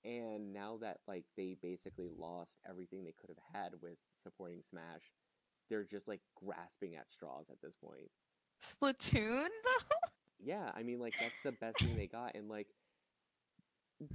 and 0.05 0.53
now 0.53 0.79
that 0.81 0.99
like 1.07 1.25
they 1.37 1.57
basically 1.61 2.09
lost 2.19 2.59
everything 2.69 3.05
they 3.05 3.15
could 3.19 3.31
have 3.31 3.63
had 3.63 3.73
with 3.83 3.99
supporting 4.17 4.63
Smash, 4.63 5.13
they're 5.69 5.85
just 5.85 6.09
like 6.09 6.21
grasping 6.37 6.97
at 6.97 7.11
straws 7.11 7.49
at 7.51 7.61
this 7.63 7.75
point. 7.83 8.11
Splatoon 8.63 9.49
though. 9.65 9.97
Yeah, 10.41 10.71
I 10.75 10.85
mean, 10.85 11.01
like 11.01 11.15
that's 11.21 11.41
the 11.45 11.51
best 11.53 11.81
thing 11.81 11.97
they 11.97 12.07
got, 12.07 12.37
and 12.37 12.49
like 12.49 12.69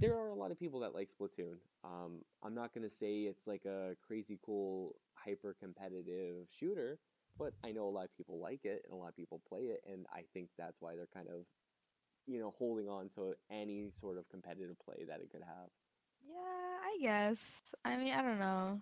there 0.00 0.14
are 0.16 0.30
a 0.30 0.34
lot 0.34 0.50
of 0.50 0.58
people 0.58 0.80
that 0.80 0.94
like 0.94 1.10
Splatoon. 1.10 1.56
Um, 1.84 2.22
I'm 2.42 2.54
not 2.54 2.72
gonna 2.72 2.90
say 2.90 3.22
it's 3.22 3.46
like 3.46 3.64
a 3.66 3.94
crazy 4.06 4.38
cool, 4.44 4.94
hyper 5.14 5.54
competitive 5.58 6.46
shooter, 6.50 6.98
but 7.38 7.52
I 7.64 7.72
know 7.72 7.86
a 7.86 7.90
lot 7.90 8.04
of 8.06 8.16
people 8.16 8.38
like 8.40 8.64
it 8.64 8.82
and 8.84 8.92
a 8.94 8.96
lot 8.96 9.08
of 9.10 9.16
people 9.16 9.42
play 9.48 9.62
it, 9.62 9.82
and 9.90 10.06
I 10.12 10.22
think 10.32 10.48
that's 10.58 10.80
why 10.80 10.96
they're 10.96 11.06
kind 11.12 11.28
of, 11.28 11.44
you 12.26 12.38
know, 12.40 12.50
holding 12.58 12.88
on 12.88 13.08
to 13.10 13.34
any 13.50 13.90
sort 13.90 14.18
of 14.18 14.28
competitive 14.28 14.78
play 14.78 15.04
that 15.08 15.20
it 15.20 15.30
could 15.30 15.42
have. 15.42 15.70
yeah, 16.22 16.78
I 16.82 16.98
guess. 17.00 17.62
I 17.84 17.96
mean, 17.96 18.12
I 18.14 18.22
don't 18.22 18.38
know. 18.38 18.80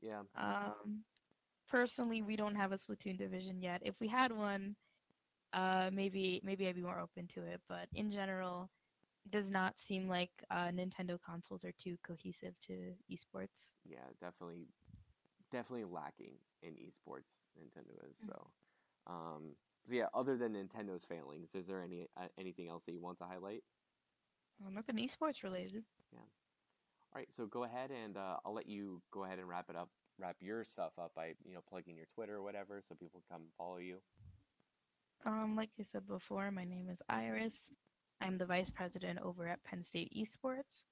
Yeah, 0.00 0.22
Um, 0.36 1.04
personally, 1.68 2.22
we 2.22 2.36
don't 2.36 2.54
have 2.56 2.72
a 2.72 2.76
Splatoon 2.76 3.18
division 3.18 3.60
yet. 3.62 3.82
If 3.84 4.00
we 4.00 4.08
had 4.08 4.32
one, 4.32 4.76
uh, 5.52 5.90
maybe 5.92 6.40
maybe 6.44 6.68
I'd 6.68 6.76
be 6.76 6.82
more 6.82 7.00
open 7.00 7.26
to 7.28 7.42
it. 7.44 7.60
But 7.68 7.88
in 7.94 8.10
general, 8.10 8.70
it 9.24 9.30
does 9.32 9.50
not 9.50 9.78
seem 9.78 10.08
like 10.08 10.30
uh, 10.50 10.68
Nintendo 10.68 11.18
consoles 11.20 11.64
are 11.64 11.72
too 11.72 11.98
cohesive 12.06 12.54
to 12.62 12.94
esports. 13.10 13.74
yeah, 13.84 14.06
definitely, 14.20 14.68
definitely 15.50 15.84
lacking 15.84 16.34
in 16.62 16.74
esports. 16.74 17.44
Nintendo 17.58 18.10
is 18.10 18.18
Mm. 18.24 18.26
so. 18.26 18.50
Um, 19.06 19.56
so 19.88 19.94
yeah, 19.94 20.06
other 20.14 20.36
than 20.36 20.54
Nintendo's 20.54 21.04
failings, 21.04 21.54
is 21.54 21.66
there 21.66 21.82
any 21.82 22.08
uh, 22.16 22.28
anything 22.38 22.68
else 22.68 22.84
that 22.84 22.92
you 22.92 23.00
want 23.00 23.18
to 23.18 23.24
highlight? 23.24 23.62
Well, 24.60 24.72
nothing 24.72 24.96
esports 24.96 25.42
related. 25.42 25.84
Yeah. 26.12 26.20
All 26.20 27.18
right, 27.18 27.32
so 27.32 27.46
go 27.46 27.64
ahead 27.64 27.90
and 27.90 28.16
uh, 28.16 28.36
I'll 28.44 28.54
let 28.54 28.68
you 28.68 29.02
go 29.10 29.24
ahead 29.24 29.38
and 29.38 29.48
wrap 29.48 29.66
it 29.68 29.76
up, 29.76 29.90
wrap 30.18 30.36
your 30.40 30.64
stuff 30.64 30.92
up 30.98 31.12
by 31.14 31.34
you 31.44 31.54
know 31.54 31.60
plugging 31.68 31.96
your 31.96 32.06
Twitter 32.14 32.36
or 32.36 32.42
whatever, 32.42 32.80
so 32.86 32.94
people 32.94 33.22
come 33.30 33.42
follow 33.58 33.78
you. 33.78 33.98
Um, 35.24 35.54
like 35.56 35.70
I 35.78 35.82
said 35.82 36.06
before, 36.06 36.50
my 36.50 36.64
name 36.64 36.88
is 36.88 37.02
Iris. 37.08 37.72
I'm 38.20 38.38
the 38.38 38.46
vice 38.46 38.70
president 38.70 39.18
over 39.22 39.48
at 39.48 39.62
Penn 39.64 39.82
State 39.82 40.12
Esports. 40.16 40.84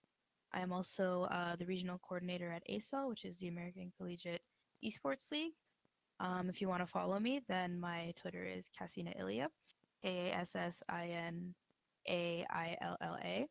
I 0.53 0.61
am 0.61 0.73
also 0.73 1.29
uh, 1.31 1.55
the 1.57 1.67
regional 1.67 1.99
coordinator 1.99 2.51
at 2.51 2.65
ACEL, 2.69 3.09
which 3.09 3.25
is 3.25 3.39
the 3.39 3.49
American 3.49 3.93
Collegiate 3.97 4.43
Esports 4.85 5.31
League. 5.31 5.53
Um, 6.21 6.51
if 6.51 6.61
you 6.61 6.69
want 6.69 6.83
to 6.83 6.87
follow 6.87 7.19
me, 7.19 7.41
then 7.49 7.81
my 7.81 8.13
Twitter 8.21 8.45
is 8.45 8.69
Cassina 8.79 9.19
Ilia, 9.19 9.49
A 10.05 10.31
S 10.33 10.55
S 10.55 10.83
I 10.89 11.07
N 11.07 11.55
A 12.09 12.47
I 12.51 12.77
L 12.83 12.97
L 13.01 13.19
A. 13.25 13.47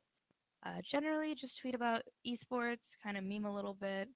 Uh, 0.65 0.82
generally, 0.84 1.34
just 1.34 1.59
tweet 1.59 1.74
about 1.74 2.03
esports, 2.28 2.95
kind 3.01 3.17
of 3.17 3.24
meme 3.24 3.45
a 3.45 3.53
little 3.53 3.74
bit, 3.74 4.07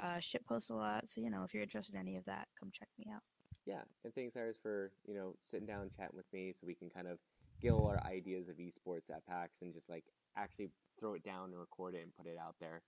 uh, 0.00 0.18
shit 0.18 0.44
post 0.46 0.70
a 0.70 0.74
lot. 0.74 1.08
So, 1.08 1.20
you 1.20 1.30
know, 1.30 1.44
if 1.44 1.54
you're 1.54 1.62
interested 1.62 1.94
in 1.94 2.00
any 2.00 2.16
of 2.16 2.24
that, 2.24 2.48
come 2.58 2.70
check 2.72 2.88
me 2.98 3.06
out. 3.14 3.22
Yeah, 3.66 3.82
and 4.04 4.12
thanks, 4.14 4.36
Iris, 4.36 4.56
for 4.60 4.90
you 5.06 5.14
know 5.14 5.36
sitting 5.44 5.66
down 5.66 5.82
and 5.82 5.92
chatting 5.94 6.16
with 6.16 6.26
me, 6.32 6.52
so 6.52 6.66
we 6.66 6.74
can 6.74 6.90
kind 6.90 7.06
of 7.06 7.18
get 7.60 7.70
all 7.70 7.86
our 7.86 8.02
ideas 8.04 8.48
of 8.48 8.56
esports 8.56 9.08
at 9.10 9.24
PAX 9.26 9.62
and 9.62 9.72
just 9.72 9.88
like 9.88 10.04
actually 10.36 10.70
throw 10.98 11.14
it 11.14 11.22
down 11.22 11.50
and 11.50 11.60
record 11.60 11.94
it 11.94 12.02
and 12.02 12.14
put 12.16 12.26
it 12.26 12.36
out 12.40 12.56
there. 12.60 12.82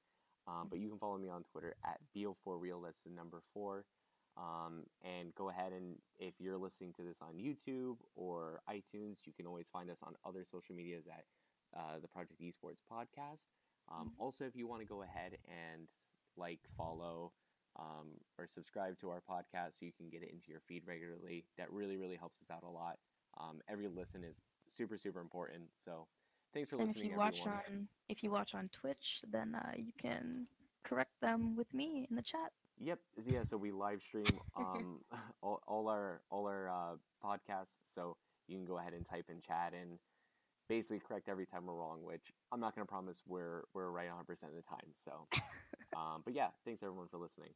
Um, 0.48 0.66
but 0.68 0.80
you 0.80 0.88
can 0.88 0.98
follow 0.98 1.16
me 1.16 1.28
on 1.28 1.44
Twitter 1.44 1.76
at 1.84 2.00
Beal4Real. 2.16 2.82
That's 2.84 3.00
the 3.06 3.14
number 3.14 3.40
four. 3.54 3.84
Um, 4.36 4.82
and 5.02 5.34
go 5.34 5.48
ahead 5.48 5.72
and 5.72 5.96
if 6.18 6.34
you're 6.40 6.58
listening 6.58 6.92
to 6.94 7.02
this 7.02 7.18
on 7.22 7.34
YouTube 7.34 7.96
or 8.16 8.60
iTunes, 8.68 9.18
you 9.26 9.32
can 9.32 9.46
always 9.46 9.66
find 9.72 9.90
us 9.90 9.98
on 10.02 10.14
other 10.26 10.44
social 10.44 10.74
medias 10.74 11.06
at 11.06 11.24
uh, 11.76 11.98
the 12.00 12.08
Project 12.08 12.40
Esports 12.40 12.82
podcast. 12.90 13.46
Um, 13.88 14.10
Mhm. 14.10 14.20
Also, 14.20 14.44
if 14.44 14.56
you 14.56 14.66
want 14.66 14.80
to 14.82 14.86
go 14.86 15.02
ahead 15.02 15.38
and 15.46 15.88
like, 16.36 16.60
follow, 16.76 17.32
um, 17.76 18.18
or 18.38 18.46
subscribe 18.48 18.98
to 18.98 19.10
our 19.10 19.20
podcast 19.20 19.78
so 19.78 19.84
you 19.86 19.92
can 19.92 20.08
get 20.08 20.22
it 20.22 20.30
into 20.30 20.50
your 20.50 20.60
feed 20.60 20.86
regularly, 20.86 21.44
that 21.56 21.70
really, 21.72 21.96
really 21.96 22.16
helps 22.16 22.40
us 22.42 22.50
out 22.50 22.62
a 22.64 22.68
lot. 22.68 22.98
Um, 23.38 23.60
every 23.68 23.86
listen 23.88 24.24
is 24.24 24.42
super, 24.68 24.96
super 24.98 25.20
important. 25.20 25.70
So, 25.84 26.08
thanks 26.52 26.70
for 26.70 26.76
and 26.76 26.88
if 26.90 26.96
listening, 26.96 27.12
you 27.12 27.18
watch 27.18 27.40
everyone. 27.40 27.62
on 27.68 27.88
if 28.08 28.22
you 28.24 28.30
watch 28.30 28.54
on 28.54 28.68
Twitch, 28.70 29.22
then 29.28 29.54
uh, 29.54 29.72
you 29.76 29.92
can 29.96 30.48
correct 30.82 31.20
them 31.20 31.54
with 31.56 31.72
me 31.72 32.06
in 32.10 32.16
the 32.16 32.22
chat. 32.22 32.52
Yep. 32.80 32.98
Yeah. 33.26 33.44
So 33.44 33.56
we 33.56 33.72
live 33.72 34.02
stream 34.02 34.26
um, 34.56 35.00
all, 35.42 35.60
all 35.66 35.88
our 35.88 36.20
all 36.30 36.46
our 36.46 36.68
uh, 36.68 36.96
podcasts. 37.24 37.76
So 37.84 38.16
you 38.48 38.56
can 38.56 38.64
go 38.66 38.78
ahead 38.78 38.92
and 38.92 39.06
type 39.06 39.26
in 39.30 39.40
chat 39.40 39.72
and 39.80 39.98
basically 40.68 41.00
correct 41.00 41.28
every 41.28 41.46
time 41.46 41.66
we're 41.66 41.74
wrong. 41.74 42.02
Which 42.04 42.32
I'm 42.52 42.60
not 42.60 42.74
going 42.74 42.86
to 42.86 42.90
promise 42.90 43.18
we're 43.26 43.62
we're 43.74 43.90
right 43.90 44.08
100 44.08 44.24
percent 44.24 44.52
of 44.52 44.56
the 44.56 44.62
time. 44.62 44.92
So, 45.04 45.26
um, 45.96 46.22
but 46.24 46.34
yeah, 46.34 46.48
thanks 46.64 46.82
everyone 46.82 47.08
for 47.08 47.18
listening. 47.18 47.50